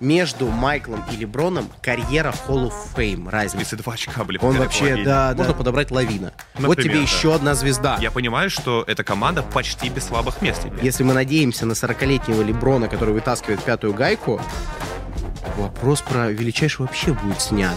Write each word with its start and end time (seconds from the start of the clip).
Между 0.00 0.46
Майклом 0.48 1.04
и 1.12 1.16
Леброном 1.16 1.70
карьера 1.82 2.34
Hall 2.48 2.68
of 2.70 2.74
Fame 2.96 3.28
разница. 3.28 3.70
32 3.76 3.92
очка 3.94 4.24
были. 4.24 4.38
Он 4.40 4.56
вообще, 4.56 4.80
половине. 4.80 5.04
да, 5.04 5.34
можно 5.36 5.54
подобрать 5.54 5.90
лавина. 5.90 6.32
вот 6.54 6.68
Например, 6.68 6.82
тебе 6.84 6.94
да. 6.94 7.00
еще 7.02 7.34
одна 7.34 7.54
звезда. 7.54 7.98
Я 8.00 8.10
понимаю, 8.10 8.50
что 8.50 8.84
эта 8.86 9.04
команда 9.04 9.42
почти 9.42 9.88
без 9.90 10.04
слабых 10.06 10.40
мест 10.42 10.62
теперь. 10.64 10.84
Если 10.84 11.02
мы 11.02 11.12
надеемся 11.14 11.66
на 11.66 11.72
40-летнего 11.72 12.42
Леброна, 12.42 12.88
который 12.88 13.12
вытаскивает 13.14 13.62
пятую 13.62 13.92
гайку, 13.94 14.40
вопрос 15.56 16.00
про 16.00 16.30
величайшего 16.30 16.86
вообще 16.86 17.12
будет 17.12 17.40
снят. 17.40 17.76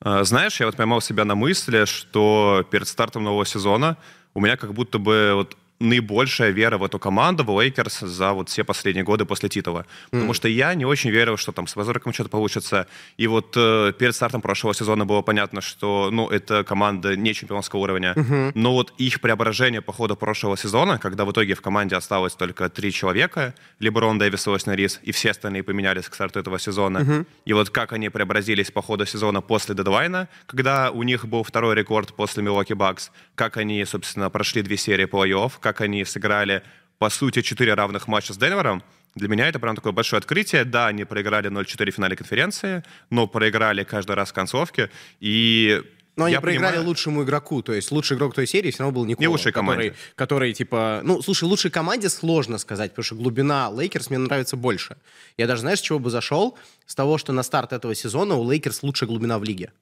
А, 0.00 0.24
Знаешь, 0.24 0.60
я 0.60 0.66
вот 0.66 0.76
поймал 0.76 1.00
себя 1.00 1.24
на 1.24 1.34
мысли, 1.34 1.84
что 1.84 2.64
перед 2.70 2.88
стартом 2.88 3.24
нового 3.24 3.44
сезона 3.44 3.96
у 4.34 4.40
меня 4.40 4.56
как 4.56 4.72
будто 4.74 4.98
бы 4.98 5.32
вот 5.34 5.56
наибольшая 5.80 6.50
вера 6.50 6.78
в 6.78 6.84
эту 6.84 6.98
команду, 6.98 7.44
в 7.44 7.60
Лейкерс, 7.60 8.00
за 8.00 8.32
вот 8.32 8.48
все 8.48 8.64
последние 8.64 9.04
годы 9.04 9.24
после 9.24 9.48
титула. 9.48 9.86
Потому 10.10 10.34
что 10.34 10.48
я 10.48 10.74
не 10.74 10.84
очень 10.84 11.10
верил, 11.10 11.36
что 11.36 11.52
там 11.52 11.66
с 11.66 11.76
Уэстбруком 11.76 12.12
что-то 12.12 12.30
получится. 12.30 12.86
И 13.16 13.26
вот 13.26 13.54
э, 13.56 13.92
перед 13.98 14.14
стартом 14.14 14.40
прошлого 14.40 14.74
сезона 14.74 15.06
было 15.06 15.22
понятно, 15.22 15.60
что, 15.60 16.10
ну, 16.10 16.28
это 16.28 16.64
команда 16.64 17.16
не 17.16 17.34
чемпионского 17.34 17.80
уровня. 17.80 18.14
Но 18.54 18.72
вот 18.72 18.92
их 18.98 19.20
преображение 19.20 19.80
по 19.80 19.92
ходу 19.92 20.16
прошлого 20.16 20.56
сезона, 20.56 20.98
когда 20.98 21.24
в 21.24 21.32
итоге 21.32 21.54
в 21.54 21.60
команде 21.60 21.96
осталось 21.96 22.34
только 22.34 22.68
три 22.68 22.92
человека, 22.92 23.54
Леброн, 23.78 24.18
Дэвис 24.18 24.46
и 24.46 24.50
Остин 24.50 24.72
Ривз, 24.72 25.00
и 25.02 25.12
все 25.12 25.30
остальные 25.30 25.62
поменялись 25.62 26.08
к 26.08 26.14
старту 26.14 26.40
этого 26.40 26.58
сезона. 26.58 27.24
И 27.44 27.52
вот 27.52 27.70
как 27.70 27.92
они 27.92 28.08
преобразились 28.08 28.70
по 28.70 28.82
ходу 28.82 29.06
сезона 29.06 29.40
после 29.40 29.74
дедлайна, 29.74 30.28
когда 30.46 30.90
у 30.90 31.02
них 31.02 31.26
был 31.26 31.42
второй 31.42 31.74
рекорд 31.74 32.14
после 32.14 32.42
Милуоки 32.42 32.72
Бакс, 32.72 33.10
как 33.34 33.56
они, 33.56 33.84
собственно, 33.84 34.30
прошли 34.30 34.62
две 34.62 34.76
серии 34.76 35.06
плей-офф, 35.06 35.52
как 35.72 35.82
они 35.82 36.04
сыграли, 36.04 36.62
по 36.98 37.10
сути, 37.10 37.42
четыре 37.42 37.74
равных 37.74 38.08
матча 38.08 38.32
с 38.32 38.38
Денвером, 38.38 38.82
для 39.14 39.28
меня 39.28 39.48
это 39.48 39.58
прям 39.58 39.74
такое 39.76 39.92
большое 39.92 40.18
открытие. 40.18 40.64
Да, 40.64 40.86
они 40.86 41.04
проиграли 41.04 41.50
0-4 41.50 41.90
в 41.90 41.94
финале 41.94 42.16
конференции, 42.16 42.82
но 43.10 43.26
проиграли 43.26 43.84
каждый 43.84 44.16
раз 44.16 44.30
в 44.30 44.32
концовке. 44.32 44.90
И 45.20 45.82
Но 46.16 46.24
они 46.24 46.32
я 46.34 46.40
проиграли 46.40 46.72
понимаю- 46.76 46.88
лучшему 46.88 47.22
игроку. 47.24 47.62
То 47.62 47.72
есть 47.74 47.90
лучший 47.90 48.16
игрок 48.16 48.34
той 48.34 48.46
серии 48.46 48.70
все 48.70 48.82
равно 48.84 48.94
был 48.94 49.04
Никола. 49.06 49.22
Не 49.22 49.28
лучшей 49.28 49.52
команде. 49.52 49.90
Который, 49.90 50.14
который, 50.14 50.52
типа... 50.52 51.00
Ну, 51.04 51.20
слушай, 51.22 51.44
лучшей 51.44 51.70
команде 51.70 52.08
сложно 52.08 52.58
сказать, 52.58 52.92
потому 52.92 53.04
что 53.04 53.14
глубина 53.16 53.70
Лейкерс 53.70 54.08
мне 54.10 54.18
нравится 54.18 54.56
больше. 54.56 54.96
Я 55.36 55.46
даже, 55.46 55.60
знаешь, 55.62 55.80
с 55.80 55.82
чего 55.82 55.98
бы 55.98 56.10
зашел? 56.10 56.56
С 56.86 56.94
того, 56.94 57.18
что 57.18 57.32
на 57.32 57.42
старт 57.42 57.72
этого 57.72 57.94
сезона 57.94 58.34
у 58.36 58.48
Лейкерс 58.50 58.82
лучшая 58.82 59.08
глубина 59.08 59.38
в 59.38 59.44
лиге. 59.44 59.72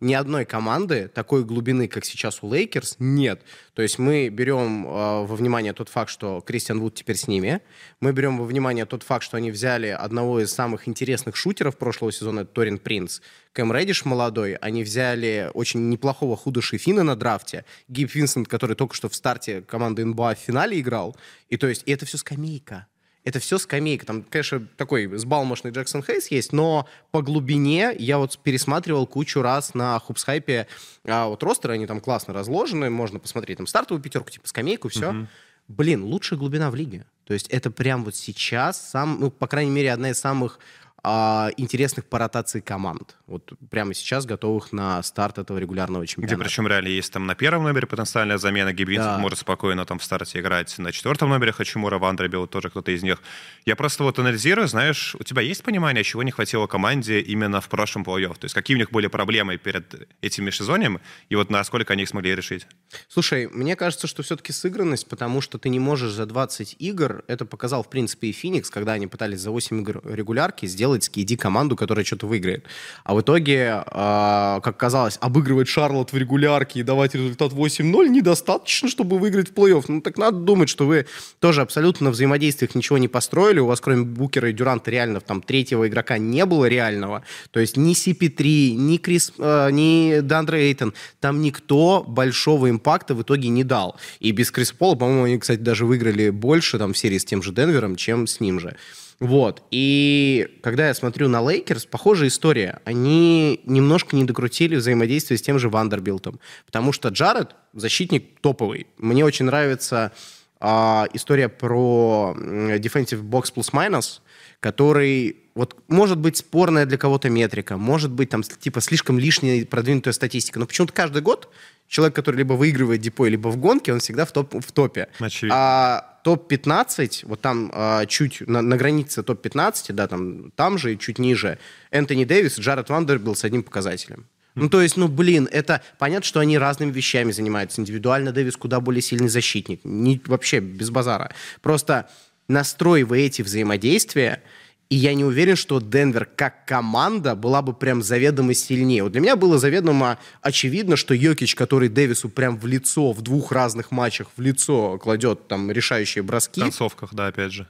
Ни 0.00 0.12
одной 0.12 0.44
команды 0.44 1.08
такой 1.08 1.44
глубины, 1.44 1.88
как 1.88 2.04
сейчас 2.04 2.42
у 2.42 2.52
Лейкерс, 2.52 2.96
нет. 2.98 3.40
То 3.74 3.82
есть 3.82 3.98
мы 3.98 4.28
берем 4.28 4.86
э, 4.86 4.90
во 4.90 5.36
внимание 5.36 5.72
тот 5.72 5.88
факт, 5.88 6.10
что 6.10 6.40
Кристиан 6.40 6.80
Вуд 6.80 6.94
теперь 6.94 7.16
с 7.16 7.28
ними. 7.28 7.60
Мы 8.00 8.12
берем 8.12 8.38
во 8.38 8.44
внимание 8.44 8.86
тот 8.86 9.02
факт, 9.02 9.24
что 9.24 9.36
они 9.36 9.50
взяли 9.50 9.86
одного 9.86 10.40
из 10.40 10.52
самых 10.52 10.88
интересных 10.88 11.36
шутеров 11.36 11.78
прошлого 11.78 12.12
сезона, 12.12 12.44
Торин 12.44 12.78
Принц. 12.78 13.20
Кэм 13.52 13.72
Реддиш 13.72 14.04
молодой. 14.04 14.56
Они 14.56 14.82
взяли 14.82 15.50
очень 15.54 15.88
неплохого 15.88 16.36
Худыши 16.36 16.76
Фина 16.76 17.04
на 17.04 17.14
драфте. 17.14 17.64
Гиб 17.88 18.12
Винсент, 18.14 18.48
который 18.48 18.74
только 18.74 18.94
что 18.94 19.08
в 19.08 19.14
старте 19.14 19.62
команды 19.62 20.04
НБА 20.04 20.34
в 20.34 20.38
финале 20.38 20.80
играл. 20.80 21.16
И 21.48 21.56
то 21.56 21.68
есть 21.68 21.84
и 21.86 21.92
это 21.92 22.04
все 22.04 22.18
скамейка. 22.18 22.88
Это 23.24 23.40
все 23.40 23.58
скамейка. 23.58 24.04
Там, 24.04 24.22
конечно, 24.22 24.66
такой 24.76 25.06
сбалмошный 25.16 25.70
Джексон 25.70 26.02
Хейс 26.02 26.30
есть, 26.30 26.52
но 26.52 26.86
по 27.10 27.22
глубине 27.22 27.94
я 27.98 28.18
вот 28.18 28.38
пересматривал 28.38 29.06
кучу 29.06 29.40
раз 29.40 29.72
на 29.72 29.98
хупсхайпе 29.98 30.66
а, 31.04 31.28
вот 31.28 31.42
ростеры, 31.42 31.74
они 31.74 31.86
там 31.86 32.00
классно 32.00 32.34
разложены, 32.34 32.90
можно 32.90 33.18
посмотреть 33.18 33.56
там 33.56 33.66
стартовую 33.66 34.02
пятерку, 34.02 34.30
типа 34.30 34.46
скамейку, 34.46 34.88
все. 34.88 35.26
Блин, 35.68 36.04
лучшая 36.04 36.38
глубина 36.38 36.70
в 36.70 36.74
лиге. 36.74 37.06
То 37.24 37.32
есть 37.32 37.48
это 37.48 37.70
прям 37.70 38.04
вот 38.04 38.14
сейчас, 38.14 38.90
сам, 38.90 39.18
ну, 39.18 39.30
по 39.30 39.46
крайней 39.46 39.70
мере, 39.70 39.92
одна 39.92 40.10
из 40.10 40.18
самых 40.18 40.58
а, 41.04 41.50
интересных 41.58 42.06
по 42.06 42.18
ротации 42.18 42.60
команд. 42.60 43.16
Вот 43.26 43.52
прямо 43.70 43.92
сейчас 43.94 44.24
готовых 44.26 44.72
на 44.72 45.02
старт 45.02 45.38
этого 45.38 45.58
регулярного 45.58 46.02
Где 46.04 46.12
чемпионата. 46.12 46.42
причем 46.44 46.66
реально 46.66 46.88
есть 46.88 47.12
там 47.12 47.26
на 47.26 47.34
первом 47.34 47.64
номере 47.64 47.86
потенциальная 47.86 48.38
замена. 48.38 48.72
Гибринцев 48.72 49.12
Да. 49.12 49.18
может 49.18 49.38
спокойно 49.38 49.84
там 49.84 49.98
в 49.98 50.04
старте 50.04 50.40
играть. 50.40 50.76
На 50.78 50.92
четвертом 50.92 51.28
номере 51.28 51.52
Хачимура, 51.52 51.98
Вандербилл, 51.98 52.46
тоже 52.46 52.70
кто-то 52.70 52.90
из 52.90 53.02
них. 53.02 53.22
Я 53.66 53.76
просто 53.76 54.02
вот 54.02 54.18
анализирую, 54.18 54.66
знаешь, 54.66 55.14
у 55.18 55.22
тебя 55.22 55.42
есть 55.42 55.62
понимание, 55.62 56.02
чего 56.04 56.22
не 56.22 56.30
хватило 56.30 56.66
команде 56.66 57.20
именно 57.20 57.60
в 57.60 57.68
прошлом 57.68 58.02
плей-офф? 58.02 58.34
То 58.38 58.44
есть 58.46 58.54
какие 58.54 58.74
у 58.74 58.78
них 58.78 58.90
были 58.90 59.06
проблемы 59.08 59.58
перед 59.58 60.08
этим 60.22 60.44
межсезоньем, 60.44 61.00
и 61.28 61.36
вот 61.36 61.50
насколько 61.50 61.92
они 61.92 62.04
их 62.04 62.08
смогли 62.08 62.34
решить? 62.34 62.66
Слушай, 63.08 63.48
мне 63.48 63.76
кажется, 63.76 64.06
что 64.06 64.22
все-таки 64.22 64.52
сыгранность, 64.52 65.06
потому 65.08 65.40
что 65.42 65.58
ты 65.58 65.68
не 65.68 65.78
можешь 65.78 66.12
за 66.12 66.24
20 66.24 66.76
игр, 66.78 67.24
это 67.26 67.44
показал, 67.44 67.82
в 67.82 67.90
принципе, 67.90 68.28
и 68.28 68.32
Феникс, 68.32 68.70
когда 68.70 68.92
они 68.92 69.06
пытались 69.06 69.40
за 69.40 69.50
8 69.50 69.80
игр 69.80 70.00
регулярки 70.04 70.66
сделать 70.66 70.93
с 71.02 71.10
KD 71.10 71.36
команду, 71.36 71.74
которая 71.74 72.04
что-то 72.04 72.28
выиграет. 72.28 72.64
А 73.02 73.14
в 73.14 73.20
итоге, 73.20 73.82
а, 73.86 74.60
как 74.60 74.76
казалось, 74.76 75.18
обыгрывать 75.20 75.66
Шарлот 75.66 76.12
в 76.12 76.16
регулярке 76.16 76.80
и 76.80 76.82
давать 76.84 77.14
результат 77.14 77.52
8-0 77.52 78.08
недостаточно, 78.08 78.88
чтобы 78.88 79.18
выиграть 79.18 79.50
в 79.50 79.54
плей-офф. 79.54 79.84
Ну, 79.88 80.00
так 80.00 80.18
надо 80.18 80.38
думать, 80.38 80.68
что 80.68 80.86
вы 80.86 81.06
тоже 81.40 81.62
абсолютно 81.62 82.04
на 82.04 82.10
взаимодействиях 82.10 82.74
ничего 82.74 82.98
не 82.98 83.08
построили. 83.08 83.58
У 83.58 83.66
вас, 83.66 83.80
кроме 83.80 84.04
Букера 84.04 84.50
и 84.50 84.52
Дюранта, 84.52 84.90
реально 84.90 85.20
там 85.20 85.42
третьего 85.42 85.88
игрока 85.88 86.18
не 86.18 86.44
было 86.46 86.66
реального. 86.66 87.24
То 87.50 87.60
есть 87.60 87.76
ни 87.76 87.94
CP3, 87.94 88.74
ни 88.74 88.98
Крис, 88.98 89.32
э, 89.38 89.70
ни 89.70 90.20
Деандре 90.20 90.68
Эйтон, 90.68 90.94
там 91.20 91.40
никто 91.40 92.04
большого 92.06 92.70
импакта 92.70 93.14
в 93.14 93.22
итоге 93.22 93.48
не 93.48 93.64
дал. 93.64 93.96
И 94.20 94.30
без 94.30 94.50
Крис 94.50 94.72
Пола, 94.72 94.94
по-моему, 94.94 95.24
они, 95.24 95.38
кстати, 95.38 95.60
даже 95.60 95.86
выиграли 95.86 96.30
больше 96.30 96.78
там 96.78 96.92
в 96.92 96.98
серии 96.98 97.18
с 97.18 97.24
тем 97.24 97.42
же 97.42 97.52
Денвером, 97.52 97.96
чем 97.96 98.26
с 98.26 98.40
ним 98.40 98.60
же. 98.60 98.76
Вот. 99.20 99.62
И 99.70 100.58
когда 100.62 100.88
я 100.88 100.94
смотрю 100.94 101.28
на 101.28 101.40
Лейкерс, 101.40 101.86
похожая 101.86 102.28
история. 102.28 102.80
Они 102.84 103.60
немножко 103.64 104.16
не 104.16 104.24
докрутили 104.24 104.76
взаимодействие 104.76 105.38
с 105.38 105.42
тем 105.42 105.58
же 105.58 105.68
Вандербилтом. 105.68 106.40
Потому 106.66 106.92
что 106.92 107.08
Джаред 107.08 107.54
защитник 107.72 108.40
топовый. 108.40 108.86
Мне 108.98 109.24
очень 109.24 109.46
нравится 109.46 110.12
а, 110.60 111.06
история 111.12 111.48
про 111.48 112.34
defensive 112.36 113.22
box 113.22 113.52
plus 113.54 113.72
minus, 113.72 114.20
который 114.64 115.36
вот 115.54 115.76
может 115.88 116.16
быть 116.16 116.38
спорная 116.38 116.86
для 116.86 116.96
кого-то 116.96 117.28
метрика, 117.28 117.76
может 117.76 118.10
быть 118.10 118.30
там 118.30 118.42
типа 118.42 118.80
слишком 118.80 119.18
лишняя 119.18 119.62
продвинутая 119.66 120.14
статистика, 120.14 120.58
но 120.58 120.64
почему-то 120.64 120.94
каждый 120.94 121.20
год 121.20 121.50
человек, 121.86 122.16
который 122.16 122.36
либо 122.36 122.54
выигрывает 122.54 123.02
депо, 123.02 123.26
либо 123.26 123.48
в 123.48 123.58
гонке, 123.58 123.92
он 123.92 124.00
всегда 124.00 124.24
в, 124.24 124.32
топ, 124.32 124.54
в 124.54 124.72
топе. 124.72 125.08
Очевидно. 125.18 125.54
А 125.58 126.20
топ-15, 126.24 127.26
вот 127.26 127.42
там 127.42 127.70
а, 127.74 128.06
чуть 128.06 128.40
на, 128.48 128.62
на 128.62 128.78
границе 128.78 129.22
топ-15, 129.22 129.92
да, 129.92 130.08
там, 130.08 130.50
там 130.52 130.78
же 130.78 130.94
и 130.94 130.98
чуть 130.98 131.18
ниже, 131.18 131.58
Энтони 131.90 132.24
Дэвис 132.24 132.58
Джаред 132.58 132.88
Вандербилл 132.88 133.36
с 133.36 133.44
одним 133.44 133.64
показателем. 133.64 134.24
Ну, 134.54 134.70
то 134.70 134.80
есть, 134.80 134.96
ну, 134.96 135.08
блин, 135.08 135.46
это 135.52 135.82
понятно, 135.98 136.24
что 136.24 136.40
они 136.40 136.56
разными 136.56 136.90
вещами 136.90 137.32
занимаются. 137.32 137.82
Индивидуально 137.82 138.32
Дэвис 138.32 138.56
куда 138.56 138.80
более 138.80 139.02
сильный 139.02 139.28
защитник. 139.28 139.80
Не, 139.84 140.22
вообще 140.24 140.60
без 140.60 140.88
базара. 140.88 141.34
Просто 141.60 142.08
настроивая 142.48 143.20
эти 143.20 143.42
взаимодействия, 143.42 144.42
и 144.90 144.96
я 144.96 145.14
не 145.14 145.24
уверен, 145.24 145.56
что 145.56 145.80
Денвер 145.80 146.26
как 146.26 146.66
команда 146.66 147.34
была 147.34 147.62
бы 147.62 147.72
прям 147.72 148.02
заведомо 148.02 148.52
сильнее. 148.54 149.02
Вот 149.02 149.12
для 149.12 149.20
меня 149.22 149.34
было 149.34 149.58
заведомо 149.58 150.18
очевидно, 150.42 150.96
что 150.96 151.14
Йокич, 151.14 151.54
который 151.54 151.88
Дэвису 151.88 152.28
прям 152.28 152.58
в 152.58 152.66
лицо, 152.66 153.12
в 153.12 153.22
двух 153.22 153.50
разных 153.50 153.90
матчах 153.90 154.28
в 154.36 154.40
лицо 154.40 154.98
кладет 154.98 155.48
там 155.48 155.70
решающие 155.70 156.22
В 156.22 156.26
броски, 156.26 156.60
концовках, 156.60 157.14
да, 157.14 157.28
опять 157.28 157.52
же. 157.52 157.66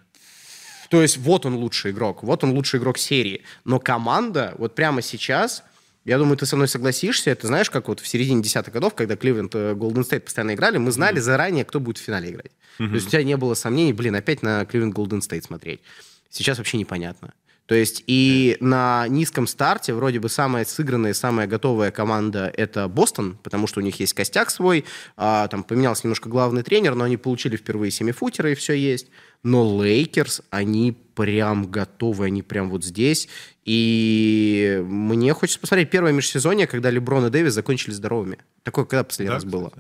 то 0.91 1.01
есть 1.01 1.17
вот 1.17 1.47
он 1.47 1.55
лучший 1.55 1.93
игрок, 1.93 2.25
вот 2.25 2.43
он 2.43 2.51
лучший 2.51 2.81
игрок 2.81 2.99
серии. 2.99 3.43
Но 3.65 3.79
команда 3.79 4.55
вот 4.59 4.75
прямо 4.75 5.01
сейчас, 5.01 5.63
я 6.05 6.19
думаю, 6.19 6.37
ты 6.37 6.45
со 6.47 6.57
мной 6.57 6.69
согласишься, 6.69 7.31
это 7.31 7.47
знаешь, 7.47 7.71
как 7.71 7.89
вот 7.89 8.01
в 8.01 8.07
середине 8.07 8.43
десятых 8.43 8.75
годов, 8.75 8.95
когда 8.95 9.17
Кливленд 9.17 9.55
и 9.55 9.75
Голден 9.75 10.05
Стейт 10.05 10.25
постоянно 10.25 10.55
играли, 10.55 10.77
мы 10.79 10.91
знали 10.93 11.19
заранее, 11.19 11.65
кто 11.65 11.81
будет 11.81 11.99
в 11.99 12.03
финале 12.03 12.31
играть. 12.31 12.53
То 12.91 12.95
есть 12.95 13.07
у 13.07 13.11
тебя 13.11 13.23
не 13.23 13.37
было 13.37 13.55
сомнений, 13.55 13.93
блин, 13.93 14.15
опять 14.15 14.43
на 14.43 14.65
Кливленд 14.67 14.95
Голден 14.95 15.23
Стейт 15.23 15.45
смотреть. 15.45 15.81
Сейчас 16.29 16.59
вообще 16.59 16.77
непонятно. 16.77 17.33
То 17.67 17.75
есть 17.75 18.05
и 18.07 18.59
на 18.61 19.07
низком 19.09 19.47
старте 19.47 19.95
вроде 19.95 20.21
бы 20.21 20.29
самая 20.29 20.65
сыгранная, 20.67 21.15
самая 21.15 21.47
готовая 21.47 21.91
команда 21.91 22.53
это 22.55 22.89
Бостон, 22.89 23.39
потому 23.43 23.67
что 23.67 23.81
у 23.81 23.83
них 23.83 23.99
есть 24.01 24.13
костяк 24.13 24.51
свой, 24.51 24.85
а, 25.17 25.49
там 25.49 25.65
поменялся 25.65 26.03
немножко 26.05 26.29
главный 26.29 26.63
тренер, 26.63 26.95
но 26.95 27.05
они 27.05 27.17
получили 27.17 27.57
впервые 27.57 27.91
семифутера 27.91 28.53
и 28.53 28.55
все 28.55 28.75
есть. 28.75 29.09
Но 29.43 29.83
Лейкерс, 29.83 30.43
они 30.51 30.97
прям 31.15 31.71
готовы, 31.71 32.27
они 32.27 32.43
прям 32.43 32.69
вот 32.71 32.85
здесь. 32.85 33.29
И 33.65 34.83
мне 34.85 35.33
хочется 35.33 35.61
посмотреть 35.61 35.91
первое 35.91 36.13
межсезонье, 36.13 36.67
когда 36.67 36.91
Леброн 36.91 37.27
и 37.27 37.31
Дэвис 37.31 37.55
закончили 37.55 37.93
здоровыми. 37.93 38.39
Такое 38.63 38.85
когда 38.85 39.05
последний 39.05 39.29
Да, 39.31 39.35
раз 39.35 39.45
было? 39.45 39.73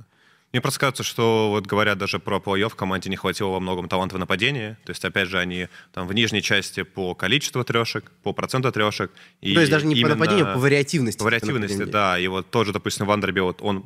Мне 0.54 0.60
просто 0.60 0.78
кажется, 0.78 1.02
что 1.02 1.50
вот 1.50 1.66
говорят 1.66 1.98
даже 1.98 2.20
про 2.20 2.36
плей-офф, 2.36 2.76
команде 2.76 3.10
не 3.10 3.16
хватило 3.16 3.48
во 3.48 3.58
многом 3.58 3.88
таланта 3.88 4.14
в 4.14 4.20
нападении. 4.20 4.76
То 4.84 4.90
есть, 4.90 5.04
опять 5.04 5.26
же, 5.26 5.40
они 5.40 5.66
там 5.92 6.06
в 6.06 6.12
нижней 6.12 6.42
части 6.42 6.84
по 6.84 7.16
количеству 7.16 7.64
трешек, 7.64 8.12
по 8.22 8.32
проценту 8.32 8.70
трешек. 8.70 9.10
И 9.40 9.52
То 9.52 9.58
есть 9.58 9.72
даже 9.72 9.84
не 9.84 10.00
по 10.00 10.10
нападению, 10.10 10.48
а 10.48 10.54
по 10.54 10.60
вариативности. 10.60 11.18
По 11.18 11.24
вариативности, 11.24 11.82
да. 11.82 12.20
И 12.20 12.28
вот 12.28 12.50
тоже, 12.50 12.72
допустим, 12.72 13.04
Вандербилт, 13.04 13.62
он 13.62 13.84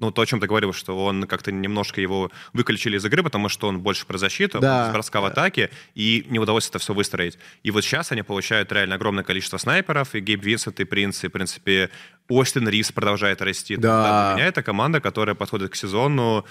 ну, 0.00 0.10
то, 0.10 0.22
о 0.22 0.26
чем 0.26 0.40
ты 0.40 0.46
говорил, 0.46 0.72
что 0.72 1.04
он 1.04 1.24
как-то 1.24 1.52
немножко 1.52 2.00
его 2.00 2.30
выключили 2.52 2.96
из 2.96 3.04
игры, 3.04 3.22
потому 3.22 3.48
что 3.48 3.68
он 3.68 3.80
больше 3.80 4.06
про 4.06 4.18
защиту, 4.18 4.60
Да. 4.60 4.90
броска 4.92 5.20
в 5.20 5.24
атаке, 5.24 5.70
и 5.94 6.26
не 6.28 6.38
удалось 6.38 6.68
это 6.68 6.78
все 6.78 6.94
выстроить. 6.94 7.38
И 7.62 7.70
вот 7.70 7.82
сейчас 7.82 8.12
они 8.12 8.22
получают 8.22 8.72
реально 8.72 8.94
огромное 8.96 9.24
количество 9.24 9.58
снайперов, 9.58 10.14
и 10.14 10.20
Гейб 10.20 10.44
Винсент, 10.44 10.80
и 10.80 10.84
Принц, 10.84 11.24
и, 11.24 11.28
в 11.28 11.30
принципе, 11.30 11.90
Остин 12.28 12.68
Ривз 12.68 12.92
продолжает 12.92 13.42
расти. 13.42 13.76
Да. 13.76 14.32
Для 14.34 14.36
меня 14.36 14.48
это 14.48 14.62
команда, 14.62 15.00
которая 15.00 15.34
подходит 15.34 15.70
к 15.72 15.76
сезону 15.76 16.44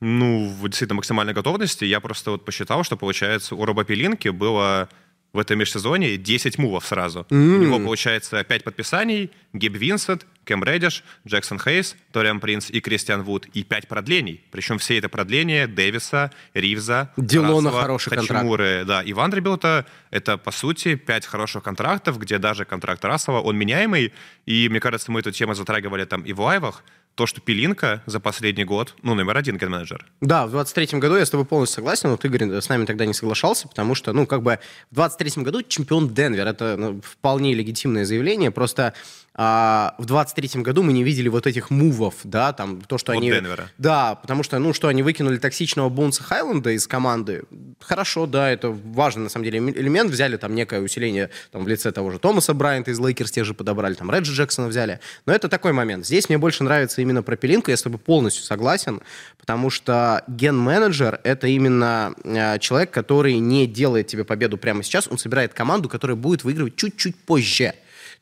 ну, 0.00 0.48
в 0.48 0.66
действительно 0.68 0.96
максимальной 0.96 1.34
готовности. 1.34 1.84
Я 1.84 2.00
просто 2.00 2.30
вот 2.30 2.44
посчитал, 2.44 2.84
что, 2.84 2.96
получается, 2.96 3.54
у 3.54 3.64
Роба 3.64 3.84
Пелинки 3.84 4.28
было 4.28 4.88
в 5.32 5.38
этом 5.38 5.58
межсезонье 5.58 6.16
10 6.16 6.58
мувов 6.58 6.86
сразу. 6.86 7.26
У 7.30 7.34
него, 7.34 7.78
получается, 7.78 8.42
5 8.42 8.64
подписаний, 8.64 9.30
Гиб 9.52 9.76
Винсент, 9.76 10.26
Кэм 10.44 10.64
Реддиш, 10.64 11.04
Джексон 11.26 11.58
Хейс, 11.58 11.96
Ториан 12.12 12.40
Принц 12.40 12.70
и 12.70 12.80
Кристиан 12.80 13.22
Вуд. 13.22 13.46
И 13.52 13.62
5 13.62 13.88
продлений. 13.88 14.40
Причем 14.50 14.78
все 14.78 14.98
это 14.98 15.08
продления 15.08 15.66
Дэвиса, 15.66 16.32
Ривза, 16.54 17.12
Дилона 17.16 17.68
Расова, 17.68 17.82
хороший 17.82 18.10
контракт. 18.10 18.86
Да, 18.86 19.02
и 19.02 19.12
Вандребилта. 19.12 19.86
Это, 20.10 20.36
по 20.38 20.50
сути, 20.50 20.96
5 20.96 21.26
хороших 21.26 21.62
контрактов, 21.62 22.18
где 22.18 22.38
даже 22.38 22.64
контракт 22.64 23.04
Расова, 23.04 23.40
он 23.40 23.56
меняемый. 23.56 24.12
И, 24.46 24.68
мне 24.68 24.80
кажется, 24.80 25.12
мы 25.12 25.20
эту 25.20 25.30
тему 25.30 25.54
затрагивали 25.54 26.04
там 26.04 26.22
и 26.22 26.32
в 26.32 26.40
лайвах. 26.40 26.82
То, 27.14 27.26
что 27.26 27.40
Пелинка 27.40 28.02
за 28.06 28.20
последний 28.20 28.64
год, 28.64 28.94
ну, 29.02 29.14
номер 29.14 29.36
один 29.36 29.58
ген-менеджер. 29.58 30.06
Да, 30.20 30.46
в 30.46 30.54
23-м 30.54 31.00
году 31.00 31.16
я 31.16 31.26
с 31.26 31.30
тобой 31.30 31.44
полностью 31.44 31.76
согласен, 31.76 32.08
но 32.08 32.16
ты, 32.16 32.28
Игорь, 32.28 32.60
с 32.60 32.68
нами 32.68 32.84
тогда 32.86 33.04
не 33.04 33.12
соглашался, 33.12 33.68
потому 33.68 33.94
что, 33.94 34.12
ну, 34.12 34.26
как 34.26 34.42
бы 34.42 34.58
в 34.90 34.98
23-м 34.98 35.42
году 35.42 35.62
чемпион 35.62 36.14
Денвер, 36.14 36.46
это 36.46 36.76
ну, 36.78 37.00
вполне 37.02 37.52
легитимное 37.54 38.04
заявление, 38.04 38.50
просто 38.50 38.94
а, 39.42 39.94
в 39.96 40.04
23-м 40.04 40.62
году 40.62 40.82
мы 40.82 40.92
не 40.92 41.02
видели 41.02 41.30
вот 41.30 41.46
этих 41.46 41.70
мувов, 41.70 42.16
да, 42.24 42.52
там, 42.52 42.82
то, 42.82 42.98
что 42.98 43.12
От 43.12 43.16
они... 43.18 43.30
Денвера. 43.30 43.70
Да, 43.78 44.16
потому 44.16 44.42
что, 44.42 44.58
ну, 44.58 44.74
что 44.74 44.88
они 44.88 45.02
выкинули 45.02 45.38
токсичного 45.38 45.88
Бонса 45.88 46.22
Хайленда 46.22 46.72
из 46.72 46.86
команды, 46.86 47.44
хорошо, 47.80 48.26
да, 48.26 48.50
это 48.50 48.68
важный, 48.68 49.22
на 49.22 49.28
самом 49.30 49.46
деле, 49.46 49.60
элемент, 49.60 50.10
взяли 50.10 50.36
там 50.36 50.54
некое 50.54 50.82
усиление 50.82 51.30
там, 51.52 51.64
в 51.64 51.68
лице 51.68 51.90
того 51.90 52.10
же 52.10 52.18
Томаса 52.18 52.52
Брайанта 52.52 52.90
из 52.90 53.00
Лейкерс 53.00 53.30
те 53.30 53.44
же 53.44 53.54
подобрали, 53.54 53.94
там, 53.94 54.10
Реджи 54.10 54.34
Джексона 54.34 54.68
взяли, 54.68 55.00
но 55.24 55.32
это 55.32 55.48
такой 55.48 55.72
момент. 55.72 56.04
Здесь 56.04 56.28
мне 56.28 56.36
больше 56.36 56.62
нравится 56.62 57.00
именно 57.00 57.22
про 57.22 57.35
Пелинка, 57.35 57.70
я 57.70 57.78
с 57.78 57.82
тобой 57.82 57.98
полностью 57.98 58.44
согласен, 58.44 59.00
потому 59.38 59.70
что 59.70 60.22
ген-менеджер— 60.28 61.18
это 61.24 61.46
именно 61.46 62.14
э, 62.24 62.58
человек, 62.58 62.90
который 62.90 63.38
не 63.38 63.66
делает 63.66 64.06
тебе 64.06 64.24
победу 64.24 64.58
прямо 64.58 64.82
сейчас, 64.82 65.08
он 65.08 65.16
собирает 65.16 65.54
команду, 65.54 65.88
которая 65.88 66.14
будет 66.14 66.44
выигрывать 66.44 66.76
чуть-чуть 66.76 67.16
позже. 67.16 67.72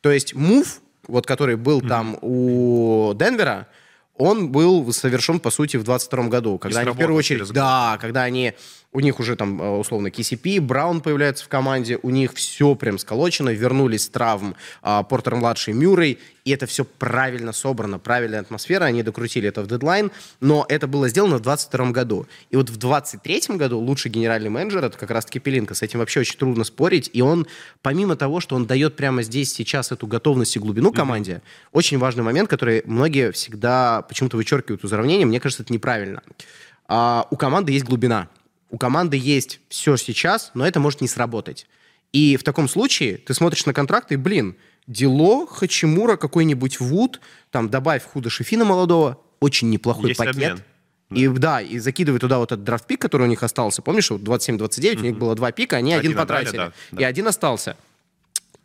То 0.00 0.12
есть 0.12 0.32
мув, 0.36 0.80
вот 1.08 1.26
который 1.26 1.56
был 1.56 1.80
там 1.80 2.16
у 2.22 3.12
Денвера, 3.14 3.66
он 4.16 4.50
был 4.50 4.92
совершен, 4.92 5.40
по 5.40 5.50
сути, 5.50 5.76
в 5.76 5.84
22 5.84 6.24
году, 6.24 6.58
когда 6.58 6.80
они 6.80 6.90
в 6.90 6.96
первую 6.96 7.18
очередь... 7.18 7.50
Да, 7.52 7.98
когда 8.00 8.22
они... 8.22 8.54
У 8.98 9.00
них 9.00 9.20
уже 9.20 9.36
там, 9.36 9.62
э, 9.62 9.78
условно, 9.78 10.08
KCP, 10.08 10.60
Браун 10.60 11.00
появляется 11.00 11.44
в 11.44 11.48
команде, 11.48 12.00
у 12.02 12.10
них 12.10 12.32
все 12.34 12.74
прям 12.74 12.98
сколочено, 12.98 13.50
вернулись 13.50 14.02
с 14.02 14.08
травм 14.08 14.56
а, 14.82 15.04
Портер-младший, 15.04 15.72
Мюррей, 15.72 16.18
и 16.44 16.50
это 16.50 16.66
все 16.66 16.84
правильно 16.84 17.52
собрано, 17.52 18.00
правильная 18.00 18.40
атмосфера, 18.40 18.86
они 18.86 19.04
докрутили 19.04 19.48
это 19.48 19.62
в 19.62 19.68
дедлайн, 19.68 20.10
но 20.40 20.66
это 20.68 20.88
было 20.88 21.08
сделано 21.08 21.36
в 21.36 21.42
22 21.42 21.92
году. 21.92 22.26
И 22.50 22.56
вот 22.56 22.70
в 22.70 22.76
23 22.76 23.56
году 23.56 23.78
лучший 23.78 24.10
генеральный 24.10 24.50
менеджер, 24.50 24.84
это 24.84 24.98
как 24.98 25.12
раз-таки 25.12 25.38
Пелинка, 25.38 25.74
с 25.74 25.82
этим 25.82 26.00
вообще 26.00 26.18
очень 26.18 26.36
трудно 26.36 26.64
спорить, 26.64 27.08
и 27.12 27.22
он, 27.22 27.46
помимо 27.82 28.16
того, 28.16 28.40
что 28.40 28.56
он 28.56 28.66
дает 28.66 28.96
прямо 28.96 29.22
здесь, 29.22 29.52
сейчас 29.52 29.92
эту 29.92 30.08
готовность 30.08 30.56
и 30.56 30.58
глубину 30.58 30.92
команде, 30.92 31.40
очень 31.70 31.98
важный 31.98 32.24
момент, 32.24 32.50
который 32.50 32.82
многие 32.84 33.30
всегда 33.30 34.02
почему-то 34.02 34.36
вычеркивают 34.36 34.82
из 34.82 34.92
уравнения, 34.92 35.24
мне 35.24 35.38
кажется, 35.38 35.62
это 35.62 35.72
неправильно. 35.72 36.20
А, 36.88 37.28
у 37.30 37.36
команды 37.36 37.70
есть 37.70 37.84
глубина. 37.84 38.28
У 38.70 38.78
команды 38.78 39.16
есть 39.16 39.60
все 39.68 39.96
сейчас, 39.96 40.50
но 40.54 40.66
это 40.66 40.80
может 40.80 41.00
не 41.00 41.08
сработать. 41.08 41.66
И 42.12 42.36
в 42.36 42.42
таком 42.42 42.68
случае 42.68 43.18
ты 43.18 43.34
смотришь 43.34 43.66
на 43.66 43.72
контракты, 43.74 44.14
и, 44.14 44.16
блин, 44.16 44.56
Дило, 44.86 45.46
Хачимура, 45.46 46.16
какой-нибудь 46.16 46.80
Вуд, 46.80 47.20
там 47.50 47.68
добавь 47.68 48.02
Худа 48.04 48.30
Шефина 48.30 48.64
молодого, 48.64 49.20
очень 49.40 49.68
неплохой 49.70 50.10
Есть 50.10 50.18
пакет. 50.18 50.34
обмен. 50.34 50.62
И 51.10 51.26
да, 51.28 51.62
и 51.62 51.78
закидывай 51.78 52.20
туда 52.20 52.38
вот 52.38 52.52
этот 52.52 52.64
драфт-пик, 52.64 53.00
который 53.00 53.22
у 53.22 53.26
них 53.30 53.42
остался. 53.42 53.80
Помнишь, 53.80 54.10
вот 54.10 54.20
27-29, 54.20 54.98
у 54.98 55.00
них 55.00 55.18
было 55.18 55.34
два 55.34 55.52
пика, 55.52 55.76
они 55.76 55.94
один, 55.94 56.10
Один 56.10 56.20
отдали, 56.20 56.44
потратили. 56.44 56.56
да, 56.58 56.72
да. 56.92 57.00
И 57.00 57.04
один 57.04 57.26
остался. 57.28 57.76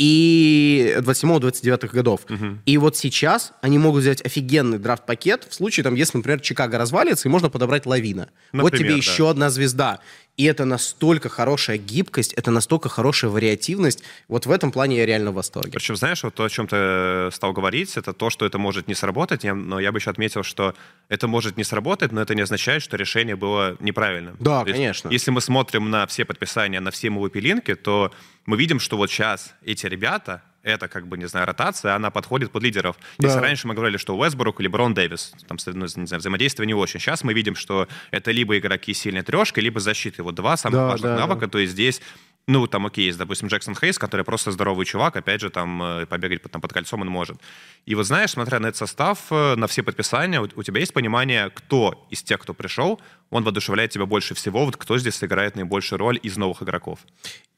И 0.06 0.98
27-29 1.00 1.88
годов. 1.88 2.22
И 2.66 2.78
вот 2.78 2.98
сейчас 2.98 3.54
они 3.62 3.78
могут 3.78 4.02
взять 4.02 4.22
офигенный 4.22 4.78
драфт-пакет 4.78 5.48
в 5.50 5.54
случае, 5.54 5.86
там, 5.86 5.96
если, 5.96 6.18
например, 6.18 6.42
Чикаго 6.42 6.78
развалится, 6.78 7.30
и 7.30 7.32
можно 7.32 7.50
подобрать 7.50 7.86
Лавина. 7.86 8.28
вот 8.52 8.64
Например, 8.64 8.80
тебе 8.80 8.90
да. 8.90 8.96
еще 8.98 9.30
одна 9.30 9.50
звезда. 9.50 10.00
И 10.36 10.46
это 10.46 10.66
настолько 10.66 11.30
хорошая 11.30 11.78
гибкость, 11.78 12.34
это 12.34 12.50
настолько 12.50 12.90
хорошая 12.90 13.30
вариативность. 13.30 14.04
Вот 14.28 14.48
в 14.48 14.52
этом 14.52 14.72
плане 14.72 14.98
я 14.98 15.06
реально 15.06 15.30
в 15.32 15.36
восторге. 15.36 15.74
Причем, 15.74 15.96
знаешь, 15.96 16.24
вот 16.24 16.34
то, 16.34 16.44
о 16.44 16.50
чем 16.50 16.68
ты 16.68 17.30
стал 17.32 17.54
говорить, 17.54 17.96
это 17.98 18.14
то, 18.14 18.32
что 18.32 18.46
это 18.46 18.58
может 18.58 18.88
не 18.88 18.96
сработать, 18.96 19.44
я- 19.44 19.54
но 19.54 19.80
я 19.80 19.92
бы 19.92 20.00
еще 20.00 20.10
отметил, 20.10 20.42
что 20.42 20.74
это 21.08 21.28
может 21.28 21.56
не 21.58 21.64
сработать, 21.64 22.12
но 22.12 22.20
это 22.22 22.34
не 22.34 22.42
означает, 22.42 22.82
что 22.82 22.98
решение 22.98 23.36
было 23.36 23.78
неправильным. 23.80 24.36
Да, 24.40 24.62
То 24.64 24.70
есть, 24.70 24.78
конечно. 24.80 25.10
Если 25.10 25.30
мы 25.30 25.40
смотрим 25.40 25.92
на 25.92 26.08
все 26.08 26.26
подписания, 26.26 26.80
на 26.80 26.90
все 26.90 27.08
его 27.08 27.30
пилинки, 27.30 27.76
то 27.76 28.12
мы 28.48 28.58
видим, 28.58 28.80
что 28.80 28.98
вот 28.98 29.12
сейчас 29.12 29.54
эти 29.64 29.86
ребята, 29.86 30.42
это 30.64 30.88
как 30.88 31.08
бы, 31.08 31.18
не 31.18 31.28
знаю, 31.28 31.46
ротация, 31.46 31.94
она 31.96 32.10
подходит 32.10 32.52
под 32.52 32.64
лидеров. 32.64 32.96
Если 33.20 33.36
Да. 33.36 33.42
раньше 33.42 33.68
мы 33.68 33.74
говорили, 33.76 33.98
что 33.98 34.18
Уэсбрук 34.18 34.60
или 34.62 34.68
Брон 34.68 34.94
Дэвис, 34.94 35.34
там, 35.48 35.58
ну, 35.68 35.82
не 35.84 36.08
знаю, 36.08 36.20
взаимодействие 36.20 36.66
не 36.66 36.74
очень. 36.74 37.00
Сейчас 37.00 37.24
мы 37.24 37.34
видим, 37.34 37.56
что 37.56 37.88
это 38.12 38.32
либо 38.32 38.58
игроки 38.58 38.94
сильной 38.94 39.22
трешкой, 39.24 39.64
либо 39.64 39.80
защиты. 39.80 40.24
Вот 40.24 40.36
два 40.36 40.58
самых 40.58 40.76
Да, 40.80 40.88
важных 40.88 41.12
да, 41.16 41.18
навыка. 41.28 41.48
То 41.48 41.60
есть 41.60 41.74
здесь 41.74 42.02
ну, 42.46 42.68
там, 42.68 42.86
окей, 42.86 43.06
есть, 43.06 43.18
допустим, 43.18 43.48
Джексон 43.48 43.74
Хейс, 43.74 43.98
который 43.98 44.26
просто 44.26 44.52
здоровый 44.52 44.86
чувак, 44.86 45.16
опять 45.16 45.40
же, 45.40 45.50
там, 45.50 45.82
э, 45.82 46.06
побегать 46.06 46.42
под, 46.42 46.52
там, 46.52 46.62
под 46.62 46.74
кольцом 46.74 47.00
он 47.02 47.08
может. 47.08 47.38
И 47.86 47.96
вот 47.96 48.06
знаешь, 48.06 48.32
смотря 48.32 48.60
на 48.60 48.68
этот 48.68 48.78
состав, 48.78 49.20
э, 49.32 49.56
на 49.56 49.68
все 49.68 49.82
подписания, 49.82 50.42
у, 50.42 50.50
у 50.56 50.64
тебя 50.64 50.82
есть 50.82 50.94
понимание, 50.94 51.50
кто 51.52 52.06
из 52.10 52.22
тех, 52.22 52.42
кто 52.42 52.54
пришел, 52.54 53.00
он 53.30 53.44
воодушевляет 53.44 53.92
тебя 53.92 54.06
больше 54.06 54.36
всего, 54.36 54.66
вот 54.66 54.76
кто 54.76 54.98
здесь 54.98 55.16
сыграет 55.16 55.56
наибольшую 55.56 56.00
роль 56.00 56.20
из 56.22 56.36
новых 56.36 56.62
игроков? 56.62 57.00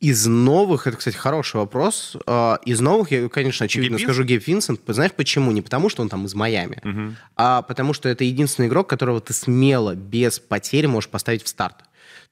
Из 0.02 0.28
новых, 0.28 0.86
это, 0.86 0.98
кстати, 0.98 1.16
хороший 1.16 1.56
вопрос. 1.56 2.16
А, 2.28 2.60
Из 2.66 2.80
новых, 2.80 3.12
я, 3.12 3.28
конечно, 3.28 3.66
очевидно 3.66 3.98
Гейб 3.98 4.06
скажу 4.08 4.24
Гейб 4.24 4.46
Винсент. 4.46 4.82
Знаешь 4.86 5.14
почему? 5.14 5.52
Не 5.52 5.64
потому, 5.64 5.90
что 5.90 6.04
он 6.04 6.10
там 6.10 6.26
из 6.26 6.36
Майами, 6.36 6.82
а 7.36 7.64
потому 7.64 7.94
что 7.94 8.08
это 8.08 8.24
единственный 8.24 8.68
игрок, 8.68 8.88
которого 8.88 9.20
ты 9.20 9.34
смело, 9.34 9.96
без 9.96 10.40
потерь 10.40 10.88
можешь 10.88 11.10
поставить 11.10 11.44
в 11.44 11.48
старт. 11.48 11.78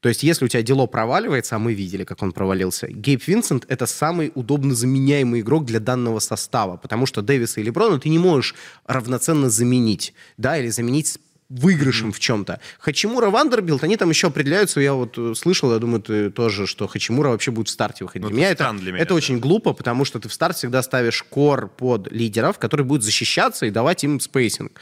То 0.00 0.08
есть, 0.08 0.22
если 0.22 0.44
у 0.44 0.48
тебя 0.48 0.62
дело 0.62 0.86
проваливается, 0.86 1.56
а 1.56 1.58
мы 1.58 1.74
видели, 1.74 2.04
как 2.04 2.22
он 2.22 2.32
провалился, 2.32 2.86
Гейб 2.88 3.26
Винсент— 3.26 3.64
это 3.68 3.86
самый 3.86 4.32
удобно 4.34 4.74
заменяемый 4.74 5.40
игрок 5.40 5.64
для 5.64 5.80
данного 5.80 6.18
состава, 6.18 6.76
потому 6.76 7.06
что 7.06 7.22
Дэвиса 7.22 7.60
и 7.60 7.64
Леброна 7.64 7.98
ты 7.98 8.08
не 8.08 8.18
можешь 8.18 8.54
равноценно 8.86 9.50
заменить, 9.50 10.14
да, 10.36 10.58
или 10.58 10.68
заменить 10.68 11.18
выигрышем 11.54 12.12
в 12.12 12.18
чем-то. 12.18 12.60
Хачимура, 12.80 13.30
Вандербилт, 13.30 13.84
они 13.84 13.96
там 13.96 14.10
еще 14.10 14.26
определяются. 14.26 14.80
Я 14.80 14.94
вот 14.94 15.16
э, 15.16 15.34
слышал, 15.36 15.72
я 15.72 15.78
думаю, 15.78 16.02
ты 16.02 16.30
тоже, 16.30 16.66
что 16.66 16.88
Хачимура 16.88 17.28
вообще 17.28 17.52
будет 17.52 17.68
в 17.68 17.70
старте 17.70 18.04
выходить. 18.04 18.24
Ну, 18.24 18.28
для 18.28 18.36
меня 18.36 18.50
это 18.50 18.72
для 18.72 18.92
меня, 18.92 19.02
это 19.02 19.10
да. 19.10 19.14
очень 19.14 19.38
глупо, 19.38 19.72
потому 19.72 20.04
что 20.04 20.18
ты 20.18 20.28
в 20.28 20.34
старт 20.34 20.56
всегда 20.56 20.82
ставишь 20.82 21.22
core 21.22 21.68
под 21.68 22.10
лидеров, 22.10 22.58
который 22.58 22.84
будет 22.84 23.02
защищаться 23.02 23.66
и 23.66 23.70
давать 23.70 24.02
им 24.02 24.18
spacing. 24.18 24.72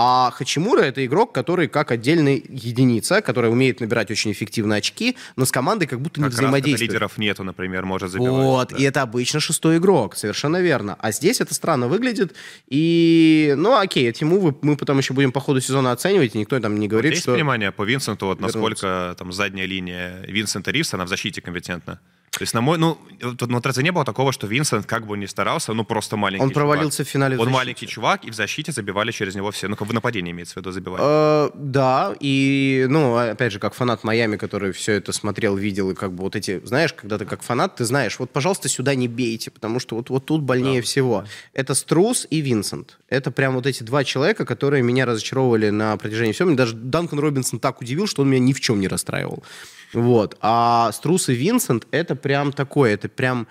А 0.00 0.30
Хачимура 0.30 0.82
это 0.82 1.04
игрок, 1.04 1.32
который 1.32 1.66
как 1.66 1.90
отдельная 1.90 2.40
единица, 2.48 3.20
которая 3.20 3.50
умеет 3.50 3.80
набирать 3.80 4.12
очень 4.12 4.30
эффективно 4.30 4.76
очки, 4.76 5.16
но 5.34 5.44
с 5.44 5.50
командой 5.50 5.86
как 5.86 6.00
будто 6.00 6.20
не 6.20 6.26
Как 6.26 6.34
взаимодействует. 6.34 6.92
лидеров 6.92 7.18
нету, 7.18 7.42
например, 7.42 7.84
может 7.84 8.12
забивать. 8.12 8.30
Вот, 8.30 8.68
да. 8.68 8.76
и 8.76 8.82
это 8.84 9.02
обычно 9.02 9.40
шестой 9.40 9.78
игрок, 9.78 10.16
совершенно 10.16 10.60
верно. 10.60 10.96
А 11.00 11.10
здесь 11.10 11.40
это 11.40 11.52
странно 11.52 11.88
выглядит. 11.88 12.34
И, 12.68 13.54
ну, 13.56 13.76
окей, 13.76 14.08
эти 14.08 14.22
мувы 14.22 14.54
мы 14.62 14.76
потом 14.76 14.98
еще 14.98 15.14
будем 15.14 15.32
по 15.32 15.40
ходу 15.40 15.60
сезона 15.60 15.90
оценивать, 15.90 16.17
и 16.22 16.30
никто 16.38 16.58
там 16.60 16.78
не 16.78 16.88
говорит, 16.88 17.12
Есть 17.12 17.22
что... 17.22 17.32
понимание 17.32 17.72
по 17.72 17.82
Винсенту, 17.82 18.26
вот 18.26 18.38
вернуться. 18.38 18.58
насколько 18.58 19.14
там 19.18 19.32
задняя 19.32 19.66
линия 19.66 20.22
Винсента 20.26 20.70
Ривса, 20.70 20.96
она 20.96 21.04
в 21.04 21.08
защите 21.08 21.40
компетентна? 21.40 22.00
То 22.30 22.42
есть, 22.42 22.54
на 22.54 22.60
мой, 22.60 22.78
ну, 22.78 22.98
вот 23.20 23.48
на 23.48 23.60
Традзе 23.60 23.82
не 23.82 23.90
было 23.90 24.04
такого, 24.04 24.32
что 24.32 24.46
Винсент, 24.46 24.86
как 24.86 25.06
бы 25.06 25.14
он 25.14 25.20
ни 25.20 25.26
старался, 25.26 25.72
ну, 25.72 25.84
просто 25.84 26.16
маленький 26.16 26.44
Он 26.44 26.50
чувак. 26.50 26.54
провалился 26.68 27.02
в 27.02 27.08
финале 27.08 27.36
в 27.36 27.40
Он 27.40 27.46
защите. 27.46 27.58
маленький 27.58 27.86
чувак, 27.88 28.24
и 28.24 28.30
в 28.30 28.34
защите 28.34 28.70
забивали 28.70 29.10
через 29.10 29.34
него 29.34 29.50
все. 29.50 29.66
Ну, 29.66 29.74
как 29.74 29.88
в 29.88 29.92
нападении 29.92 30.30
имеется 30.30 30.54
в 30.54 30.56
виду 30.58 30.70
забивали. 30.70 31.02
Э, 31.04 31.50
да, 31.54 32.14
и, 32.20 32.86
ну, 32.88 33.16
опять 33.16 33.52
же, 33.52 33.58
как 33.58 33.74
фанат 33.74 34.04
Майами, 34.04 34.36
который 34.36 34.70
все 34.70 34.92
это 34.92 35.10
смотрел, 35.12 35.56
видел, 35.56 35.90
и 35.90 35.94
как 35.94 36.12
бы 36.12 36.22
вот 36.22 36.36
эти, 36.36 36.64
знаешь, 36.64 36.92
когда 36.92 37.18
ты 37.18 37.24
как 37.24 37.42
фанат, 37.42 37.74
ты 37.74 37.84
знаешь, 37.84 38.16
вот, 38.20 38.30
пожалуйста, 38.30 38.68
сюда 38.68 38.94
не 38.94 39.08
бейте, 39.08 39.50
потому 39.50 39.80
что 39.80 39.96
вот, 39.96 40.10
вот 40.10 40.24
тут 40.26 40.42
больнее 40.42 40.80
всего. 40.82 41.24
Это 41.54 41.74
Струс 41.74 42.24
и 42.30 42.40
Винсент. 42.40 42.98
Это 43.08 43.30
прям 43.30 43.54
вот 43.54 43.66
эти 43.66 43.82
два 43.82 44.04
человека, 44.04 44.44
которые 44.44 44.82
меня 44.82 45.06
разочаровывали 45.06 45.70
на 45.70 45.96
протяжении 45.96 46.32
всего. 46.32 46.48
Мне 46.48 46.56
даже 46.56 46.74
Данкан 46.74 47.18
Робинсон 47.18 47.58
так 47.58 47.80
удивил, 47.80 48.06
что 48.06 48.22
он 48.22 48.30
меня 48.30 48.40
ни 48.40 48.52
в 48.52 48.60
чем 48.60 48.80
не 48.80 48.88
расстраивал. 48.88 49.42
Вот. 49.92 50.36
А 50.40 50.92
Струс 50.92 51.28
и 51.28 51.34
Винсент 51.34 51.86
это 51.90 52.14
прям 52.14 52.52
такое, 52.52 52.94
это 52.94 53.08
прям 53.08 53.46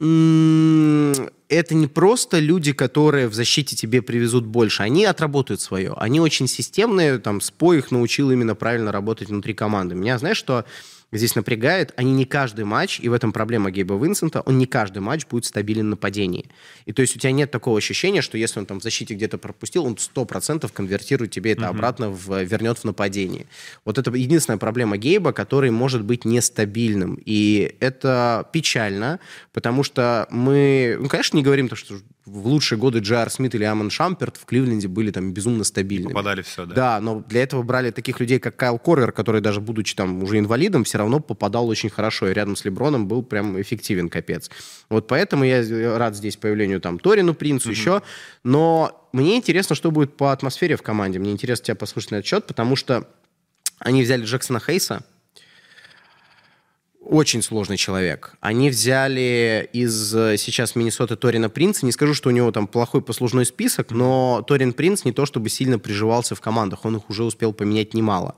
это 0.00 1.74
не 1.74 1.88
просто 1.88 2.38
люди, 2.38 2.72
которые 2.72 3.26
в 3.26 3.34
защите 3.34 3.74
тебе 3.74 4.00
привезут 4.00 4.46
больше, 4.46 4.84
они 4.84 5.04
отработают 5.04 5.60
свое. 5.60 5.92
Они 5.96 6.20
очень 6.20 6.46
системные, 6.46 7.18
там, 7.18 7.40
Спо 7.40 7.74
их 7.74 7.90
научил 7.90 8.30
именно 8.30 8.54
правильно 8.54 8.92
работать 8.92 9.28
внутри 9.28 9.54
команды. 9.54 9.96
Меня, 9.96 10.18
знаешь, 10.18 10.36
что 10.36 10.64
здесь 11.12 11.34
напрягает, 11.34 11.92
они 11.96 12.12
не 12.12 12.24
каждый 12.24 12.64
матч, 12.64 13.00
и 13.00 13.08
в 13.08 13.12
этом 13.12 13.32
проблема 13.32 13.70
Гейба 13.70 13.94
Винсента, 13.94 14.40
он 14.42 14.58
не 14.58 14.66
каждый 14.66 14.98
матч 14.98 15.26
будет 15.26 15.44
стабилен 15.46 15.86
в 15.86 15.90
нападении. 15.90 16.46
И 16.86 16.92
то 16.92 17.02
есть 17.02 17.16
у 17.16 17.18
тебя 17.18 17.32
нет 17.32 17.50
такого 17.50 17.78
ощущения, 17.78 18.20
что 18.20 18.36
если 18.36 18.60
он 18.60 18.66
там 18.66 18.80
в 18.80 18.82
защите 18.82 19.14
где-то 19.14 19.38
пропустил, 19.38 19.86
он 19.86 19.94
100% 19.94 20.70
конвертирует 20.72 21.30
тебе 21.30 21.52
это 21.52 21.62
mm-hmm. 21.62 21.66
обратно, 21.66 22.10
в, 22.10 22.42
вернет 22.42 22.78
в 22.78 22.84
нападение. 22.84 23.46
Вот 23.84 23.98
это 23.98 24.10
единственная 24.10 24.58
проблема 24.58 24.98
Гейба, 24.98 25.32
который 25.32 25.70
может 25.70 26.04
быть 26.04 26.24
нестабильным. 26.24 27.18
И 27.24 27.76
это 27.80 28.48
печально, 28.52 29.20
потому 29.52 29.82
что 29.82 30.26
мы, 30.30 30.96
ну, 31.00 31.08
конечно, 31.08 31.36
не 31.36 31.42
говорим 31.42 31.68
то, 31.68 31.76
что 31.76 31.94
в 32.28 32.46
лучшие 32.46 32.78
годы 32.78 33.00
Джар 33.00 33.30
Смит 33.30 33.54
или 33.54 33.64
Амон 33.64 33.90
Шамперт 33.90 34.36
в 34.36 34.44
Кливленде 34.44 34.88
были 34.88 35.10
там 35.10 35.32
безумно 35.32 35.64
стабильными. 35.64 36.12
Попадали 36.12 36.42
все, 36.42 36.66
да. 36.66 36.74
Да, 36.74 37.00
но 37.00 37.24
для 37.26 37.42
этого 37.42 37.62
брали 37.62 37.90
таких 37.90 38.20
людей, 38.20 38.38
как 38.38 38.56
Кайл 38.56 38.78
Коррер, 38.78 39.12
который 39.12 39.40
даже 39.40 39.60
будучи 39.60 39.94
там 39.94 40.22
уже 40.22 40.38
инвалидом, 40.38 40.84
все 40.84 40.98
равно 40.98 41.20
попадал 41.20 41.68
очень 41.68 41.90
хорошо, 41.90 42.28
и 42.28 42.34
рядом 42.34 42.56
с 42.56 42.64
Леброном 42.64 43.08
был 43.08 43.22
прям 43.22 43.60
эффективен 43.60 44.08
капец. 44.08 44.50
Вот 44.88 45.06
поэтому 45.08 45.44
я 45.44 45.98
рад 45.98 46.14
здесь 46.14 46.36
появлению 46.36 46.80
там 46.80 46.98
Торину 46.98 47.34
Принцу, 47.34 47.68
mm-hmm. 47.68 47.72
еще, 47.72 48.02
но 48.44 49.08
мне 49.12 49.36
интересно, 49.36 49.74
что 49.74 49.90
будет 49.90 50.16
по 50.16 50.32
атмосфере 50.32 50.76
в 50.76 50.82
команде, 50.82 51.18
мне 51.18 51.32
интересно 51.32 51.66
тебя 51.66 51.74
послушать 51.74 52.10
на 52.10 52.16
этот 52.16 52.26
счет, 52.26 52.46
потому 52.46 52.76
что 52.76 53.08
они 53.78 54.02
взяли 54.02 54.24
Джексона 54.24 54.60
Хейса, 54.60 55.04
очень 57.08 57.42
сложный 57.42 57.76
человек. 57.76 58.34
Они 58.40 58.68
взяли 58.68 59.68
из 59.72 60.14
э, 60.14 60.36
сейчас 60.36 60.76
Миннесоты 60.76 61.16
Торина 61.16 61.48
Принца. 61.48 61.86
Не 61.86 61.92
скажу, 61.92 62.12
что 62.12 62.28
у 62.28 62.32
него 62.32 62.52
там 62.52 62.66
плохой 62.66 63.00
послужной 63.00 63.46
список, 63.46 63.90
но 63.90 64.44
Торин 64.46 64.74
Принц 64.74 65.04
не 65.04 65.12
то 65.12 65.24
чтобы 65.24 65.48
сильно 65.48 65.78
приживался 65.78 66.34
в 66.34 66.40
командах. 66.40 66.84
Он 66.84 66.96
их 66.96 67.08
уже 67.08 67.24
успел 67.24 67.52
поменять 67.52 67.94
немало. 67.94 68.36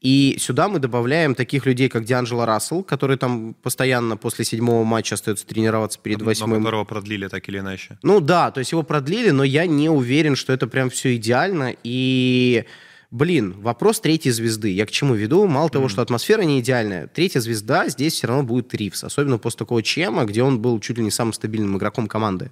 И 0.00 0.36
сюда 0.40 0.68
мы 0.68 0.78
добавляем 0.78 1.34
таких 1.34 1.66
людей, 1.66 1.88
как 1.88 2.04
Дианджело 2.04 2.44
Рассел, 2.44 2.82
который 2.82 3.16
там 3.16 3.54
постоянно 3.54 4.16
после 4.16 4.44
седьмого 4.44 4.84
матча 4.84 5.14
остается 5.14 5.46
тренироваться 5.46 5.98
перед 6.00 6.22
восьмым. 6.22 6.50
Но 6.50 6.56
которого 6.58 6.84
продлили 6.84 7.28
так 7.28 7.48
или 7.48 7.58
иначе. 7.58 7.98
Ну 8.02 8.20
да, 8.20 8.50
то 8.50 8.58
есть 8.58 8.72
его 8.72 8.82
продлили, 8.82 9.30
но 9.30 9.42
я 9.42 9.66
не 9.66 9.88
уверен, 9.88 10.36
что 10.36 10.52
это 10.52 10.66
прям 10.66 10.90
все 10.90 11.16
идеально. 11.16 11.74
И 11.82 12.64
Блин, 13.10 13.54
вопрос 13.60 14.00
третьей 14.00 14.32
звезды. 14.32 14.70
Я 14.70 14.84
к 14.84 14.90
чему 14.90 15.14
веду? 15.14 15.46
Мало 15.46 15.68
mm-hmm. 15.68 15.72
того, 15.72 15.88
что 15.88 16.02
атмосфера 16.02 16.42
не 16.42 16.60
идеальная, 16.60 17.06
третья 17.06 17.40
звезда 17.40 17.88
здесь 17.88 18.14
все 18.14 18.26
равно 18.26 18.42
будет 18.42 18.74
Ривз. 18.74 19.02
Особенно 19.04 19.38
после 19.38 19.58
такого 19.58 19.82
чема, 19.82 20.24
где 20.24 20.42
он 20.42 20.60
был 20.60 20.78
чуть 20.78 20.98
ли 20.98 21.04
не 21.04 21.10
самым 21.10 21.32
стабильным 21.32 21.78
игроком 21.78 22.06
команды. 22.06 22.50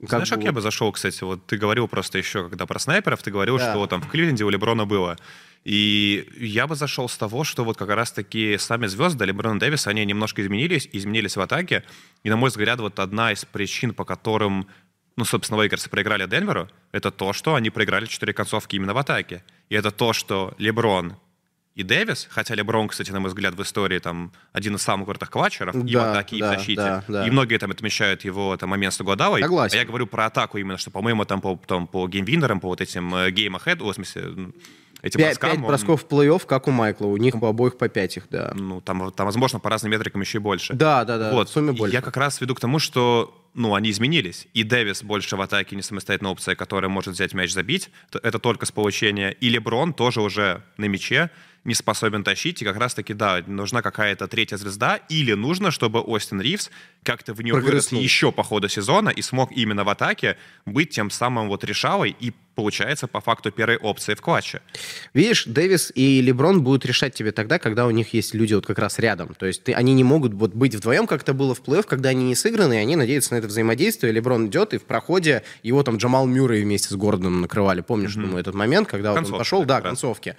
Как 0.00 0.10
Знаешь, 0.10 0.30
бы... 0.30 0.36
как 0.36 0.44
я 0.44 0.52
бы 0.52 0.60
зашел, 0.60 0.90
кстати, 0.90 1.22
вот 1.22 1.46
ты 1.46 1.56
говорил 1.56 1.86
просто 1.86 2.18
еще, 2.18 2.48
когда 2.48 2.66
про 2.66 2.78
снайперов, 2.78 3.22
ты 3.22 3.30
говорил, 3.30 3.58
да. 3.58 3.70
что 3.70 3.86
там 3.86 4.02
в 4.02 4.08
Кливленде 4.08 4.44
у 4.44 4.48
Леброна 4.48 4.86
было. 4.86 5.16
И 5.64 6.28
я 6.38 6.66
бы 6.66 6.76
зашел 6.76 7.08
с 7.08 7.16
того, 7.16 7.42
что 7.44 7.64
вот 7.64 7.78
как 7.78 7.88
раз-таки 7.88 8.58
сами 8.58 8.86
звезды 8.86 9.24
Леброна 9.24 9.58
Дэвиса, 9.58 9.90
они 9.90 10.04
немножко 10.04 10.42
изменились, 10.42 10.88
изменились 10.92 11.36
в 11.36 11.40
атаке. 11.40 11.84
И, 12.22 12.30
на 12.30 12.36
мой 12.36 12.50
взгляд, 12.50 12.80
вот 12.80 12.98
одна 12.98 13.32
из 13.32 13.44
причин, 13.44 13.94
по 13.94 14.04
которым 14.04 14.66
ну, 15.16 15.24
собственно, 15.24 15.60
Лейкерсы 15.60 15.88
проиграли 15.88 16.26
Денверу, 16.26 16.68
это 16.92 17.10
то, 17.10 17.32
что 17.32 17.54
они 17.54 17.70
проиграли 17.70 18.06
четыре 18.06 18.32
концовки 18.32 18.76
именно 18.76 18.94
в 18.94 18.98
атаке. 18.98 19.44
И 19.68 19.74
это 19.74 19.90
то, 19.90 20.12
что 20.12 20.54
Леброн 20.58 21.16
и 21.74 21.82
Дэвис, 21.82 22.28
хотя 22.30 22.54
Леброн, 22.54 22.88
кстати, 22.88 23.10
на 23.10 23.20
мой 23.20 23.28
взгляд, 23.28 23.54
в 23.54 23.62
истории 23.62 23.98
там 23.98 24.32
один 24.52 24.76
из 24.76 24.82
самых 24.82 25.08
крутых 25.08 25.30
клатчеров 25.30 25.74
да, 25.74 25.90
и 25.90 25.94
в 25.94 25.98
атаке, 25.98 26.38
да, 26.38 26.52
и 26.52 26.56
в 26.56 26.58
защите. 26.58 26.82
Да, 26.82 27.04
да. 27.08 27.26
И 27.26 27.30
многие 27.30 27.58
там 27.58 27.70
отмечают 27.70 28.24
его 28.24 28.56
там 28.56 28.70
момент 28.70 28.94
с 28.94 29.00
Гуадалой. 29.00 29.42
Согласен. 29.42 29.76
А 29.76 29.80
я 29.80 29.84
говорю 29.84 30.06
про 30.06 30.26
атаку 30.26 30.58
именно, 30.58 30.78
что, 30.78 30.90
по-моему, 30.90 31.24
там 31.24 31.40
по, 31.40 31.60
там, 31.66 31.88
по 31.88 32.06
геймвинерам, 32.06 32.60
по 32.60 32.68
вот 32.68 32.80
этим 32.80 33.12
э, 33.14 33.30
ahead, 33.30 33.82
в 33.82 33.92
смысле, 33.92 34.52
этим 35.04 35.18
Пять, 35.18 35.38
броскам. 35.38 35.50
Пять 35.50 35.58
он... 35.58 35.66
бросков 35.66 36.02
в 36.02 36.06
плей-офф, 36.06 36.46
как 36.46 36.66
у 36.66 36.70
Майкла. 36.70 37.06
У 37.06 37.16
них 37.16 37.38
по 37.38 37.50
обоих 37.50 37.76
по 37.76 37.88
пять 37.88 38.16
их, 38.16 38.26
да. 38.30 38.52
Ну, 38.54 38.80
там, 38.80 39.12
там, 39.12 39.26
возможно, 39.26 39.60
по 39.60 39.70
разным 39.70 39.92
метрикам 39.92 40.20
еще 40.22 40.38
и 40.38 40.40
больше. 40.40 40.72
Да, 40.74 41.04
да, 41.04 41.18
да. 41.18 41.32
Вот. 41.32 41.48
В 41.48 41.52
сумме 41.52 41.72
больше. 41.72 41.94
Я 41.94 42.00
как 42.00 42.16
раз 42.16 42.40
веду 42.40 42.54
к 42.54 42.60
тому, 42.60 42.78
что 42.78 43.40
ну, 43.54 43.74
они 43.74 43.90
изменились. 43.90 44.48
И 44.52 44.64
Дэвис 44.64 45.02
больше 45.02 45.36
в 45.36 45.40
атаке 45.40 45.76
не 45.76 45.82
самостоятельная 45.82 46.32
опция, 46.32 46.56
которая 46.56 46.88
может 46.88 47.14
взять 47.14 47.34
мяч 47.34 47.52
забить. 47.52 47.90
Это 48.12 48.38
только 48.38 48.66
с 48.66 48.72
получения. 48.72 49.30
И 49.30 49.48
Леброн 49.48 49.92
тоже 49.92 50.20
уже 50.22 50.62
на 50.76 50.86
мяче 50.86 51.30
не 51.62 51.74
способен 51.74 52.24
тащить. 52.24 52.62
И 52.62 52.64
как 52.64 52.76
раз-таки, 52.76 53.14
да, 53.14 53.42
нужна 53.46 53.80
какая-то 53.80 54.26
третья 54.26 54.56
звезда. 54.56 54.96
Или 55.08 55.34
нужно, 55.34 55.70
чтобы 55.70 56.00
Остин 56.00 56.40
Ривз 56.40 56.70
как-то 57.04 57.32
в 57.32 57.42
нее 57.42 57.54
вырос 57.54 57.92
еще 57.92 58.32
по 58.32 58.42
ходу 58.42 58.68
сезона 58.68 59.10
и 59.10 59.22
смог 59.22 59.52
именно 59.52 59.84
в 59.84 59.88
атаке 59.88 60.36
быть 60.66 60.90
тем 60.90 61.10
самым 61.10 61.48
вот 61.48 61.62
решалой 61.62 62.16
и 62.18 62.32
получается 62.54 63.06
по 63.06 63.20
факту 63.20 63.50
первой 63.50 63.76
опции 63.76 64.14
в 64.14 64.20
клатче. 64.20 64.60
Видишь, 65.12 65.44
Дэвис 65.46 65.92
и 65.94 66.20
Леброн 66.20 66.62
будут 66.62 66.86
решать 66.86 67.14
тебе 67.14 67.32
тогда, 67.32 67.58
когда 67.58 67.86
у 67.86 67.90
них 67.90 68.14
есть 68.14 68.34
люди 68.34 68.54
вот 68.54 68.66
как 68.66 68.78
раз 68.78 68.98
рядом. 68.98 69.34
То 69.34 69.46
есть 69.46 69.64
ты, 69.64 69.72
они 69.72 69.94
не 69.94 70.04
могут 70.04 70.34
вот 70.34 70.54
быть 70.54 70.74
вдвоем, 70.74 71.06
как 71.06 71.22
это 71.22 71.34
было 71.34 71.54
в 71.54 71.62
плей-офф, 71.62 71.84
когда 71.86 72.10
они 72.10 72.24
не 72.24 72.34
сыграны, 72.34 72.74
и 72.74 72.78
они 72.78 72.96
надеются 72.96 73.34
на 73.34 73.38
это 73.38 73.48
взаимодействие. 73.48 74.12
Леброн 74.12 74.46
идет, 74.46 74.74
и 74.74 74.78
в 74.78 74.84
проходе 74.84 75.42
его 75.62 75.82
там 75.82 75.96
Джамал 75.96 76.26
Мюррей 76.26 76.62
вместе 76.62 76.88
с 76.88 76.96
Гордоном 76.96 77.40
накрывали. 77.40 77.80
Помнишь, 77.80 78.16
mm-hmm. 78.16 78.22
думаю, 78.22 78.38
этот 78.38 78.54
момент, 78.54 78.88
когда 78.88 79.12
вот 79.12 79.24
он 79.24 79.38
пошел, 79.38 79.64
да, 79.64 79.80
концовки. 79.80 80.36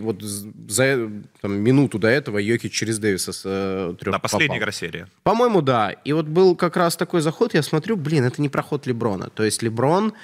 Вот 0.00 0.22
за 0.22 1.10
там, 1.40 1.56
минуту 1.56 1.98
до 1.98 2.08
этого 2.08 2.38
Йоки 2.38 2.68
через 2.68 2.98
Дэвиса 2.98 3.32
с 3.32 3.42
э, 3.44 3.94
трех 3.98 4.12
На 4.12 4.18
последней 4.18 4.58
игра 4.58 4.72
серии. 4.72 5.06
По-моему, 5.22 5.62
да. 5.62 5.90
И 5.90 6.12
вот 6.12 6.26
был 6.26 6.56
как 6.56 6.76
раз 6.76 6.96
такой 6.96 7.20
заход, 7.20 7.54
я 7.54 7.62
смотрю, 7.62 7.96
блин, 7.96 8.24
это 8.24 8.40
не 8.42 8.48
проход 8.48 8.86
Леброна. 8.86 9.30
То 9.30 9.44
есть 9.44 9.62
Леброн 9.62 10.14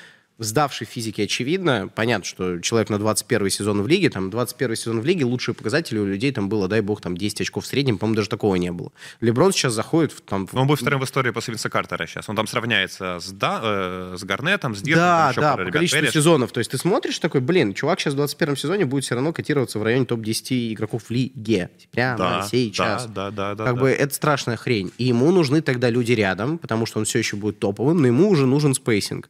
сдавший 0.40 0.86
физике 0.86 1.24
очевидно. 1.24 1.90
Понятно, 1.94 2.24
что 2.24 2.58
человек 2.60 2.88
на 2.88 2.98
21 2.98 3.50
сезон 3.50 3.82
в 3.82 3.88
лиге, 3.88 4.10
там 4.10 4.30
21 4.30 4.76
сезон 4.76 5.00
в 5.00 5.04
лиге, 5.04 5.24
лучшие 5.24 5.54
показатели 5.54 5.98
у 5.98 6.06
людей 6.06 6.32
там 6.32 6.48
было, 6.48 6.66
дай 6.66 6.80
бог, 6.80 7.00
там 7.00 7.16
10 7.16 7.42
очков 7.42 7.64
в 7.64 7.66
среднем, 7.66 7.98
по-моему, 7.98 8.16
даже 8.16 8.28
такого 8.28 8.56
не 8.56 8.72
было. 8.72 8.90
Леброн 9.20 9.52
сейчас 9.52 9.74
заходит 9.74 10.12
в 10.12 10.22
там... 10.22 10.48
Но 10.52 10.62
он 10.62 10.66
будет 10.66 10.80
вторым 10.80 11.00
в 11.00 11.04
истории 11.04 11.30
после 11.30 11.52
Винса 11.52 11.68
Картера 11.68 12.06
сейчас. 12.06 12.28
Он 12.28 12.36
там 12.36 12.46
сравняется 12.46 13.18
с, 13.20 13.30
да, 13.30 13.60
э, 13.62 14.16
с 14.18 14.24
Гарнетом, 14.24 14.74
с 14.74 14.82
Дирком. 14.82 15.02
Да, 15.02 15.32
да, 15.36 15.56
по 15.56 15.70
количеству 15.70 16.00
Переш. 16.00 16.12
сезонов. 16.12 16.52
То 16.52 16.58
есть 16.58 16.70
ты 16.70 16.78
смотришь 16.78 17.18
такой, 17.18 17.42
блин, 17.42 17.74
чувак 17.74 18.00
сейчас 18.00 18.14
в 18.14 18.16
21 18.16 18.56
сезоне 18.56 18.86
будет 18.86 19.04
все 19.04 19.14
равно 19.14 19.32
котироваться 19.32 19.78
в 19.78 19.82
районе 19.82 20.06
топ-10 20.06 20.72
игроков 20.72 21.04
в 21.04 21.10
лиге. 21.10 21.70
Прямо 21.90 22.18
да, 22.18 22.48
сейчас. 22.50 23.06
Да, 23.06 23.30
да, 23.30 23.54
да. 23.54 23.64
Как 23.66 23.74
да, 23.74 23.80
бы 23.80 23.88
да. 23.88 23.94
это 23.94 24.14
страшная 24.14 24.56
хрень. 24.56 24.90
И 24.96 25.04
ему 25.04 25.30
нужны 25.32 25.60
тогда 25.60 25.90
люди 25.90 26.12
рядом, 26.12 26.58
потому 26.58 26.86
что 26.86 26.98
он 26.98 27.04
все 27.04 27.18
еще 27.18 27.36
будет 27.36 27.58
топовым, 27.58 27.98
но 27.98 28.06
ему 28.06 28.30
уже 28.30 28.46
нужен 28.46 28.74
spacing. 28.74 29.28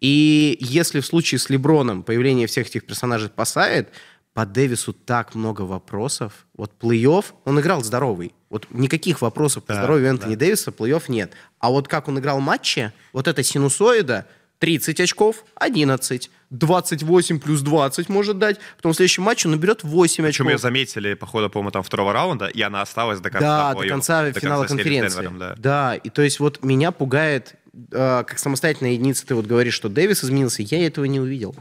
И 0.00 0.56
если 0.60 1.00
в 1.00 1.06
случае 1.06 1.38
с 1.38 1.50
Леброном 1.50 2.02
появление 2.02 2.46
всех 2.46 2.68
этих 2.68 2.86
персонажей 2.86 3.28
спасает, 3.28 3.90
по 4.32 4.46
Дэвису 4.46 4.92
так 4.92 5.34
много 5.34 5.62
вопросов. 5.62 6.46
Вот 6.56 6.72
плей-офф, 6.80 7.24
он 7.44 7.60
играл 7.60 7.82
здоровый. 7.82 8.32
Вот 8.48 8.66
никаких 8.70 9.22
вопросов 9.22 9.64
по 9.64 9.74
да, 9.74 9.80
здоровью 9.80 10.08
Энтони 10.08 10.34
да. 10.34 10.40
Дэвиса, 10.46 10.70
плей-офф 10.70 11.04
нет. 11.08 11.32
А 11.58 11.70
вот 11.70 11.88
как 11.88 12.08
он 12.08 12.18
играл 12.18 12.40
матче, 12.40 12.92
вот 13.12 13.28
эта 13.28 13.42
синусоида, 13.42 14.26
30 14.58 15.00
очков, 15.00 15.44
11. 15.56 16.30
28 16.50 17.38
плюс 17.38 17.60
20 17.62 18.08
может 18.08 18.38
дать. 18.38 18.58
Потом 18.76 18.92
в 18.92 18.96
следующем 18.96 19.22
матче 19.22 19.48
он 19.48 19.52
наберет 19.52 19.84
8 19.84 20.24
очков. 20.24 20.26
Причем 20.26 20.48
ее 20.48 20.58
заметили 20.58 21.14
по 21.14 21.26
ходу, 21.26 21.48
по-моему, 21.48 21.70
там 21.70 21.82
второго 21.82 22.12
раунда, 22.12 22.46
и 22.46 22.60
она 22.60 22.82
осталась 22.82 23.20
до 23.20 23.30
конца. 23.30 23.72
Да, 23.72 23.80
до 23.80 23.88
конца 23.88 24.32
финала 24.32 24.62
конца 24.62 24.74
конференции. 24.76 25.16
Денвером, 25.16 25.38
да. 25.38 25.54
да, 25.56 25.94
и 25.94 26.10
то 26.10 26.22
есть 26.22 26.40
вот 26.40 26.62
меня 26.64 26.90
пугает 26.90 27.54
как 27.90 28.38
самостоятельная 28.38 28.92
единица, 28.92 29.26
ты 29.26 29.34
вот 29.34 29.46
говоришь, 29.46 29.74
что 29.74 29.88
Дэвис 29.88 30.24
изменился, 30.24 30.62
я 30.62 30.84
этого 30.86 31.04
не 31.04 31.20
увидел. 31.20 31.54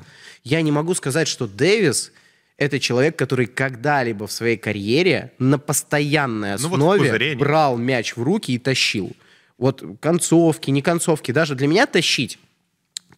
Я 0.43 0.61
не 0.61 0.71
могу 0.71 0.93
сказать, 0.93 1.27
что 1.27 1.47
Дэвис 1.47 2.11
это 2.57 2.79
человек, 2.79 3.15
который 3.15 3.45
когда-либо 3.45 4.27
в 4.27 4.31
своей 4.31 4.57
карьере 4.57 5.31
на 5.39 5.57
постоянной 5.57 6.55
основе 6.55 7.11
ну, 7.11 7.29
вот 7.29 7.37
брал 7.37 7.77
мяч 7.77 8.15
в 8.15 8.21
руки 8.21 8.51
и 8.51 8.59
тащил. 8.59 9.15
Вот 9.57 9.83
концовки, 10.01 10.69
не 10.69 10.81
концовки, 10.81 11.31
даже 11.31 11.55
для 11.55 11.67
меня 11.67 11.85
тащить 11.85 12.37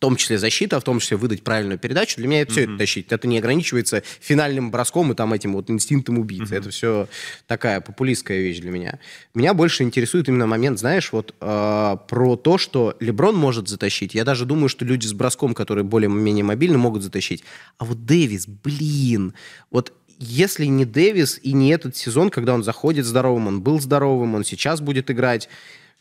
том 0.02 0.16
числе 0.16 0.40
защита, 0.40 0.80
в 0.80 0.84
том 0.84 1.00
числе 1.00 1.16
выдать 1.16 1.44
правильную 1.44 1.78
передачу. 1.78 2.18
Для 2.18 2.28
меня 2.28 2.42
это 2.42 2.52
все 2.52 2.62
mm-hmm. 2.62 2.70
это 2.70 2.78
тащить. 2.80 3.12
Это 3.12 3.28
не 3.28 3.38
ограничивается 3.38 4.02
финальным 4.20 4.72
броском 4.72 5.12
и 5.12 5.16
там 5.16 5.32
этим 5.32 5.54
вот 5.54 5.70
инстинктом 5.70 6.18
убийцы. 6.18 6.56
Mm-hmm. 6.56 6.58
Это 6.58 6.70
все 6.72 7.08
такая 7.46 7.82
популистская 7.82 8.40
вещь 8.40 8.60
для 8.60 8.72
меня. 8.72 9.00
Меня 9.36 9.54
больше 9.54 9.84
интересует 9.84 10.28
именно 10.28 10.48
момент, 10.48 10.80
знаешь, 10.80 11.12
вот 11.12 11.36
э, 11.40 11.98
про 12.08 12.36
то, 12.36 12.58
что 12.58 12.98
Леброн 13.00 13.36
может 13.36 13.68
затащить. 13.68 14.16
Я 14.16 14.26
даже 14.26 14.46
думаю, 14.46 14.70
что 14.70 14.86
люди 14.86 15.06
с 15.06 15.14
броском, 15.14 15.54
которые 15.54 15.84
более-менее 15.84 16.44
мобильны, 16.44 16.80
могут 16.80 17.04
затащить. 17.04 17.44
А 17.78 17.86
вот 17.86 18.04
Дэвис, 18.04 18.48
блин, 18.48 19.36
вот 19.70 19.94
если 20.18 20.66
не 20.66 20.86
Дэвис 20.86 21.40
и 21.44 21.54
не 21.54 21.70
этот 21.70 21.96
сезон, 21.96 22.32
когда 22.32 22.56
он 22.56 22.64
заходит 22.64 23.06
здоровым, 23.06 23.48
он 23.48 23.62
был 23.62 23.80
здоровым, 23.80 24.34
он 24.34 24.44
сейчас 24.44 24.82
будет 24.82 25.12
играть, 25.12 25.48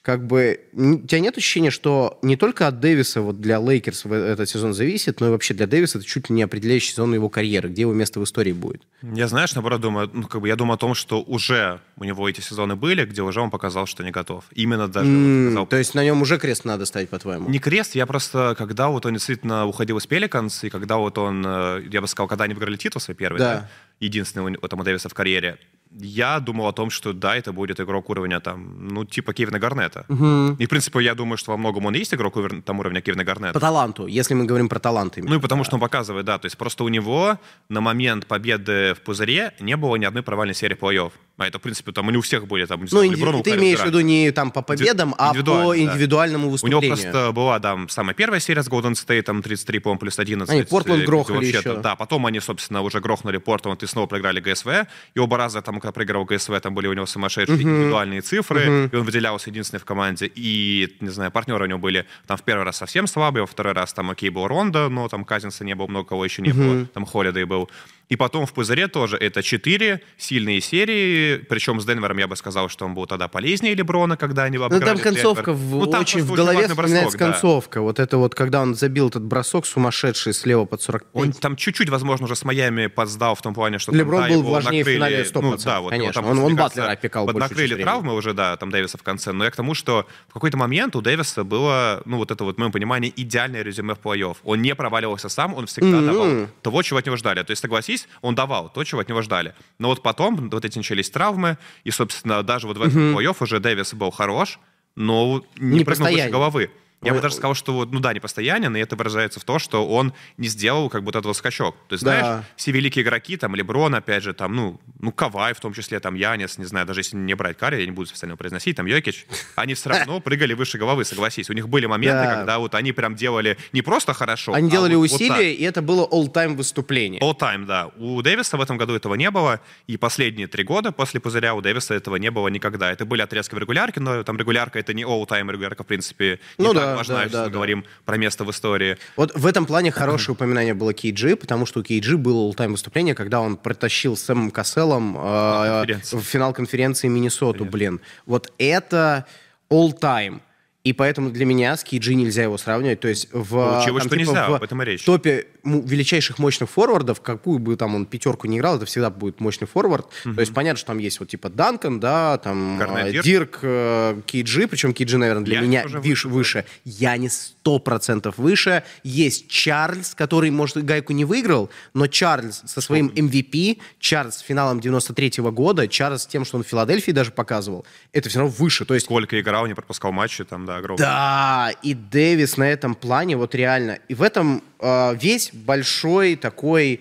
как 0.03 0.27
бы 0.27 0.61
у 0.73 0.97
тебя 1.07 1.21
нет 1.21 1.37
ощущения, 1.37 1.71
что 1.71 2.19
не 2.23 2.37
только 2.37 2.67
от 2.67 2.81
Дэвиса 2.81 3.21
вот 3.21 3.39
для 3.41 3.59
Лейкерс 3.59 4.07
этот 4.07 4.49
сезон 4.49 4.73
зависит, 4.73 5.21
но 5.21 5.27
и 5.29 5.31
вообще 5.31 5.53
для 5.53 5.67
Дэвиса 5.67 5.99
это 5.99 6.07
чуть 6.07 6.31
ли 6.31 6.37
не 6.37 6.43
определяющий 6.43 6.93
сезон 6.93 7.13
его 7.13 7.29
карьеры, 7.29 7.69
где 7.69 7.83
его 7.83 7.93
место 7.93 8.19
в 8.19 8.25
истории 8.25 8.53
будет. 8.53 8.83
Я, 9.03 9.29
знаешь, 9.29 9.55
наоборот, 9.55 9.83
думаю, 9.83 10.11
ну, 10.13 10.23
как 10.27 10.41
бы 10.41 10.49
я 10.49 10.57
думаю 10.57 10.77
о 10.77 10.79
том, 10.79 10.95
что 10.95 11.21
уже 11.23 11.81
у 11.97 12.05
него 12.05 12.27
эти 12.29 12.41
сезоны 12.41 12.77
были, 12.77 13.05
где 13.05 13.21
уже 13.21 13.43
он 13.43 13.51
показал, 13.51 13.87
что 13.87 14.03
не 14.03 14.11
готов. 14.11 14.45
Именно 14.55 14.89
даже 14.89 15.11
вот 15.11 15.17
М, 15.17 15.47
сказал, 15.51 15.67
то 15.67 15.77
есть 15.77 15.95
на 15.95 16.03
нем 16.03 16.23
уже 16.23 16.39
крест 16.39 16.65
надо 16.65 16.87
ставить, 16.87 17.11
по-твоему? 17.11 17.51
Не 17.51 17.59
крест, 17.59 17.95
я 17.95 18.07
просто, 18.07 18.55
когда 18.57 18.89
вот 18.89 19.05
он 19.05 19.13
действительно 19.15 19.67
уходил 19.67 19.99
из 19.99 20.07
Пеликанс, 20.07 20.65
и 20.65 20.71
когда 20.71 20.97
вот 20.97 21.19
он, 21.19 21.45
э, 21.47 21.83
я 21.93 22.01
бы 22.01 22.09
сказал, 22.09 22.27
когда 22.27 22.45
они 22.45 22.55
выиграли 22.55 22.77
титул 22.77 23.03
свой 23.03 23.15
первый, 23.15 23.39
Да. 23.39 23.55
да, 23.55 23.69
единственный 24.01 24.57
у 24.57 24.67
у 24.81 24.83
Дэвиса 24.83 25.11
в 25.11 25.15
карьере, 25.15 25.59
я 25.99 26.39
думал 26.41 26.67
о 26.69 26.73
том, 26.73 26.91
что 26.91 27.13
да, 27.13 27.37
это 27.37 27.53
будет 27.53 27.81
игрок 27.81 28.11
уровня 28.11 28.41
там, 28.41 28.89
ну, 28.89 29.05
типа 29.05 29.33
Кевина 29.33 29.59
Гарнета. 29.59 30.05
И, 30.09 30.67
в 30.67 30.69
принципе, 30.69 31.01
я 31.01 31.15
думаю, 31.15 31.37
что 31.37 31.51
во 31.51 31.57
многом 31.57 31.87
он 31.87 31.95
есть 31.95 32.15
игрок 32.15 32.37
увер- 32.37 32.63
там 32.63 32.79
уровня 32.79 33.01
Кевина 33.01 33.25
Гарнета. 33.25 33.55
По 33.55 33.61
таланту, 33.61 34.07
если 34.07 34.35
мы 34.35 34.45
говорим 34.45 34.69
про 34.69 34.79
талант 34.79 35.19
именно. 35.19 35.31
Ну 35.33 35.37
и 35.39 35.41
потому 35.41 35.65
что 35.65 35.75
он 35.77 35.81
показывает, 35.81 36.25
да, 36.27 36.39
то 36.39 36.47
есть 36.47 36.57
просто 36.57 36.85
у 36.85 36.89
него 36.89 37.39
на 37.69 37.81
момент 37.81 38.27
победы 38.27 38.95
в 38.95 39.01
пузыре 39.01 39.53
не 39.61 39.77
было 39.77 39.97
ни 39.97 40.05
одной 40.05 40.23
провальной 40.23 40.55
серии 40.55 40.77
плей-офф. 40.77 41.13
А 41.39 41.47
это, 41.47 41.59
в 41.59 41.63
принципе, 41.63 41.91
там 41.93 42.09
не 42.11 42.19
у 42.19 42.21
всех 42.21 42.47
были, 42.47 42.67
там, 42.67 42.81
не 42.81 42.89
Ну, 42.93 43.03
знаю, 43.15 43.43
ты 43.43 43.57
имеешь 43.57 43.81
в 43.81 43.87
виду 43.87 44.01
не 44.01 44.31
там 44.31 44.51
по 44.51 44.61
победам, 44.63 45.15
а 45.17 45.31
по 45.33 45.37
индивидуально, 45.39 45.87
да. 45.87 45.93
индивидуальному 45.93 46.43
У 46.45 46.47
него 46.47 46.51
выступлению. 46.81 46.91
просто 47.13 47.33
была, 47.33 47.59
да, 47.59 47.79
самая 47.89 48.15
первая 48.15 48.41
серия 48.41 48.63
с 48.63 48.69
Golden 48.69 48.93
State, 48.93 49.23
там 49.23 49.43
33, 49.43 49.79
по-моему, 49.79 49.99
плюс 50.01 50.19
11. 50.19 50.53
Они 50.53 50.63
где 50.63 51.07
грохали 51.07 51.37
вообще-то- 51.37 51.71
еще. 51.71 51.81
Да, 51.81 51.97
потом 51.97 52.27
они, 52.27 52.41
собственно, 52.41 52.83
уже 52.83 53.01
грохнули 53.01 53.39
Портленд 53.39 53.83
и 53.83 53.87
снова 53.87 54.07
проиграли 54.07 54.41
ГСВ. 54.41 54.87
И 55.15 55.19
оба 55.19 55.39
раза, 55.39 55.63
там, 55.63 55.80
когда 55.81 55.93
проиграл 55.93 56.25
ГСВ, 56.25 56.61
там 56.61 56.75
были 56.75 56.87
у 56.87 56.93
него 56.93 57.07
сумасшедшие 57.07 57.61
индивидуальные 57.61 58.21
цифры, 58.21 58.89
и 58.93 58.97
он 58.97 59.05
выделялся 59.05 59.51
единственный 59.51 59.81
в 59.81 59.85
команде. 59.85 60.31
И, 60.35 60.97
не 61.01 61.09
знаю, 61.09 61.31
партнеры 61.31 61.65
у 61.65 61.69
него 61.69 61.79
были 61.79 62.07
там 62.27 62.37
в 62.37 62.43
первый 62.43 62.65
раз 62.65 62.77
совсем 62.77 63.07
слабые, 63.07 63.43
во 63.43 63.47
второй 63.47 63.73
раз 63.73 63.93
там 63.93 64.11
окей 64.11 64.31
был 64.31 64.47
Ронда, 64.47 64.89
но 64.89 65.09
там 65.09 65.25
Казинса 65.25 65.65
не 65.65 65.75
было, 65.75 65.87
много 65.87 66.09
кого 66.09 66.25
еще 66.25 66.43
не 66.43 66.53
было, 66.53 66.87
там 66.87 67.05
Холидей 67.05 67.45
был. 67.45 67.71
И 68.11 68.17
потом 68.17 68.45
в 68.45 68.53
пузыре 68.53 68.89
тоже 68.89 69.17
это 69.17 69.41
четыре 69.43 70.03
сильные 70.19 70.61
серии, 70.61 71.37
причем 71.49 71.81
с 71.81 71.87
Денвером 71.87 72.19
я 72.19 72.27
бы 72.27 72.35
сказал, 72.35 72.69
что 72.69 72.85
он 72.85 72.93
был 72.95 73.07
тогда 73.07 73.29
полезнее 73.29 73.73
Леброна, 73.75 74.17
когда 74.17 74.43
они 74.45 74.59
Ну, 74.59 74.65
обыграли 74.65 74.85
там 74.97 74.99
концовка 74.99 75.53
в- 75.53 75.77
Ну, 75.77 75.87
там 75.87 76.01
очень 76.01 76.21
в 76.23 76.33
голове 76.33 76.59
важный 76.59 76.71
вспоминается 76.75 77.17
бросок, 77.17 77.19
да. 77.21 77.33
концовка. 77.33 77.81
Вот 77.81 78.01
это 78.01 78.19
вот, 78.19 78.35
когда 78.35 78.63
он 78.63 78.75
забил 78.75 79.09
этот 79.09 79.23
бросок 79.23 79.65
сумасшедший 79.65 80.33
слева 80.35 80.65
под 80.65 80.83
45. 80.83 81.09
Он 81.15 81.33
там 81.33 81.55
чуть-чуть, 81.55 81.89
возможно, 81.89 82.25
уже 82.25 82.35
с 82.35 82.45
Майами 82.45 82.89
подсдал 82.89 83.37
в 83.37 83.43
том 83.43 83.55
плане, 83.55 83.79
что... 83.79 83.93
Леброн 83.93 84.23
там, 84.23 84.29
да, 84.29 84.35
был 84.35 84.43
важнее 84.43 84.83
в 84.83 84.87
накрыли- 84.89 84.95
финале 84.97 85.23
100%, 85.25 85.43
Ну, 85.43 85.57
да, 85.65 85.81
вот, 85.81 85.91
конечно. 85.91 86.13
там, 86.15 86.25
Он- 86.33 86.39
он 86.39 86.45
мне 86.47 86.57
кажется, 86.57 86.81
Батлера 86.81 86.93
опекал 86.93 87.27
большую 87.27 87.43
Поднакрыли 87.43 87.69
часть 87.69 87.83
травмы 87.83 88.15
уже, 88.15 88.35
да, 88.35 88.57
там 88.57 88.71
Дэвиса 88.71 88.99
в 88.99 89.05
конце. 89.05 89.31
Но 89.31 89.45
я 89.45 89.51
к 89.53 89.57
тому, 89.57 89.75
что 89.75 90.07
в 90.29 90.33
какой-то 90.33 90.57
момент 90.57 90.97
у 90.97 91.01
Дэвиса 91.01 91.45
было, 91.45 92.03
ну, 92.07 92.17
вот 92.17 92.33
это 92.33 92.43
вот, 92.43 92.57
в 92.57 92.59
моем 92.59 92.73
понимании, 92.73 93.13
идеальное 93.15 93.63
резюме 93.63 93.95
в 93.95 93.99
плей-офф. 94.01 94.37
Он 94.43 94.61
не 94.63 94.75
проваливался 94.75 95.29
сам, 95.29 95.55
он 95.55 95.67
всегда 95.67 95.99
Мгм. 95.99 96.07
давал 96.07 96.49
того, 96.63 96.83
чего 96.83 96.99
от 96.99 97.07
него 97.07 97.17
ждали. 97.17 97.41
То 97.45 97.53
есть, 97.53 97.63
согласись, 97.63 98.00
он 98.23 98.35
давал 98.35 98.69
то, 98.69 98.83
чего 98.85 99.01
от 99.01 99.09
него 99.09 99.23
ждали. 99.23 99.55
Но 99.79 99.89
вот 99.89 100.03
потом 100.03 100.49
вот 100.51 100.65
эти 100.65 100.79
начались 100.79 101.11
травмы, 101.11 101.59
и, 101.85 101.91
собственно, 101.91 102.43
даже 102.43 102.67
вот 102.67 102.77
в 102.77 102.83
этом 102.83 103.17
плей-офф 103.17 103.37
уже 103.41 103.61
Дэвис 103.61 103.95
был 103.95 104.11
хорош, 104.11 104.59
но 104.97 105.43
не, 105.59 105.79
Не 105.79 105.85
прыгнул 105.85 106.07
выше 106.07 106.15
постоянен. 106.15 106.33
головы. 106.33 106.71
Я 107.03 107.15
бы 107.15 107.21
даже 107.21 107.35
сказал, 107.35 107.55
что 107.55 107.73
вот, 107.73 107.93
ну 107.93 108.01
да, 108.01 108.13
не 108.13 108.21
постоянен, 108.21 108.77
и 108.77 108.81
это 108.81 108.95
выражается 108.95 109.41
в 109.41 109.45
том, 109.45 109.59
что 109.59 109.89
он 109.89 110.13
не 110.37 110.49
сделал 110.49 110.91
как 110.91 111.03
будто 111.03 111.21
этого 111.21 111.33
скачок. 111.33 111.75
То 111.89 111.95
есть, 111.95 112.05
Да. 112.05 112.19
знаешь, 112.21 112.45
все 112.57 112.73
великие 112.73 113.03
игроки, 113.03 113.39
там, 113.39 113.55
Леброн, 113.57 113.95
опять 113.95 114.23
же, 114.23 114.35
там, 114.35 114.55
ну, 114.55 114.81
ну, 115.01 115.11
Кавай 115.11 115.55
в 115.55 115.61
том 115.61 115.73
числе, 115.73 115.99
там, 115.99 116.15
Янис, 116.15 116.59
не 116.59 116.67
знаю, 116.67 116.87
даже 116.87 117.01
если 117.01 117.17
не 117.17 117.33
брать 117.35 117.57
Карри, 117.57 117.81
я 117.81 117.87
не 117.87 117.93
буду 117.93 118.07
специально 118.07 118.37
произносить, 118.37 118.77
там, 118.77 118.85
Йокич, 118.85 119.27
они 119.57 119.73
все 119.73 119.89
равно 119.89 120.21
прыгали 120.21 120.53
выше 120.53 120.77
головы, 120.77 121.07
согласись. 121.07 121.49
У 121.49 121.55
них 121.55 121.71
были 121.71 121.87
моменты, 121.87 122.23
Да. 122.23 122.35
когда 122.35 122.59
вот 122.59 122.75
они 122.75 122.93
прям 122.93 123.15
делали 123.15 123.57
не 123.73 123.81
просто 123.81 124.13
хорошо, 124.13 124.53
Они 124.53 124.69
а 124.69 124.71
делали 124.71 124.95
вот- 124.95 125.11
вот 125.11 125.15
усилия, 125.21 125.31
так. 125.35 125.61
и 125.61 125.63
это 125.63 125.81
было 125.81 126.07
all-time 126.07 126.55
выступление. 126.55 127.21
All 127.23 127.35
time, 127.39 127.65
да. 127.65 127.87
У 127.97 128.21
Дэвиса 128.21 128.59
в 128.59 128.61
этом 128.61 128.77
году 128.77 128.95
этого 128.95 129.15
не 129.15 129.31
было, 129.31 129.61
и 129.87 129.97
последние 129.97 130.49
три 130.49 130.65
года 130.65 130.93
после 130.93 131.19
пузыря 131.19 131.55
у 131.55 131.63
Дэвиса 131.63 131.95
этого 131.95 132.17
не 132.17 132.31
было 132.31 132.49
никогда. 132.49 132.93
Это 132.93 133.07
были 133.07 133.23
отрезки 133.23 133.55
в 133.55 133.59
регулярке, 133.59 134.01
но 134.01 134.23
там 134.23 134.37
регулярка 134.37 134.79
это 134.79 134.93
не 134.93 135.03
all 135.03 135.27
time 135.27 135.51
регулярка, 135.51 135.83
в 135.83 135.87
принципе, 135.87 136.41
Ну 136.59 136.75
так 136.75 136.90
да, 136.91 136.97
важна, 136.97 137.15
да, 137.17 137.23
если 137.23 137.33
да, 137.35 137.43
мы 137.43 137.49
да. 137.49 137.53
говорим 137.53 137.85
про 138.05 138.17
место 138.17 138.45
в 138.45 138.51
истории. 138.51 138.97
Вот 139.17 139.33
в 139.35 139.47
этом 139.47 139.67
плане 139.67 139.91
хорошее 139.91 140.35
упоминание 140.35 140.75
было 140.75 140.93
Кейджи, 140.93 141.37
потому 141.37 141.67
что 141.67 141.81
у 141.81 141.83
Кейджи 141.83 142.17
было 142.17 142.51
all-time 142.51 142.73
выступление, 142.73 143.15
когда 143.15 143.41
он 143.41 143.57
протащил 143.57 144.17
с 144.17 144.23
Сэмом 144.23 144.51
Касселом 144.51 145.17
э, 145.19 145.81
конференции. 145.81 146.17
в 146.17 146.23
финал 146.23 146.53
конференции 146.53 147.09
Миннесоту, 147.09 147.65
блин. 147.65 148.01
Вот 148.27 148.53
это 148.59 149.27
all-time. 149.71 150.41
И 150.83 150.95
поэтому 150.95 151.31
для 151.31 151.45
меня 151.45 151.77
с 151.77 151.85
Кейджи 151.85 152.15
нельзя 152.15 152.45
его 152.45 152.57
сравнивать. 152.57 153.01
То 153.01 153.09
есть 153.09 153.29
в, 153.33 153.51
Получилось, 153.51 154.03
там, 154.05 154.09
что 154.09 154.19
типа, 154.19 154.31
нельзя, 154.31 154.49
в 154.49 154.55
об 154.55 154.63
этом 154.63 154.83
и 154.83 154.85
речь. 154.87 155.05
топе 155.05 155.47
величайших 155.65 156.39
мощных 156.39 156.71
форвардов, 156.71 157.21
какую 157.21 157.59
бы 157.59 157.77
там 157.77 157.95
он 157.95 158.07
пятерку 158.07 158.47
не 158.47 158.59
играл, 158.59 158.77
это 158.77 158.87
всегда 158.87 159.11
будет 159.11 159.41
мощный 159.41 159.67
форвард. 159.67 160.07
То 160.25 160.41
есть 160.41 160.55
понятно, 160.55 160.79
что 160.79 160.89
там 160.89 160.99
есть 160.99 161.21
вот 161.21 161.29
типа 161.29 161.49
Данкан, 161.49 162.01
да, 162.01 162.39
там 162.39 162.79
Гарнет, 162.79 163.07
э, 163.07 163.13
Дирк. 163.13 163.25
Дирк, 163.25 163.59
э, 163.63 164.21
Кейджи, 164.27 164.67
причем 164.69 164.93
Кейджи, 164.93 165.19
наверное, 165.19 165.45
для 165.45 165.61
Янис 165.61 165.85
меня 165.85 166.01
выше, 166.01 166.29
выше. 166.29 166.65
Янис 166.85 167.55
100% 167.65 168.35
выше. 168.37 168.83
Есть 169.03 169.49
Чарльз, 169.49 170.15
который, 170.15 170.51
может, 170.51 170.85
гайку 170.85 171.13
не 171.13 171.25
выиграл, 171.25 171.71
но 171.95 172.07
Чарльз 172.07 172.63
со 172.67 172.81
своим 172.81 173.09
MVP, 173.09 173.79
Чарльз 173.99 174.37
с 174.37 174.41
финалом 174.41 174.81
93 174.81 175.43
года, 175.51 175.89
Чарльз 175.89 176.23
с 176.23 176.27
тем, 176.27 176.45
что 176.45 176.59
он 176.59 176.65
в 176.65 176.67
Филадельфии 176.67 177.13
даже 177.13 177.31
показывал, 177.31 177.85
это 178.13 178.29
все 178.29 178.39
равно 178.39 178.55
выше. 178.57 178.85
То 178.85 178.95
есть 178.95 179.07
Сколько 179.07 179.41
играл, 179.41 179.67
не 179.67 179.75
пропускал 179.75 180.13
матчи, 180.13 180.45
там, 180.45 180.67
да, 180.67 180.77
огромное. 180.77 181.05
да, 181.05 181.73
и 181.83 181.95
Дэвис 181.95 182.57
на 182.57 182.71
этом 182.71 182.95
плане 182.95 183.37
вот 183.37 183.55
реально. 183.55 183.99
И 184.09 184.15
в 184.15 184.23
этом 184.23 184.63
э, 184.79 185.17
весь 185.21 185.50
большой 185.53 186.37
такой 186.37 187.01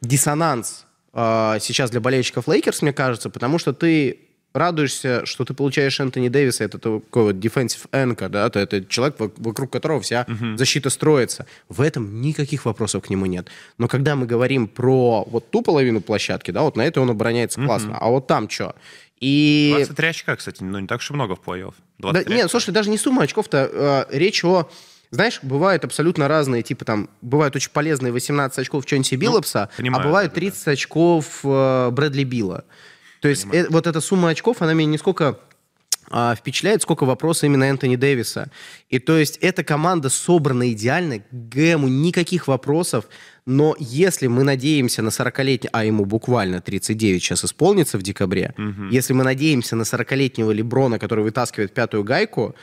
диссонанс 0.00 0.86
э, 1.12 1.58
сейчас 1.60 1.90
для 1.90 2.00
болельщиков 2.00 2.48
Лейкерс, 2.48 2.82
мне 2.82 2.92
кажется, 2.92 3.30
потому 3.30 3.58
что 3.58 3.72
ты 3.72 4.18
радуешься, 4.56 5.26
что 5.26 5.44
ты 5.44 5.54
получаешь 5.54 6.00
Энтони 6.00 6.28
Дэвиса, 6.28 6.64
это 6.64 6.78
такой 6.78 7.24
вот 7.24 7.36
defensive 7.36 7.88
anchor, 7.92 8.28
да, 8.28 8.46
это, 8.46 8.58
это 8.58 8.84
человек, 8.84 9.16
вок- 9.18 9.34
вокруг 9.36 9.70
которого 9.70 10.00
вся 10.00 10.26
защита 10.56 10.90
строится. 10.90 11.46
В 11.68 11.80
этом 11.80 12.20
никаких 12.20 12.64
вопросов 12.64 13.04
к 13.04 13.10
нему 13.10 13.26
нет. 13.26 13.48
Но 13.78 13.88
когда 13.88 14.16
мы 14.16 14.26
говорим 14.26 14.66
про 14.66 15.24
вот 15.24 15.50
ту 15.50 15.62
половину 15.62 16.00
площадки, 16.00 16.50
да, 16.50 16.62
вот 16.62 16.76
на 16.76 16.82
этой 16.82 16.98
он 16.98 17.10
обороняется 17.10 17.60
классно, 17.62 17.98
а 17.98 18.08
вот 18.08 18.26
там 18.26 18.48
что? 18.48 18.74
И... 19.20 19.72
23 19.76 20.08
очка, 20.08 20.36
кстати, 20.36 20.62
ну 20.62 20.78
не 20.78 20.86
так 20.86 20.98
уж 20.98 21.10
и 21.10 21.14
много 21.14 21.36
в 21.36 21.40
плей-офф. 21.40 21.74
Да, 21.98 22.10
23 22.12 22.34
нет, 22.34 22.44
очка. 22.46 22.48
слушай, 22.50 22.70
даже 22.70 22.90
не 22.90 22.98
сумма 22.98 23.22
очков-то, 23.22 23.70
э, 24.10 24.16
речь 24.16 24.44
о... 24.44 24.68
Знаешь, 25.10 25.40
бывают 25.42 25.84
абсолютно 25.84 26.28
разные, 26.28 26.62
типа 26.62 26.84
там, 26.84 27.10
бывают 27.22 27.54
очень 27.56 27.70
полезные 27.70 28.12
18 28.12 28.58
очков 28.58 28.86
Чонси 28.86 29.16
Биллопса, 29.16 29.64
а 29.64 29.76
понимаю, 29.76 30.04
бывают 30.04 30.32
да-да-да. 30.32 30.50
30 30.52 30.68
очков 30.68 31.40
э, 31.44 31.90
Брэдли 31.90 32.24
Билла. 32.24 32.64
То 33.20 33.28
есть 33.28 33.46
э, 33.52 33.66
вот 33.70 33.86
эта 33.86 34.00
сумма 34.00 34.30
очков, 34.30 34.62
она 34.62 34.72
меня 34.72 34.90
не 34.90 34.98
сколько 34.98 35.38
а, 36.08 36.34
впечатляет, 36.34 36.82
сколько 36.82 37.04
вопросов 37.04 37.44
именно 37.44 37.64
Энтони 37.64 37.96
Дэвиса. 37.96 38.50
И 38.88 38.98
то 38.98 39.16
есть 39.16 39.38
эта 39.38 39.64
команда 39.64 40.08
собрана 40.08 40.70
идеально, 40.72 41.20
к 41.20 41.24
Гэму 41.32 41.88
никаких 41.88 42.46
вопросов, 42.46 43.06
но 43.44 43.74
если 43.78 44.26
мы 44.26 44.44
надеемся 44.44 45.02
на 45.02 45.08
40-летнего, 45.08 45.70
а 45.72 45.84
ему 45.84 46.04
буквально 46.04 46.60
39 46.60 47.22
сейчас 47.22 47.44
исполнится 47.44 47.98
в 47.98 48.02
декабре, 48.02 48.54
если 48.90 49.12
мы 49.12 49.24
надеемся 49.24 49.76
на 49.76 49.82
40-летнего 49.82 50.50
Леброна, 50.52 50.98
который 50.98 51.24
вытаскивает 51.24 51.74
пятую 51.74 52.04
гайку, 52.04 52.54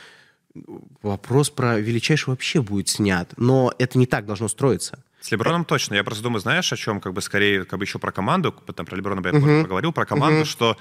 вопрос 1.02 1.50
про 1.50 1.78
величайший 1.78 2.30
вообще 2.30 2.62
будет 2.62 2.88
снят. 2.88 3.32
Но 3.36 3.72
это 3.78 3.98
не 3.98 4.06
так 4.06 4.26
должно 4.26 4.48
строиться. 4.48 5.02
С 5.20 5.30
Леброном 5.30 5.64
точно. 5.64 5.94
Я 5.94 6.04
просто 6.04 6.22
думаю, 6.22 6.40
знаешь, 6.40 6.70
о 6.72 6.76
чем, 6.76 7.00
как 7.00 7.14
бы 7.14 7.22
скорее, 7.22 7.64
как 7.64 7.78
бы 7.78 7.84
еще 7.84 7.98
про 7.98 8.12
команду, 8.12 8.52
там 8.52 8.84
про 8.84 8.96
Леброна 8.96 9.26
я 9.26 9.32
позже 9.32 9.62
поговорил, 9.62 9.92
про 9.92 10.04
команду, 10.04 10.44
что 10.44 10.76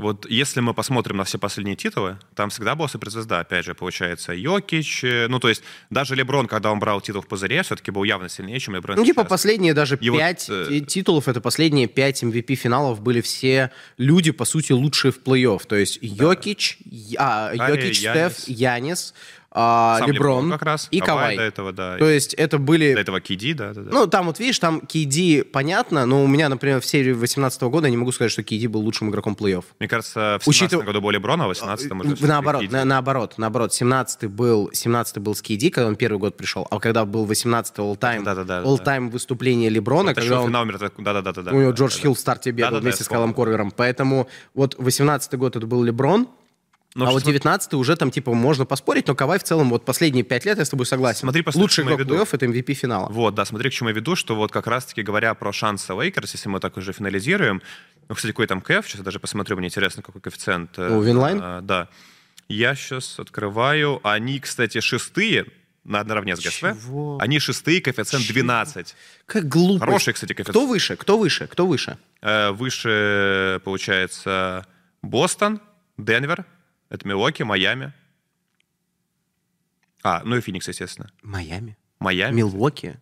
вот 0.00 0.26
если 0.28 0.60
мы 0.60 0.74
посмотрим 0.74 1.16
на 1.18 1.24
все 1.24 1.38
последние 1.38 1.76
титулы, 1.76 2.18
там 2.34 2.50
всегда 2.50 2.74
была 2.74 2.88
суперзвезда, 2.88 3.40
опять 3.40 3.64
же, 3.64 3.74
получается, 3.74 4.32
Йокич, 4.32 5.04
э, 5.04 5.26
ну, 5.28 5.38
то 5.38 5.48
есть 5.48 5.62
даже 5.90 6.14
Леброн, 6.14 6.46
когда 6.48 6.72
он 6.72 6.78
брал 6.80 7.00
титул 7.00 7.22
в 7.22 7.26
пузыре, 7.28 7.62
все-таки 7.62 7.90
был 7.90 8.04
явно 8.04 8.28
сильнее, 8.28 8.58
чем 8.58 8.74
Леброн 8.74 8.96
Ну, 8.96 9.04
типа 9.04 9.20
сейчас. 9.22 9.28
последние 9.30 9.74
даже 9.74 9.96
И 10.00 10.10
вот, 10.10 10.18
пять 10.18 10.46
э, 10.48 10.66
ти- 10.68 10.80
титулов, 10.86 11.28
это 11.28 11.40
последние 11.40 11.86
пять 11.86 12.22
MVP-финалов 12.22 13.00
были 13.00 13.20
все 13.20 13.70
люди, 13.98 14.30
по 14.32 14.44
сути, 14.44 14.72
лучшие 14.72 15.12
в 15.12 15.20
плей-офф. 15.22 15.62
То 15.66 15.76
есть 15.76 15.98
Йокич, 16.02 16.78
Я- 16.84 17.50
а, 17.58 17.70
Йокич, 17.70 18.00
Янис. 18.00 18.32
Стеф, 18.38 18.48
Янис, 18.48 19.14
а, 19.52 19.98
Сам 19.98 20.12
Леброн 20.12 20.50
как 20.50 20.62
раз, 20.62 20.86
и 20.92 21.00
Кавай 21.00 21.36
до 21.36 21.42
этого, 21.42 21.72
да. 21.72 21.96
То 21.98 22.08
есть 22.08 22.34
это 22.34 22.58
были... 22.58 22.94
До 22.94 23.00
этого 23.00 23.20
Киди, 23.20 23.52
да, 23.52 23.72
да, 23.74 23.82
да. 23.82 23.90
Ну, 23.90 24.06
там 24.06 24.26
вот 24.26 24.38
видишь, 24.38 24.58
там 24.60 24.78
KD 24.78 25.42
понятно, 25.44 26.06
но 26.06 26.22
у 26.22 26.28
меня, 26.28 26.48
например, 26.48 26.80
в 26.80 26.86
серии 26.86 27.12
18 27.12 27.60
года 27.62 27.86
я 27.88 27.90
не 27.90 27.96
могу 27.96 28.12
сказать, 28.12 28.30
что 28.30 28.42
KD 28.42 28.68
был 28.68 28.80
лучшим 28.80 29.10
игроком 29.10 29.34
плей-офф. 29.38 29.64
Мне 29.80 29.88
кажется, 29.88 30.38
в 30.40 30.44
17 30.44 30.48
учитывая- 30.48 30.84
году 30.86 31.00
был 31.00 31.10
Леброн, 31.10 31.42
а 31.42 31.46
в 31.46 31.48
18 31.48 31.90
уже 31.92 32.26
наоборот, 32.26 32.62
KD. 32.62 32.72
на- 32.72 32.84
наоборот, 32.84 33.34
наоборот. 33.38 33.74
17 33.74 34.26
был, 34.26 34.70
17 34.72 35.18
был 35.18 35.34
с 35.34 35.42
KD, 35.42 35.70
когда 35.70 35.88
он 35.88 35.96
первый 35.96 36.18
год 36.18 36.36
пришел, 36.36 36.66
а 36.70 36.78
когда 36.78 37.04
был 37.04 37.24
18 37.24 37.78
all-time, 37.78 38.22
Да-да-да, 38.22 38.62
all-time 38.62 39.10
выступление 39.10 39.68
Леброна, 39.68 40.14
Тащил 40.14 40.30
когда 40.30 40.40
он 40.42 40.48
финал 40.48 40.64
мира, 40.64 40.78
да-да-да. 40.78 41.32
да, 41.42 41.50
У 41.50 41.58
него 41.60 41.70
да, 41.70 41.76
Джордж 41.76 41.94
да, 41.96 42.02
Хилл 42.02 42.14
в 42.14 42.18
старте 42.18 42.50
бегал 42.52 42.70
Да-да-да, 42.70 42.82
вместе 42.84 43.02
я 43.02 43.06
с 43.06 43.08
Кайлом. 43.08 43.34
Корвером. 43.34 43.72
Поэтому 43.72 44.28
вот 44.54 44.76
18 44.78 45.34
год 45.34 45.56
это 45.56 45.66
был 45.66 45.82
Леброн, 45.82 46.28
Но 46.96 47.06
а 47.06 47.10
вот 47.12 47.22
см- 47.22 47.32
19 47.32 47.74
уже 47.74 47.96
там, 47.96 48.10
типа, 48.10 48.34
можно 48.34 48.64
поспорить, 48.66 49.06
но 49.06 49.14
Кавай 49.14 49.38
в 49.38 49.44
целом 49.44 49.70
вот 49.70 49.84
последние 49.84 50.24
пять 50.24 50.44
лет, 50.44 50.58
я 50.58 50.64
с 50.64 50.70
тобой 50.70 50.86
согласен. 50.86 51.20
Смотри, 51.20 51.44
Лучший 51.54 51.84
игрок 51.84 52.00
плей-офф— 52.00 52.28
это 52.32 52.46
MVP 52.46 52.74
финала. 52.74 53.08
Вот, 53.10 53.34
да, 53.34 53.44
смотри, 53.44 53.70
к 53.70 53.72
чему 53.72 53.90
я 53.90 53.94
веду, 53.94 54.16
что 54.16 54.34
вот 54.34 54.50
как 54.50 54.66
раз-таки 54.66 55.02
говоря 55.02 55.34
про 55.34 55.52
шансы 55.52 55.92
Лейкерс, 55.94 56.32
если 56.34 56.48
мы 56.48 56.58
так 56.58 56.76
уже 56.76 56.92
финализируем, 56.92 57.62
ну, 58.08 58.14
кстати, 58.16 58.32
какой 58.32 58.48
там 58.48 58.60
кэф, 58.60 58.86
сейчас 58.88 58.98
я 58.98 59.04
даже 59.04 59.20
посмотрю, 59.20 59.56
мне 59.56 59.68
интересно, 59.68 60.02
какой 60.02 60.20
коэффициент. 60.20 60.76
э, 60.78 60.90
У 60.96 61.00
Винлайн? 61.00 61.40
э, 61.40 61.60
Да. 61.62 61.88
Я 62.48 62.74
сейчас 62.74 63.20
открываю, 63.20 64.00
они, 64.02 64.40
кстати, 64.40 64.80
шестые, 64.80 65.46
на 65.84 66.02
наравне 66.02 66.34
с 66.36 66.40
ГСВ. 66.40 66.60
Чего? 66.82 67.18
Они 67.20 67.38
шестые, 67.38 67.80
коэффициент 67.80 68.24
Чего? 68.26 68.34
12. 68.34 68.96
Как 69.26 69.46
глупо. 69.48 69.86
Хороший, 69.86 70.12
кстати, 70.12 70.32
коэффициент. 70.34 70.56
Кто 70.56 70.66
выше? 70.66 70.96
Кто 70.96 71.16
выше? 71.18 71.46
Кто 71.46 71.66
выше? 71.68 71.96
Э, 72.20 72.50
Выше, 72.50 73.60
получается, 73.64 74.66
Бостон, 75.02 75.60
Денвер, 75.96 76.44
это 76.90 77.06
Милуоки, 77.08 77.42
Майами. 77.42 77.92
А, 80.02 80.22
ну 80.24 80.36
и 80.36 80.40
Феникс, 80.40 80.68
естественно. 80.68 81.10
Майами. 81.22 81.76
Майами. 81.98 82.34
Милуоки. 82.36 82.98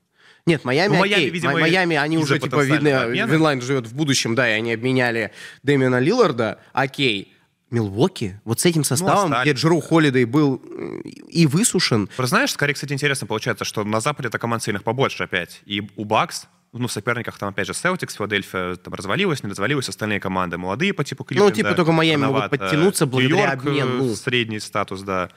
Нет, 0.47 0.65
Майами, 0.65 0.95
Ну, 0.95 0.99
Майами, 1.01 1.25
видимо, 1.25 1.53
Ма- 1.53 1.61
Майами, 1.61 1.97
они 1.97 2.17
уже, 2.19 2.39
типа, 2.39 2.65
видно, 2.65 3.03
обмена. 3.05 3.31
Винлайн 3.31 3.61
живет 3.61 3.87
в 3.87 3.95
будущем, 3.95 4.35
да, 4.35 4.49
и 4.49 4.53
они 4.53 4.73
обменяли 4.73 5.33
Дэмиана 5.63 5.99
Лилларда, 5.99 6.59
окей. 6.73 7.35
Милуоки, 7.71 8.41
вот 8.45 8.59
с 8.61 8.65
этим 8.65 8.83
составом, 8.83 9.25
остались, 9.31 9.43
где 9.43 9.53
Джеру 9.61 9.81
Холидей 9.83 10.25
был 10.25 10.57
м, 10.65 11.01
и 11.03 11.47
высушен, 11.47 12.07
Просто 12.07 12.37
знаешь, 12.37 12.53
скорее, 12.53 12.73
кстати, 12.73 12.95
интересно 12.95 13.27
получается, 13.27 13.67
что 13.67 13.85
на 13.85 14.01
Западе 14.01 14.29
это 14.29 14.39
команд 14.39 14.63
сильных 14.63 14.85
побольше 14.85 15.25
опять. 15.25 15.61
И 15.67 15.83
у 15.97 16.07
Бакс, 16.07 16.47
ну, 16.79 16.89
в 16.89 16.93
соперниках 16.93 17.39
там, 17.39 17.51
опять 17.51 17.67
же, 17.67 17.75
Селтикс, 17.75 18.15
Филадельфия 18.15 18.77
там 18.77 18.95
развалилась, 18.95 19.43
не 19.43 19.51
развалилась, 19.51 19.89
остальные 19.89 20.21
команды 20.21 20.59
молодые 20.59 20.93
по 20.93 21.05
типу 21.05 21.25
Кливленда. 21.25 21.55
типа, 21.55 21.75
только 21.75 21.93
Майами 21.93 22.23
могут 22.23 22.43
рановато. 22.43 22.59
подтянуться 22.59 23.07
благодаря 23.07 23.55
Нью-Йорк, 23.55 23.67
э, 23.67 23.83
обмену. 23.83 24.15
средний 24.15 24.61
статус, 24.61 25.03
да. 25.03 25.29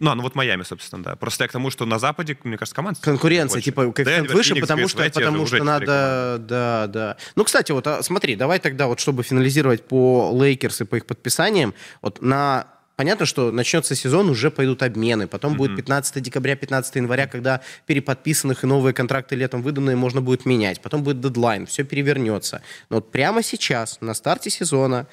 Ну, 0.00 0.10
а, 0.10 0.14
ну 0.14 0.22
вот 0.22 0.34
Майами, 0.36 0.62
собственно, 0.62 1.02
да. 1.02 1.16
Просто 1.16 1.44
я 1.44 1.48
к 1.48 1.52
тому, 1.52 1.70
что 1.70 1.84
на 1.84 1.98
Западе, 1.98 2.38
мне 2.44 2.56
кажется, 2.56 2.76
команд 2.76 2.98
конкуренция, 3.00 3.60
типа, 3.60 3.90
коэффициент 3.90 4.28
Денвер, 4.28 4.36
выше, 4.36 4.48
Феникс, 4.50 4.68
потому 4.68 4.88
что, 4.88 5.10
потому 5.10 5.46
что 5.46 5.64
надо, 5.64 6.36
да, 6.40 6.86
да. 6.86 7.16
Ну, 7.34 7.44
кстати, 7.44 7.72
вот 7.72 7.86
а, 7.86 8.02
смотри, 8.02 8.36
давай 8.36 8.60
тогда 8.60 8.86
вот, 8.86 9.00
чтобы 9.00 9.24
финализировать 9.24 9.86
по 9.86 10.30
Лейкерс 10.32 10.82
и 10.82 10.84
по 10.84 10.96
их 10.96 11.06
подписаниям, 11.06 11.74
вот 12.00 12.22
на 12.22 12.77
Понятно, 12.98 13.26
что 13.26 13.52
начнется 13.52 13.94
сезон, 13.94 14.28
уже 14.28 14.50
пойдут 14.50 14.82
обмены. 14.82 15.28
Потом 15.28 15.56
будет 15.56 15.76
15 15.76 16.20
декабря, 16.20 16.56
15 16.56 16.96
января, 16.96 17.28
когда 17.28 17.60
переподписанных 17.86 18.64
и 18.64 18.66
новые 18.66 18.92
контракты 18.92 19.36
летом 19.36 19.62
выданные 19.62 19.94
можно 19.94 20.20
будет 20.20 20.44
менять. 20.46 20.80
Потом 20.80 21.04
будет 21.04 21.20
дедлайн, 21.20 21.66
все 21.66 21.84
перевернется. 21.84 22.60
Но 22.90 22.96
вот 22.96 23.12
прямо 23.12 23.44
сейчас, 23.44 24.00
на 24.00 24.14
старте 24.14 24.50
сезона, 24.50 25.06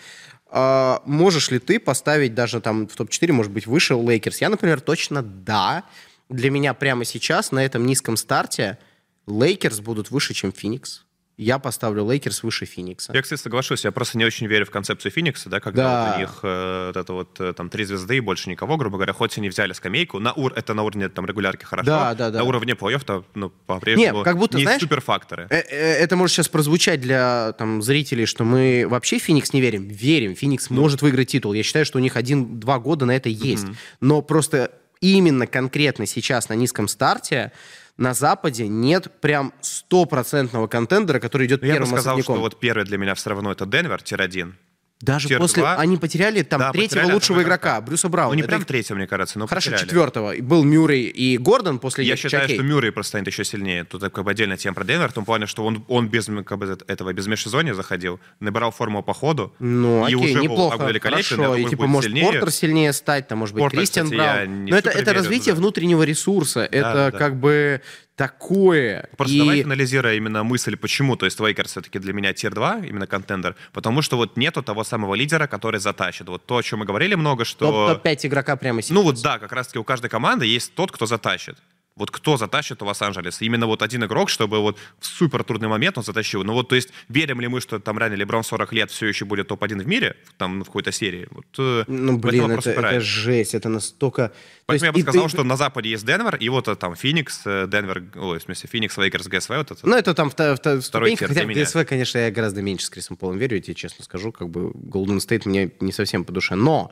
а, 0.48 1.04
можешь 1.06 1.52
ли 1.52 1.60
ты 1.60 1.80
поставить 1.80 2.34
даже 2.34 2.60
там 2.60 2.88
в 2.88 2.95
топ-4, 2.95 3.32
может 3.32 3.52
быть, 3.52 3.67
выше 3.67 3.93
Лейкерс? 3.93 4.41
Я, 4.41 4.50
например, 4.50 4.82
точно 4.82 5.21
да. 5.21 5.84
Для 6.28 6.50
меня 6.50 6.74
прямо 6.74 7.06
сейчас 7.06 7.52
на 7.52 7.63
этом 7.63 7.86
низком 7.86 8.17
старте 8.17 8.80
Лейкерс 9.28 9.80
будут 9.82 10.10
выше, 10.10 10.34
чем 10.34 10.52
Феникс. 10.52 11.06
Я 11.38 11.60
поставлю 11.60 12.06
Лейкерс 12.10 12.43
выше 12.43 12.65
Феникса. 12.65 13.12
Я, 13.13 13.21
кстати, 13.21 13.41
соглашусь. 13.41 13.84
Я 13.84 13.91
просто 13.91 14.17
не 14.17 14.24
очень 14.24 14.48
верю 14.48 14.65
в 14.65 14.69
концепцию 14.71 15.12
Феникса, 15.12 15.50
да, 15.50 15.60
когда 15.60 15.84
Да. 15.84 16.08
вот 16.08 16.15
у 16.15 16.19
них 16.19 16.39
э, 16.43 16.88
вот 16.88 16.98
это 16.98 17.13
вот 17.13 17.41
э, 17.41 17.52
там 17.54 17.69
три 17.69 17.84
звезды 17.84 18.15
и 18.17 18.19
больше 18.21 18.50
никого, 18.50 18.78
грубо 18.78 18.95
говоря, 18.98 19.12
хоть 19.12 19.38
они 19.38 19.50
взяли 19.50 19.74
скамейку, 19.74 20.19
на 20.19 20.32
ур 20.32 20.54
это 20.56 20.74
на 20.74 20.84
уровне 20.84 21.10
там 21.10 21.26
регулярки 21.26 21.65
хорошо, 21.65 21.86
Да, 21.88 22.13
да, 22.15 22.30
да. 22.32 22.38
на 22.39 22.45
уровне 22.45 22.71
плей-оффа, 22.74 23.26
ну, 23.34 23.50
по-прежнему 23.65 24.19
Не, 24.19 24.24
как 24.24 24.38
будто, 24.38 24.56
не 24.58 24.63
знаешь, 24.63 24.82
суперфакторы. 24.82 25.48
Э, 25.50 25.58
э, 25.69 25.93
Это 26.04 26.15
может 26.15 26.36
сейчас 26.36 26.48
прозвучать 26.48 27.02
для 27.02 27.52
там, 27.58 27.82
зрителей, 27.82 28.26
что 28.26 28.45
мы 28.45 28.86
вообще 28.88 29.19
Феникс 29.19 29.52
не 29.52 29.60
верим. 29.60 29.89
Верим. 29.89 30.36
Феникс 30.36 30.69
Ну. 30.69 30.80
может 30.82 31.02
выиграть 31.02 31.28
титул. 31.28 31.52
Я 31.52 31.63
считаю, 31.63 31.86
что 31.86 31.98
у 31.98 32.02
них 32.02 32.15
один-два 32.15 32.80
года 32.80 33.06
на 33.06 33.12
это 33.15 33.28
есть. 33.28 33.65
Но 34.00 34.21
просто 34.21 34.71
именно 35.02 35.48
конкретно 35.48 36.06
сейчас 36.06 36.48
на 36.48 36.54
низком 36.54 36.88
старте 36.88 37.52
на 37.97 38.13
Западе 38.13 38.67
нет 38.67 39.21
прям 39.21 39.53
стопроцентного 39.62 40.67
контендера, 40.67 41.19
который 41.19 41.47
идет 41.47 41.62
Ну, 41.62 41.67
Я 41.67 41.73
бы 41.73 41.77
первым 41.79 41.89
сказал, 41.95 42.13
особняком. 42.13 42.36
что 42.36 42.41
вот 42.41 42.60
первый 42.60 42.86
для 42.86 42.97
меня 42.97 43.15
все 43.15 43.29
равно 43.29 43.51
это 43.51 43.65
Денвер, 43.65 44.01
tier-1. 44.01 44.53
Даже 45.01 45.27
tier 45.27 45.39
после... 45.39 45.62
два. 45.62 45.75
Они 45.75 45.97
потеряли 45.97 46.41
там 46.41 46.60
Да, 46.60 46.71
третьего 46.71 46.99
потеряли 46.99 47.13
лучшего 47.13 47.39
одного 47.39 47.49
игрока, 47.49 47.81
Брюса 47.81 48.08
Брауна. 48.08 48.29
Ну, 48.29 48.36
не 48.36 48.41
Это 48.41 48.47
прям 48.47 48.62
их- 48.62 48.67
третьего, 48.67 48.95
мне 48.95 49.08
кажется, 49.08 49.38
но 49.38 49.45
Хорошо, 49.45 49.71
потеряли. 49.71 49.88
четвертого. 49.88 50.34
Был 50.39 50.63
Мюррей 50.63 51.03
и 51.03 51.38
Гордон 51.38 51.79
после 51.79 52.05
Я 52.05 52.15
считаю, 52.15 52.45
окей. 52.45 52.55
что 52.55 52.63
Мюррей 52.63 52.91
просто 52.93 53.10
станет 53.10 53.27
еще 53.27 53.43
сильнее. 53.43 53.84
Тут 53.84 54.01
как 54.01 54.23
бы 54.23 54.31
отдельная 54.31 54.55
тема 54.55 54.73
про 54.73 54.86
Денвер, 54.86 55.10
в 55.10 55.13
том 55.13 55.25
плане, 55.25 55.47
что 55.47 55.65
он, 55.65 55.84
он 55.89 56.08
без 56.08 56.29
как 56.45 56.58
бы, 56.58 56.77
этого 56.88 57.12
без 57.12 57.27
межсезонья 57.27 57.73
заходил, 57.73 58.21
набирал 58.39 58.71
форму 58.71 59.03
по 59.03 59.13
ходу. 59.13 59.53
Ну, 59.60 60.08
и 60.08 60.15
окей, 60.15 60.15
уже 60.15 60.34
был 60.36 60.43
неплохо, 60.43 60.89
я 60.89 60.99
хорошо. 60.99 61.36
думаю, 61.36 61.65
и, 61.65 61.69
типа, 61.69 61.88
может, 61.88 62.12
сильнее. 62.12 62.31
Портер 62.31 62.51
сильнее 62.51 62.93
стать, 62.93 63.27
там, 63.27 63.39
может 63.39 63.53
быть, 63.53 63.63
Портер, 63.63 63.79
Кристиан 63.79 64.05
кстати, 64.05 64.19
Браун. 64.19 64.65
Но 64.65 64.77
это, 64.77 64.89
это 64.91 65.13
развитие 65.13 65.53
да. 65.53 65.60
внутреннего 65.60 66.03
ресурса. 66.03 66.62
это 66.62 67.12
да. 67.12 67.17
как 67.17 67.38
бы 67.38 67.81
такое. 68.15 69.10
Просто 69.17 69.36
И- 69.36 69.39
давай 69.39 69.62
финализируя 69.63 70.15
именно 70.15 70.43
мысль, 70.43 70.75
почему, 70.78 71.15
то 71.15 71.25
есть 71.25 71.39
Лейкерс 71.39 71.71
все-таки 71.71 71.99
для 71.99 72.13
меня 72.13 72.34
tier-2, 72.34 72.88
именно 72.88 73.08
contender, 73.08 73.55
потому 73.73 74.01
что 74.01 74.17
вот 74.17 74.38
нету 74.38 74.63
того 74.63 74.84
самого 74.84 75.15
лидера, 75.15 75.47
который 75.47 75.80
затащит. 75.80 76.28
Вот 76.28 76.45
то, 76.45 76.58
о 76.58 76.63
чем 76.63 76.80
мы 76.80 76.86
говорили 76.86 77.15
много, 77.15 77.45
что... 77.45 77.89
Топ- 77.89 78.04
Топ-5 78.04 78.28
игрока 78.28 78.56
прямо 78.56 78.82
сейчас. 78.82 78.95
Ну 78.95 79.01
вот 79.01 79.21
да, 79.21 79.39
как 79.39 79.51
раз-таки 79.51 79.80
у 79.80 79.84
каждой 79.84 80.10
команды 80.10 80.45
есть 80.45 80.73
тот, 80.75 80.91
кто 80.91 81.06
затащит. 81.06 81.58
Вот 81.97 82.12
кто 82.12 82.36
затащит 82.36 82.81
у 82.81 82.86
Лос-Анджелес? 82.86 83.41
Именно 83.41 83.67
вот 83.67 83.81
один 83.81 84.03
игрок, 84.03 84.29
чтобы 84.29 84.60
вот 84.60 84.77
в 84.99 85.05
супер 85.05 85.45
трудный 85.45 85.69
момент 85.69 85.97
он 85.97 86.03
затащил. 86.03 86.43
Ну 86.43 86.51
вот, 86.51 86.67
то 86.67 86.75
есть, 86.75 86.89
верим 87.08 87.39
ли 87.39 87.47
мы, 87.47 87.62
что 87.62 87.79
там 87.79 87.97
ранее 87.97 88.17
Леброн 88.17 88.43
40 88.43 88.73
лет 88.73 88.91
все 88.91 89.08
еще 89.08 89.23
будет 89.23 89.47
топ-1 89.47 89.81
в 89.81 89.88
мире, 89.88 90.17
там 90.38 90.63
в 90.63 90.65
какой-то 90.65 90.91
серии? 90.91 91.25
Вот, 91.31 91.45
э, 91.58 91.86
Ну, 91.88 92.17
блин, 92.17 92.51
это, 92.51 92.69
это 92.69 92.99
жесть, 92.99 93.55
это 93.55 93.69
настолько... 93.69 94.27
То 94.27 94.34
Поэтому 94.65 94.88
я 94.88 94.91
бы 94.91 95.01
сказал, 95.01 95.23
ты- 95.23 95.29
что 95.29 95.43
на 95.45 95.55
Западе 95.55 95.89
есть 95.89 96.05
Денвер, 96.05 96.36
и 96.36 96.49
вот 96.49 96.67
э, 96.67 96.75
там 96.75 96.95
Феникс, 96.95 97.43
э, 97.45 97.65
Денвер, 97.69 98.03
ой, 98.15 98.39
в 98.39 98.41
смысле, 98.41 98.69
Феникс, 98.69 98.97
Лейкерс, 98.97 99.27
ГСВ, 99.27 99.49
вот 99.51 99.71
это. 99.71 99.88
Ну, 99.88 99.95
это 99.95 100.13
там 100.13 100.29
Второй 100.29 100.81
ступенька, 100.81 101.27
хотя 101.27 101.45
меня. 101.45 101.63
ГСВ, 101.63 101.86
конечно, 101.86 102.17
я 102.17 102.29
гораздо 102.29 102.62
меньше 102.62 102.88
с 102.88 102.89
Крисом 102.89 103.15
Полом 103.15 103.38
верю, 103.38 103.55
я 103.55 103.62
тебе 103.62 103.75
честно 103.75 104.03
скажу, 104.03 104.34
как 104.34 104.49
бы 104.49 104.71
Golden 104.71 105.19
State 105.19 105.43
мне 105.45 105.71
не 105.79 105.93
совсем 105.93 106.25
по 106.25 106.34
душе. 106.34 106.55
Но 106.55 106.91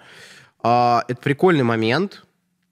а, 0.61 1.03
это 1.09 1.21
прикольный 1.21 1.63
момент, 1.65 2.23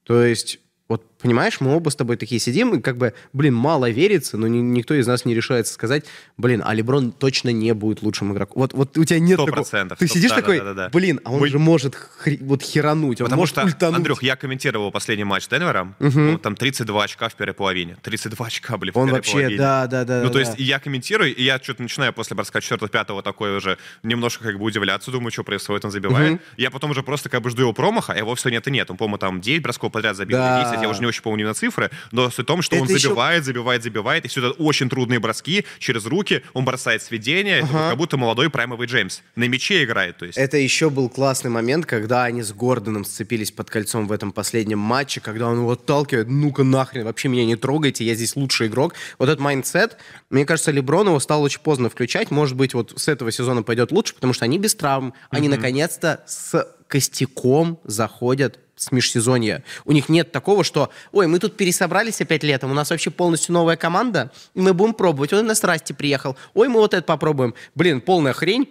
то 0.04 0.24
есть... 0.24 0.60
Вот, 0.88 1.06
понимаешь, 1.22 1.60
мы 1.62 1.76
оба 1.76 1.90
с 1.90 1.96
тобой 1.96 2.18
такие 2.18 2.40
сидим, 2.40 2.76
и 2.76 2.82
как 2.82 2.98
бы, 2.98 3.14
блин, 3.34 3.54
мало 3.54 3.90
верится, 3.90 4.38
но 4.38 4.48
ни- 4.48 4.58
никто 4.60 4.94
из 4.94 5.08
нас 5.08 5.26
не 5.26 5.34
решается 5.36 5.74
сказать, 5.74 6.06
блин, 6.38 6.62
а 6.66 6.74
Леброн 6.74 7.12
точно 7.12 7.50
не 7.50 7.74
будет 7.74 8.02
лучшим 8.02 8.34
игроком. 8.34 8.62
Вот, 8.62 8.74
вот 8.74 8.98
у 8.98 9.04
тебя 9.06 9.20
нет 9.20 9.36
Сто 9.38 9.46
такого... 9.46 9.62
процентов. 9.64 10.00
Ты 10.00 10.08
сидишь 10.08 10.30
да, 10.32 10.36
такой, 10.38 10.58
да, 10.60 10.64
да, 10.66 10.74
да. 10.74 10.90
блин, 10.90 11.20
а 11.24 11.32
он 11.32 11.40
Мы- 11.42 11.48
же 11.50 11.60
может 11.60 11.96
хри- 11.96 12.38
вот 12.44 12.62
херануть, 12.62 13.22
он 13.22 13.26
Потому 13.26 13.42
может 13.42 13.56
что, 13.56 13.66
ультануть. 13.66 13.98
Андрюх, 13.98 14.24
я 14.24 14.36
комментировал 14.36 14.92
последний 14.92 15.24
матч 15.24 15.44
с 15.44 15.48
Денвером, 15.48 15.96
ну, 16.00 16.38
там 16.38 16.56
32 16.56 17.04
очка 17.04 17.30
в 17.30 17.36
первой 17.36 17.54
половине. 17.54 17.98
32 18.02 18.46
очка 18.48 18.78
были 18.78 18.92
в 18.92 18.98
Он 18.98 19.06
первой 19.08 19.18
вообще, 19.20 19.32
половине. 19.34 19.58
да, 19.58 19.88
да, 19.88 20.04
да. 20.06 20.20
Ну, 20.22 20.28
да, 20.28 20.30
то 20.34 20.40
есть 20.40 20.58
да. 20.58 20.64
я 20.64 20.80
комментирую, 20.80 21.36
и 21.36 21.44
я 21.44 21.60
что-то 21.62 21.82
начинаю 21.84 22.14
после 22.14 22.36
броска 22.36 22.60
4-5 22.60 23.22
такой 23.24 23.56
уже 23.56 23.78
немножко 24.04 24.44
как 24.44 24.58
бы 24.58 24.66
удивляться, 24.66 25.12
думаю, 25.12 25.32
что 25.32 25.44
происходит, 25.44 25.86
он 25.86 25.92
забивает. 25.92 26.42
Я 26.58 26.72
потом 26.72 26.92
уже 26.92 27.04
просто 27.04 27.30
как 27.30 27.42
бы 27.42 27.50
жду 27.50 27.62
его 27.64 27.74
промаха, 27.74 28.14
а 28.14 28.18
его 28.18 28.34
все 28.36 28.50
нет 28.50 28.68
и 28.68 28.72
нет. 28.72 28.90
Он, 28.90 28.98
по-моему, 28.98 29.18
там 29.18 29.42
9 29.42 29.62
бросков 29.62 29.92
подряд 29.92 30.16
забил, 30.16 30.38
Да. 30.38 30.70
10, 30.72 30.82
я 30.82 30.90
уже 30.90 31.00
не 31.02 31.06
очень 31.12 31.22
помню 31.22 31.46
на 31.46 31.54
цифры, 31.54 31.92
но 32.12 32.30
суть 32.30 32.46
в 32.46 32.48
том, 32.48 32.62
что 32.62 32.76
Это 32.76 32.84
он 32.86 32.90
еще- 32.90 33.00
забивает, 33.10 33.44
забивает, 33.46 33.84
забивает, 33.84 34.26
и 34.26 34.28
все 34.28 34.40
это 34.40 34.52
очень 34.64 34.90
трудные 34.90 35.20
броски 35.20 35.66
через 35.80 36.06
руки, 36.06 36.42
он 36.54 36.66
бросает 36.66 37.04
сведения, 37.04 37.58
это 37.60 37.68
вот 37.68 37.90
как 37.90 37.98
будто 37.98 38.18
молодой 38.18 38.50
праймовый 38.50 38.88
Джеймс. 38.88 39.20
На 39.36 39.48
мяче 39.48 39.84
играет, 39.84 40.18
то 40.18 40.26
есть. 40.26 40.38
Это 40.38 40.58
еще 40.58 40.90
был 40.90 41.10
классный 41.10 41.52
момент, 41.52 41.86
когда 41.86 42.24
они 42.24 42.42
с 42.42 42.54
Гордоном 42.54 43.04
сцепились 43.06 43.52
под 43.52 43.70
кольцом 43.70 44.08
в 44.08 44.12
этом 44.12 44.32
последнем 44.32 44.80
матче, 44.80 45.20
когда 45.22 45.48
он 45.50 45.58
его 45.60 45.72
отталкивает, 45.72 46.28
ну-ка 46.30 46.64
нахрен, 46.64 47.04
вообще 47.04 47.28
меня 47.28 47.46
не 47.46 47.56
трогайте, 47.56 48.04
я 48.06 48.16
здесь 48.16 48.36
лучший 48.36 48.68
игрок. 48.68 48.94
Вот 49.20 49.28
этот 49.28 49.40
mindset, 49.42 49.98
мне 50.30 50.46
кажется, 50.46 50.72
Леброн 50.72 51.08
его 51.08 51.20
стал 51.20 51.42
очень 51.44 51.62
поздно 51.62 51.90
включать, 51.90 52.32
может 52.32 52.56
быть, 52.56 52.74
вот 52.74 52.94
с 52.96 53.08
этого 53.08 53.32
сезона 53.32 53.64
пойдет 53.64 53.92
лучше, 53.92 54.16
потому 54.16 54.34
что 54.34 54.46
они 54.46 54.58
без 54.58 54.76
травм, 54.76 55.14
они 55.30 55.50
наконец-то 55.50 56.24
с 56.26 56.66
костяком 56.88 57.80
заходят 57.84 58.60
с 58.82 58.92
межсезонья. 58.92 59.64
У 59.86 59.92
них 59.92 60.10
нет 60.10 60.32
такого, 60.32 60.64
что, 60.64 60.90
ой, 61.12 61.28
мы 61.28 61.38
тут 61.38 61.56
пересобрались 61.56 62.20
опять 62.20 62.44
летом, 62.44 62.72
у 62.72 62.74
нас 62.74 62.90
вообще 62.90 63.12
полностью 63.12 63.54
новая 63.54 63.76
команда, 63.76 64.32
и 64.56 64.62
мы 64.62 64.74
будем 64.74 64.96
пробовать. 64.96 65.34
Он 65.34 65.46
на 65.46 65.54
страсти 65.54 65.94
приехал. 65.94 66.36
Ой, 66.56 66.68
мы 66.68 66.80
вот 66.80 66.96
это 66.96 67.04
попробуем. 67.04 67.54
Блин, 67.76 68.02
полная 68.02 68.34
хрень. 68.34 68.68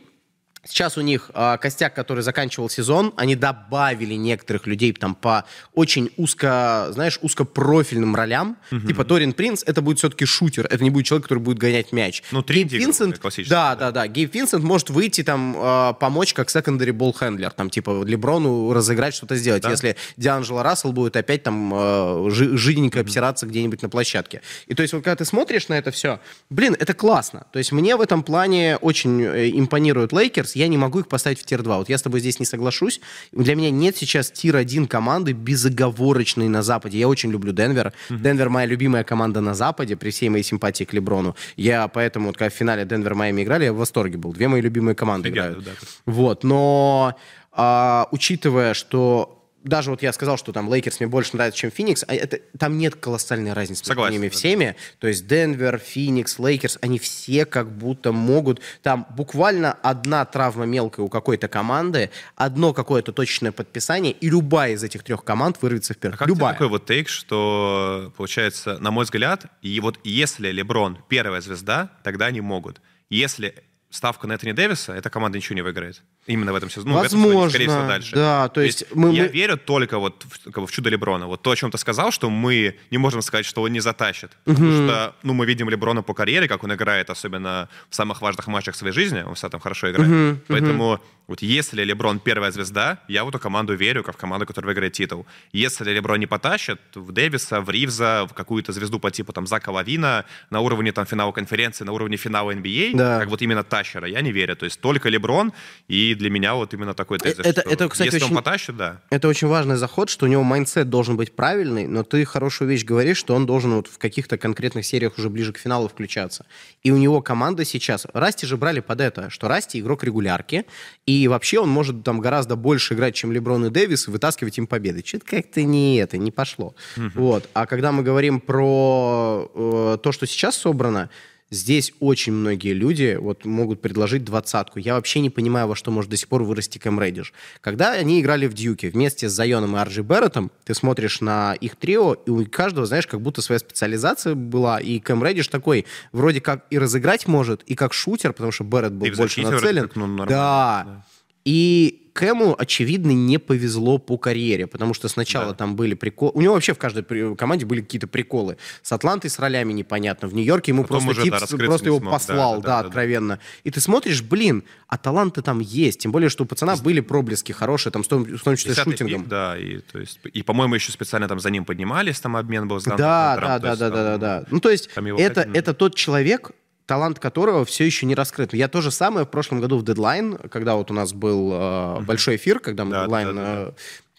Сейчас 0.64 0.98
у 0.98 1.00
них 1.00 1.30
а, 1.32 1.56
костяк, 1.56 1.94
который 1.94 2.22
заканчивал 2.22 2.68
сезон, 2.68 3.14
они 3.16 3.34
добавили 3.34 4.14
некоторых 4.14 4.66
людей 4.66 4.92
там 4.92 5.14
по 5.14 5.44
очень 5.74 6.10
узко, 6.18 6.88
знаешь, 6.90 7.18
узкопрофильным 7.22 8.14
ролям. 8.14 8.56
Типа 8.86 9.04
Торин 9.04 9.32
Принц, 9.32 9.62
это 9.64 9.80
будет 9.82 9.98
все-таки 9.98 10.24
шутер, 10.26 10.66
это 10.66 10.82
не 10.84 10.90
будет 10.90 11.06
человек, 11.06 11.24
который 11.24 11.38
будет 11.38 11.58
гонять 11.58 11.92
мяч. 11.92 12.22
Ну, 12.30 12.42
Гейб 12.42 12.70
Винсент, 12.72 13.18
классический, 13.18 13.50
да, 13.50 13.74
да. 13.74 13.86
да, 13.90 14.02
да, 14.02 14.08
Гейб 14.08 14.34
Винсент 14.34 14.62
может 14.64 14.90
выйти 14.90 15.22
там 15.22 15.54
а, 15.56 15.92
помочь 15.94 16.34
как 16.34 16.50
secondary 16.50 16.92
ball 16.92 17.14
handler, 17.14 17.50
там 17.52 17.70
типа 17.70 18.04
Леброну 18.04 18.72
разыграть 18.72 19.14
что-то 19.14 19.36
сделать, 19.36 19.62
Да. 19.62 19.70
если 19.70 19.96
Дианджело 20.16 20.62
Рассел 20.62 20.92
будет 20.92 21.16
опять 21.16 21.42
там 21.42 21.72
а, 21.74 22.28
жи- 22.30 22.56
жиденько 22.56 23.00
обсираться 23.00 23.46
где-нибудь 23.46 23.80
на 23.82 23.88
площадке. 23.88 24.42
И 24.66 24.74
то 24.74 24.82
есть 24.82 24.92
вот 24.92 25.04
когда 25.04 25.16
ты 25.16 25.24
смотришь 25.24 25.68
на 25.68 25.74
это 25.78 25.90
все, 25.90 26.20
блин, 26.50 26.76
это 26.78 26.92
классно. 26.92 27.46
То 27.52 27.58
есть 27.58 27.72
мне 27.72 27.96
в 27.96 28.00
этом 28.02 28.22
плане 28.22 28.76
очень 28.76 29.22
э, 29.22 29.50
импонирует 29.50 30.12
Лейкерс, 30.12 30.49
Лейкерс, 30.50 30.56
я 30.56 30.68
не 30.68 30.76
могу 30.76 31.00
их 31.00 31.08
поставить 31.08 31.40
в 31.40 31.44
tier-2. 31.44 31.78
Вот 31.78 31.88
я 31.88 31.96
с 31.96 32.02
тобой 32.02 32.20
здесь 32.20 32.40
не 32.40 32.46
соглашусь. 32.46 33.00
Для 33.32 33.54
меня 33.54 33.70
нет 33.70 33.96
сейчас 33.96 34.30
tier-1 34.30 34.86
команды 34.86 35.32
безоговорочной 35.32 36.48
на 36.48 36.62
Западе. 36.62 36.98
Я 36.98 37.08
очень 37.08 37.30
люблю 37.30 37.52
Денвер. 37.52 37.92
Mm-hmm. 38.08 38.18
Денвер 38.18 38.48
моя 38.50 38.66
любимая 38.66 39.04
команда 39.04 39.40
на 39.40 39.54
Западе, 39.54 39.96
при 39.96 40.10
всей 40.10 40.28
моей 40.28 40.44
симпатии 40.44 40.84
к 40.84 40.92
Леброну. 40.92 41.34
Я 41.56 41.88
поэтому, 41.88 42.26
вот, 42.26 42.36
когда 42.36 42.50
в 42.50 42.54
финале 42.54 42.84
Денвер-Майами 42.84 43.42
играли, 43.42 43.64
я 43.64 43.72
в 43.72 43.76
восторге 43.76 44.18
был. 44.18 44.32
Две 44.32 44.48
мои 44.48 44.60
любимые 44.60 44.94
команды 44.94 45.28
Фигня, 45.28 45.42
играют. 45.42 45.64
Да. 45.64 45.70
Вот, 46.06 46.44
но 46.44 47.14
а, 47.52 48.08
учитывая, 48.10 48.74
что 48.74 49.39
даже 49.62 49.90
вот 49.90 50.02
я 50.02 50.12
сказал, 50.12 50.36
что 50.36 50.52
там 50.52 50.72
Лейкерс 50.72 51.00
мне 51.00 51.06
больше 51.06 51.36
нравится, 51.36 51.58
чем 51.58 51.70
Феникс, 51.70 52.04
а 52.06 52.14
это, 52.14 52.38
там 52.58 52.78
нет 52.78 52.96
колоссальной 52.96 53.52
разницы 53.52 53.84
Согласен, 53.84 54.12
между 54.12 54.22
ними 54.22 54.28
всеми. 54.30 54.76
То 54.98 55.08
есть 55.08 55.26
Денвер, 55.26 55.78
Феникс, 55.78 56.38
Лейкерс, 56.38 56.78
они 56.80 56.98
все 56.98 57.44
как 57.44 57.70
будто 57.70 58.12
могут... 58.12 58.60
Там 58.82 59.06
буквально 59.16 59.72
одна 59.72 60.24
травма 60.24 60.64
мелкая 60.64 61.04
у 61.04 61.08
какой-то 61.08 61.48
команды, 61.48 62.10
одно 62.36 62.72
какое-то 62.72 63.12
точное 63.12 63.52
подписание, 63.52 64.12
и 64.12 64.30
любая 64.30 64.72
из 64.72 64.82
этих 64.82 65.02
трех 65.02 65.24
команд 65.24 65.58
вырвется 65.60 65.94
вперед. 65.94 66.14
А 66.14 66.18
как 66.18 66.28
любая. 66.28 66.52
такой 66.52 66.68
вот 66.68 66.86
тейк, 66.86 67.08
что, 67.08 68.12
получается, 68.16 68.78
на 68.78 68.90
мой 68.90 69.04
взгляд, 69.04 69.46
и 69.62 69.78
вот 69.80 69.98
если 70.04 70.50
Леброн 70.50 70.98
первая 71.08 71.40
звезда, 71.40 71.90
тогда 72.02 72.26
они 72.26 72.40
могут. 72.40 72.80
Если 73.10 73.54
ставка 73.90 74.26
на 74.26 74.34
Энтони 74.34 74.52
Дэвиса, 74.52 74.92
эта 74.92 75.10
команда 75.10 75.38
ничего 75.38 75.56
не 75.56 75.62
выиграет. 75.62 76.02
Именно 76.26 76.52
в 76.52 76.56
этом 76.56 76.70
сезоне. 76.70 76.90
Ну, 76.90 76.98
Возможно, 77.00 77.26
в 77.26 77.30
этом 77.30 77.32
сезоне, 77.32 77.50
скорее 77.50 77.68
всего, 77.68 77.88
дальше. 77.88 78.14
Да, 78.14 78.48
то, 78.48 78.54
то 78.54 78.60
есть, 78.60 78.80
есть 78.82 78.94
мы, 78.94 79.12
я 79.12 79.24
мы... 79.24 79.28
верю 79.28 79.56
только 79.56 79.98
вот 79.98 80.24
в, 80.28 80.44
как 80.44 80.62
бы, 80.62 80.66
в 80.66 80.70
чудо 80.70 80.90
Леброна. 80.90 81.26
Вот 81.26 81.42
то, 81.42 81.50
о 81.50 81.56
чем 81.56 81.70
ты 81.70 81.78
сказал, 81.78 82.12
что 82.12 82.30
мы 82.30 82.76
не 82.90 82.98
можем 82.98 83.20
сказать, 83.22 83.44
что 83.46 83.62
он 83.62 83.72
не 83.72 83.80
затащит. 83.80 84.30
Угу. 84.46 84.54
Потому 84.54 84.72
что, 84.72 85.16
ну, 85.24 85.34
мы 85.34 85.44
видим 85.46 85.68
Леброна 85.68 86.02
по 86.02 86.14
карьере, 86.14 86.46
как 86.46 86.62
он 86.62 86.72
играет, 86.72 87.10
особенно 87.10 87.68
в 87.88 87.94
самых 87.96 88.22
важных 88.22 88.46
матчах 88.46 88.76
своей 88.76 88.92
жизни. 88.94 89.22
Он 89.22 89.34
всегда 89.34 89.50
там 89.50 89.60
хорошо 89.60 89.90
играет. 89.90 90.10
Угу. 90.10 90.40
Поэтому 90.48 90.92
угу. 90.92 91.02
вот 91.26 91.42
если 91.42 91.82
Леброн 91.82 92.20
первая 92.20 92.52
звезда, 92.52 93.00
я 93.08 93.24
в 93.24 93.28
эту 93.28 93.40
команду 93.40 93.74
верю, 93.74 94.04
как 94.04 94.14
в 94.14 94.18
команду, 94.18 94.46
которая 94.46 94.68
выиграет 94.68 94.92
титул. 94.92 95.26
Если 95.52 95.90
Леброн 95.90 96.20
не 96.20 96.26
потащит 96.26 96.80
в 96.94 97.10
Дэвиса, 97.10 97.60
в 97.60 97.70
Ривза, 97.70 98.26
в 98.30 98.34
какую-то 98.34 98.72
звезду 98.72 99.00
по 99.00 99.10
типу 99.10 99.32
там 99.32 99.46
Зака 99.46 99.72
Лавина 99.72 100.26
на 100.50 100.60
уровне 100.60 100.92
там 100.92 101.06
финала 101.06 101.32
конференции, 101.32 101.84
на 101.84 101.92
уровне 101.92 102.16
финала 102.16 102.52
NBA, 102.52 102.92
а, 102.94 102.96
да. 102.96 103.18
как 103.18 103.28
вот 103.28 103.42
именно 103.42 103.64
тащера, 103.80 104.08
я 104.08 104.20
не 104.20 104.32
верю. 104.32 104.56
То 104.56 104.64
есть 104.64 104.80
только 104.80 105.08
Леброн, 105.08 105.52
и 105.88 106.14
для 106.14 106.30
меня 106.30 106.54
вот 106.54 106.74
именно 106.74 106.94
такой 106.94 107.18
тезис, 107.18 107.38
это, 107.38 107.62
это, 107.62 107.88
кстати, 107.88 108.08
если 108.08 108.24
очень, 108.24 108.36
он 108.36 108.42
потащит, 108.42 108.76
да. 108.76 109.00
Это 109.10 109.28
очень 109.28 109.48
важный 109.48 109.76
заход, 109.76 110.10
что 110.10 110.26
у 110.26 110.28
него 110.28 110.42
mindset 110.42 110.88
должен 110.88 111.16
быть 111.16 111.32
правильный, 111.32 111.86
но 111.86 112.02
ты 112.02 112.24
хорошую 112.24 112.68
вещь 112.68 112.84
говоришь, 112.84 113.16
что 113.16 113.34
он 113.34 113.46
должен 113.46 113.74
вот 113.74 113.88
в 113.88 113.98
каких-то 113.98 114.38
конкретных 114.38 114.84
сериях 114.84 115.18
уже 115.18 115.28
ближе 115.28 115.52
к 115.52 115.58
финалу 115.58 115.88
включаться. 115.88 116.44
И 116.82 116.90
у 116.90 116.96
него 116.96 117.22
команда 117.22 117.64
сейчас... 117.64 118.06
Расти 118.12 118.46
же 118.46 118.56
брали 118.56 118.80
под 118.80 119.00
это, 119.00 119.30
что 119.30 119.48
Расти 119.48 119.80
игрок 119.80 120.04
регулярки, 120.04 120.64
и 121.06 121.28
вообще 121.28 121.60
он 121.60 121.68
может 121.68 122.04
там 122.04 122.20
гораздо 122.20 122.56
больше 122.56 122.94
играть, 122.94 123.14
чем 123.14 123.32
Леброн 123.32 123.66
и 123.66 123.70
Дэвис, 123.70 124.08
и 124.08 124.10
вытаскивать 124.10 124.58
им 124.58 124.66
победы. 124.66 125.02
Что-то 125.04 125.26
как-то 125.26 125.62
не 125.62 125.96
это, 125.96 126.18
не 126.18 126.30
пошло. 126.30 126.74
Угу. 126.96 127.10
Вот. 127.14 127.48
А 127.54 127.66
когда 127.66 127.92
мы 127.92 128.02
говорим 128.02 128.40
про 128.40 129.50
э, 129.54 129.98
то, 130.02 130.12
что 130.12 130.26
сейчас 130.26 130.56
собрано, 130.56 131.10
Здесь 131.52 131.92
очень 131.98 132.32
многие 132.32 132.74
люди 132.74 133.18
вот 133.20 133.44
могут 133.44 133.82
предложить 133.82 134.24
двадцатку. 134.24 134.78
Я 134.78 134.94
вообще 134.94 135.18
не 135.18 135.30
понимаю, 135.30 135.66
во 135.66 135.74
что 135.74 135.90
может 135.90 136.08
до 136.08 136.16
сих 136.16 136.28
пор 136.28 136.44
вырасти 136.44 136.78
Кэм 136.78 137.00
Реддиш. 137.00 137.32
Когда 137.60 137.90
они 137.90 138.20
играли 138.20 138.46
в 138.46 138.54
Дьюке 138.54 138.88
вместе 138.88 139.28
с 139.28 139.32
Зайоном 139.32 139.76
и 139.76 139.80
Арджи 139.80 140.02
Берреттом, 140.02 140.52
ты 140.64 140.74
смотришь 140.74 141.20
на 141.20 141.54
их 141.54 141.74
трио, 141.74 142.14
и 142.14 142.30
у 142.30 142.46
каждого, 142.46 142.86
знаешь, 142.86 143.08
как 143.08 143.20
будто 143.20 143.42
своя 143.42 143.58
специализация 143.58 144.36
была. 144.36 144.78
И 144.78 145.00
Кэм 145.00 145.24
Реддиш 145.24 145.48
такой 145.48 145.86
вроде 146.12 146.40
как 146.40 146.66
и 146.70 146.78
разыграть 146.78 147.26
может, 147.26 147.62
и 147.64 147.74
как 147.74 147.94
шутер, 147.94 148.32
потому 148.32 148.52
что 148.52 148.62
Берретт 148.62 148.92
был 148.92 149.08
и 149.08 149.10
больше 149.10 149.42
нацелен. 149.42 149.88
Как, 149.88 149.96
ну, 149.96 150.16
да. 150.18 150.26
да. 150.26 151.06
И 151.44 151.99
Кэму, 152.12 152.54
очевидно, 152.58 153.10
не 153.10 153.38
повезло 153.38 153.98
по 153.98 154.18
карьере, 154.18 154.66
потому 154.66 154.94
что 154.94 155.08
сначала 155.08 155.48
да. 155.48 155.54
там 155.54 155.76
были 155.76 155.94
приколы. 155.94 156.32
У 156.34 156.40
него 156.40 156.54
вообще 156.54 156.74
в 156.74 156.78
каждой 156.78 157.04
команде 157.36 157.66
были 157.66 157.80
какие-то 157.80 158.06
приколы. 158.06 158.56
С 158.82 158.92
Атлантой 158.92 159.30
с 159.30 159.38
ролями 159.38 159.72
непонятно. 159.72 160.28
В 160.28 160.34
Нью-Йорке 160.34 160.72
ему 160.72 160.82
Потом 160.82 161.04
просто 161.04 161.22
Типс 161.22 161.40
да, 161.50 161.56
просто 161.64 161.86
его 161.86 161.98
смог. 161.98 162.12
послал, 162.12 162.56
да, 162.56 162.60
да, 162.60 162.62
да, 162.62 162.82
да 162.82 162.86
откровенно. 162.86 163.36
Да. 163.36 163.42
И 163.64 163.70
ты 163.70 163.80
смотришь, 163.80 164.22
блин, 164.22 164.64
а 164.88 164.98
таланты 164.98 165.42
там 165.42 165.60
есть. 165.60 166.00
Тем 166.00 166.12
более, 166.12 166.28
что 166.28 166.44
у 166.44 166.46
пацана 166.46 166.76
были 166.76 167.00
проблески 167.00 167.52
хорошие, 167.52 167.92
там, 167.92 168.02
в 168.02 168.08
том, 168.08 168.24
в 168.24 168.42
том 168.42 168.56
числе 168.56 168.74
с 168.74 168.78
шутингом. 168.78 169.22
Пик, 169.22 169.28
да, 169.28 169.58
и, 169.58 169.78
то 169.78 169.98
есть, 169.98 170.20
и, 170.24 170.42
по-моему, 170.42 170.74
еще 170.74 170.92
специально 170.92 171.28
там 171.28 171.40
за 171.40 171.50
ним 171.50 171.64
поднимались, 171.64 172.20
там 172.20 172.36
обмен 172.36 172.68
был. 172.68 172.80
Да, 172.80 172.96
да, 172.96 173.58
да, 173.58 173.58
да, 173.58 173.76
да, 173.76 173.90
да, 173.90 174.18
да. 174.18 174.44
Ну, 174.50 174.60
то 174.60 174.70
есть, 174.70 174.90
это, 174.96 175.48
это 175.52 175.74
тот 175.74 175.94
человек, 175.94 176.52
талант 176.90 177.20
которого 177.20 177.64
все 177.64 177.84
еще 177.84 178.04
не 178.04 178.16
раскрыт. 178.16 178.52
Я 178.52 178.66
то 178.66 178.80
же 178.80 178.90
самое 178.90 179.24
в 179.24 179.28
прошлом 179.28 179.60
году 179.60 179.78
в 179.78 179.84
Дедлайн, 179.84 180.36
когда 180.50 180.74
вот 180.74 180.90
у 180.90 180.94
нас 180.94 181.12
был 181.12 181.52
э, 181.52 182.00
большой 182.00 182.34
эфир, 182.34 182.58
когда 182.58 182.84
мы 182.84 183.02
Дедлайн 183.02 183.28
да, 183.28 183.32
да, 183.32 183.42
да, 183.44 183.68
э, 183.68 183.72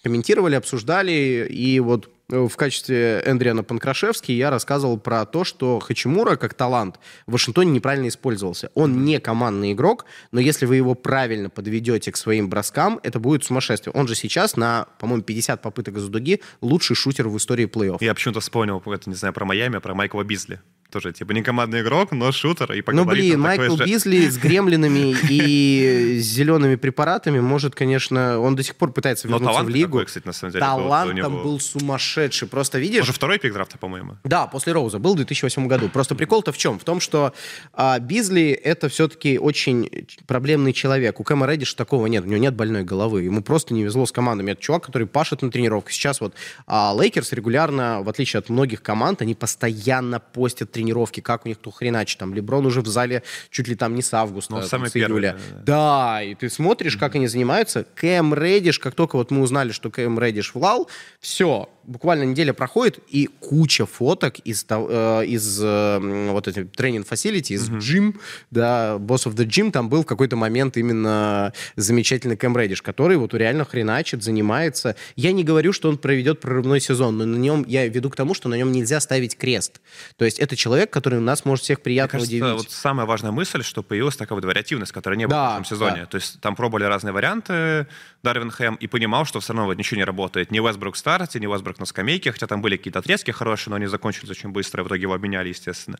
комментировали, 0.03 0.55
обсуждали, 0.55 1.49
и 1.51 1.81
вот 1.81 2.09
э, 2.31 2.47
в 2.47 2.55
качестве 2.55 3.23
Эндриана 3.25 3.65
Панкрашевский 3.65 4.37
я 4.37 4.49
рассказывал 4.49 4.97
про 4.97 5.25
то, 5.25 5.43
что 5.43 5.81
Хачимура 5.81 6.37
как 6.37 6.53
талант 6.53 6.97
в 7.27 7.33
Вашингтоне 7.33 7.71
неправильно 7.71 8.07
использовался. 8.07 8.71
Он 8.73 9.03
не 9.03 9.19
командный 9.19 9.73
игрок, 9.73 10.05
но 10.31 10.39
если 10.39 10.65
вы 10.65 10.77
его 10.77 10.95
правильно 10.95 11.49
подведете 11.49 12.09
к 12.13 12.15
своим 12.15 12.47
броскам, 12.47 13.01
это 13.03 13.19
будет 13.19 13.43
сумасшествие. 13.43 13.91
Он 13.93 14.07
же 14.07 14.15
сейчас 14.15 14.55
на, 14.55 14.87
по-моему, 14.97 15.23
50 15.23 15.61
попыток 15.61 15.97
из 15.97 16.07
дуги 16.07 16.39
лучший 16.61 16.95
шутер 16.95 17.27
в 17.27 17.35
истории 17.35 17.65
плей-офф. 17.65 17.97
Я 17.99 18.13
почему-то 18.13 18.39
вспомнил, 18.39 18.81
это, 18.85 19.09
не 19.09 19.15
знаю, 19.17 19.33
про 19.33 19.43
Майами, 19.43 19.75
а 19.75 19.81
про 19.81 19.93
Майкла 19.93 20.23
Бизли 20.23 20.61
тоже, 20.91 21.13
типа, 21.13 21.31
не 21.31 21.41
командный 21.41 21.81
игрок, 21.81 22.11
но 22.11 22.31
шутер. 22.31 22.71
И 22.73 22.83
ну, 22.85 23.05
блин, 23.05 23.39
Майкл 23.39 23.77
же... 23.77 23.85
Бизли 23.85 24.27
с 24.29 24.37
гремлинами 24.37 25.15
и 25.29 26.19
зелеными 26.19 26.75
препаратами 26.75 27.39
может, 27.39 27.73
конечно, 27.73 28.39
он 28.39 28.55
до 28.55 28.63
сих 28.63 28.75
пор 28.75 28.91
пытается 28.91 29.27
вернуться 29.27 29.63
в 29.63 29.69
лигу. 29.69 29.93
Какой, 29.93 30.05
кстати, 30.05 30.27
на 30.27 30.33
самом 30.33 30.51
деле, 30.51 30.65
талант 30.65 31.13
был, 31.13 31.21
там 31.21 31.43
был 31.43 31.59
сумасшедший. 31.59 32.47
Просто 32.47 32.79
видишь... 32.79 33.03
Уже 33.03 33.13
второй 33.13 33.39
пик 33.39 33.53
драфта, 33.53 33.77
по-моему. 33.77 34.17
Да, 34.23 34.47
после 34.47 34.73
Роуза. 34.73 34.99
Был 34.99 35.13
в 35.13 35.17
2008 35.17 35.67
году. 35.67 35.89
Просто 35.89 36.15
прикол-то 36.15 36.51
в 36.51 36.57
чем? 36.57 36.77
В 36.77 36.83
том, 36.83 36.99
что 36.99 37.33
а, 37.73 37.97
Бизли 37.99 38.49
это 38.49 38.89
все-таки 38.89 39.39
очень 39.39 39.89
проблемный 40.27 40.73
человек. 40.73 41.19
У 41.19 41.23
Кэма 41.23 41.47
Реддиша 41.47 41.75
такого 41.75 42.07
нет. 42.07 42.25
У 42.25 42.27
него 42.27 42.39
нет 42.39 42.55
больной 42.55 42.83
головы. 42.83 43.23
Ему 43.23 43.41
просто 43.41 43.73
не 43.73 43.83
везло 43.83 44.05
с 44.05 44.11
командами. 44.11 44.51
Это 44.51 44.61
чувак, 44.61 44.85
который 44.85 45.07
пашет 45.07 45.41
на 45.41 45.51
тренировках. 45.51 45.93
Сейчас 45.93 46.19
вот 46.19 46.33
а, 46.67 46.93
Лейкерс 46.93 47.31
регулярно, 47.31 48.01
в 48.03 48.09
отличие 48.09 48.39
от 48.39 48.49
многих 48.49 48.81
команд, 48.81 49.21
они 49.21 49.35
постоянно 49.35 50.19
постят 50.19 50.71
тренировки, 50.81 51.21
как 51.21 51.45
у 51.45 51.47
них 51.47 51.59
кто 51.59 51.71
хреначит. 51.71 52.17
Там 52.17 52.33
Леброн 52.33 52.65
уже 52.65 52.81
в 52.81 52.87
зале 52.87 53.23
чуть 53.51 53.67
ли 53.67 53.75
там 53.75 53.95
не 53.95 54.01
с 54.01 54.13
августа, 54.13 54.55
ну, 54.55 54.67
там, 54.67 54.87
с 54.87 54.95
июля. 54.95 55.37
Да, 55.63 56.17
да, 56.17 56.23
и 56.23 56.33
ты 56.33 56.49
смотришь, 56.49 56.97
как 56.97 57.15
они 57.15 57.27
занимаются. 57.27 57.85
Кэм 57.95 58.33
Реддиш, 58.33 58.79
как 58.79 58.95
только 58.95 59.15
вот 59.15 59.31
мы 59.31 59.41
узнали, 59.41 59.71
что 59.71 59.89
Кэм 59.91 60.19
Реддиш 60.19 60.55
в 60.55 60.62
LAL, 60.62 60.89
все, 61.19 61.69
буквально 61.83 62.23
неделя 62.23 62.53
проходит, 62.53 62.99
и 63.07 63.27
куча 63.39 63.85
фоток 63.85 64.39
из, 64.39 64.65
э, 64.69 65.25
из 65.25 65.59
э, 65.61 66.29
вот 66.31 66.47
этих 66.47 66.71
training 66.71 67.07
facility, 67.07 67.53
из 67.53 67.69
mm-hmm. 67.69 68.15
да, 68.51 68.95
Boss 68.95 69.27
of 69.27 69.35
the 69.35 69.45
Gym, 69.45 69.71
там 69.71 69.89
был 69.89 70.03
в 70.03 70.05
какой-то 70.05 70.35
момент 70.35 70.77
именно 70.77 71.53
замечательный 71.75 72.37
Кэм 72.37 72.57
Реддиш, 72.57 72.81
который 72.81 73.17
вот 73.17 73.33
реально 73.33 73.65
хреначит, 73.65 74.23
занимается. 74.23 74.95
Я 75.15 75.31
не 75.31 75.43
говорю, 75.43 75.73
что 75.73 75.89
он 75.89 75.97
проведет 75.97 76.39
прорывной 76.39 76.79
сезон, 76.79 77.17
но 77.17 77.25
на 77.25 77.37
нем, 77.37 77.65
я 77.67 77.87
веду 77.87 78.09
к 78.09 78.15
тому, 78.15 78.33
что 78.33 78.49
на 78.49 78.55
нем 78.55 78.71
нельзя 78.71 78.99
ставить 78.99 79.37
крест. 79.37 79.81
То 80.17 80.25
есть 80.25 80.39
это 80.39 80.55
человек, 80.55 80.89
который 80.91 81.19
у 81.19 81.23
нас 81.23 81.45
может 81.45 81.63
всех 81.63 81.81
приятно 81.81 82.19
Мне 82.19 82.27
кажется, 82.27 82.45
удивить. 82.45 82.63
вот 82.65 82.71
самая 82.71 83.05
важная 83.05 83.31
мысль, 83.31 83.63
что 83.63 83.83
появилась 83.83 84.15
такая 84.15 84.35
вот 84.35 84.45
вариативность, 84.45 84.91
которая 84.91 85.17
не 85.17 85.27
была 85.27 85.37
да, 85.37 85.49
в 85.53 85.57
прошлом 85.57 85.77
сезоне. 85.77 86.01
Да. 86.01 86.05
То 86.05 86.15
есть 86.15 86.39
там 86.41 86.55
пробовали 86.55 86.83
разные 86.85 87.13
варианты 87.13 87.87
Дарвин 88.23 88.51
Хэм 88.51 88.75
и 88.75 88.87
понимал, 88.87 89.25
что 89.25 89.39
все 89.39 89.53
равно 89.53 89.67
вот 89.67 89.77
ничего 89.77 89.97
не 89.97 90.03
работает. 90.03 90.51
Ни 90.51 90.59
Вестбрук 90.59 90.95
в 90.95 90.97
старте, 90.97 91.39
ни 91.39 91.51
Вестбрук 91.51 91.70
на 91.79 91.85
скамейке, 91.85 92.31
хотя 92.31 92.47
там 92.47 92.61
были 92.61 92.77
какие-то 92.77 92.99
отрезки 92.99 93.31
хорошие, 93.31 93.71
но 93.71 93.77
они 93.77 93.87
закончились 93.87 94.29
очень 94.29 94.49
быстро, 94.49 94.83
в 94.83 94.87
итоге 94.87 95.03
его 95.03 95.13
обменяли, 95.13 95.49
естественно. 95.49 95.97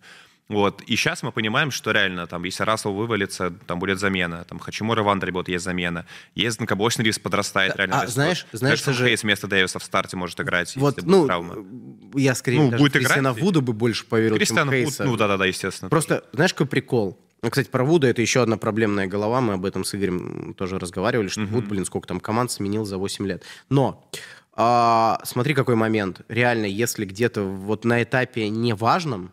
Вот. 0.48 0.82
И 0.82 0.96
сейчас 0.98 1.24
мы 1.24 1.32
понимаем, 1.32 1.72
что 1.72 1.92
реально, 1.92 2.28
там, 2.28 2.44
если 2.44 2.64
Рассел 2.64 2.94
вывалится, 2.94 3.54
там 3.68 3.80
будет 3.80 4.00
замена. 4.00 4.44
Там 4.44 4.60
Хачимура 4.60 5.02
Вандербилд 5.02 5.48
есть 5.48 5.64
замена. 5.64 6.06
Есть 6.36 6.60
Накабочный 6.60 7.06
Ривз 7.06 7.22
подрастает 7.22 7.76
реально. 7.78 8.02
А, 8.02 8.08
знаешь, 8.08 8.46
знаешь, 8.52 8.84
же... 8.84 9.06
Хейс 9.06 9.24
вместо 9.24 9.48
Дэвиса 9.48 9.80
в 9.80 9.84
старте 9.84 10.18
может 10.18 10.40
играть, 10.42 10.76
вот, 10.76 11.02
ну, 11.04 11.28
я 12.16 12.36
скорее 12.36 12.58
ну, 12.58 12.72
даже 12.72 12.84
будет 12.84 12.94
Кристиана 12.94 13.30
играть, 13.30 13.44
Вуда 13.44 13.62
бы 13.62 13.74
больше 13.74 14.06
поверил, 14.06 14.36
Кристиан 14.36 14.70
чем 14.70 14.72
Хейса. 14.72 15.06
ну 15.06 15.16
да-да-да, 15.16 15.46
естественно. 15.46 15.90
Просто, 15.90 16.26
знаешь, 16.34 16.54
какой 16.54 16.68
прикол? 16.68 17.18
Ну, 17.42 17.50
кстати, 17.50 17.70
про 17.70 17.84
Вуда 17.84 18.08
это 18.08 18.22
еще 18.22 18.44
одна 18.44 18.58
проблемная 18.58 19.08
голова. 19.08 19.42
Мы 19.42 19.54
об 19.54 19.66
этом 19.66 19.84
с 19.84 19.96
Игорем 19.96 20.54
тоже 20.54 20.78
разговаривали, 20.78 21.28
что 21.28 21.42
uh-huh. 21.42 21.48
Вуд, 21.48 21.66
блин, 21.66 21.86
сколько 21.86 22.08
там 22.08 22.20
команд 22.20 22.52
сменил 22.52 22.86
за 22.86 22.98
8 22.98 23.26
лет. 23.26 23.44
Но 23.70 24.08
а, 24.64 25.20
смотри, 25.24 25.56
какой 25.56 25.74
момент. 25.74 26.22
Реально, 26.28 26.68
если 26.68 27.06
где-то 27.06 27.42
вот 27.42 27.84
на 27.84 28.04
этапе 28.04 28.48
неважном, 28.48 29.32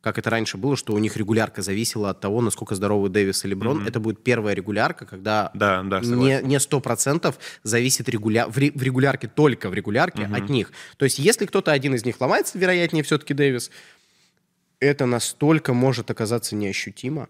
как 0.00 0.18
это 0.18 0.30
раньше 0.30 0.56
было, 0.56 0.76
что 0.76 0.92
у 0.92 0.98
них 0.98 1.16
регулярка 1.16 1.62
зависела 1.62 2.10
от 2.10 2.20
того, 2.20 2.40
насколько 2.40 2.76
здоровый 2.76 3.10
Дэвис 3.10 3.44
или 3.44 3.54
Брон. 3.54 3.82
Mm-hmm. 3.82 3.88
Это 3.88 3.98
будет 3.98 4.22
первая 4.22 4.54
регулярка, 4.54 5.04
когда 5.04 5.50
да, 5.52 5.82
да, 5.82 5.98
не, 5.98 6.40
не 6.44 6.56
100% 6.58 7.34
зависит 7.64 8.08
регуля... 8.08 8.46
в, 8.46 8.56
ре... 8.56 8.70
в 8.72 8.80
регулярке, 8.80 9.26
только 9.26 9.68
в 9.68 9.74
регулярке 9.74 10.22
mm-hmm. 10.22 10.44
от 10.44 10.48
них. 10.48 10.70
То 10.96 11.06
есть 11.06 11.18
если 11.18 11.46
кто-то 11.46 11.72
один 11.72 11.96
из 11.96 12.04
них 12.04 12.20
ломается, 12.20 12.56
вероятнее 12.56 13.02
все-таки 13.02 13.34
Дэвис, 13.34 13.72
это 14.78 15.06
настолько 15.06 15.74
может 15.74 16.08
оказаться 16.12 16.54
неощутимо, 16.54 17.28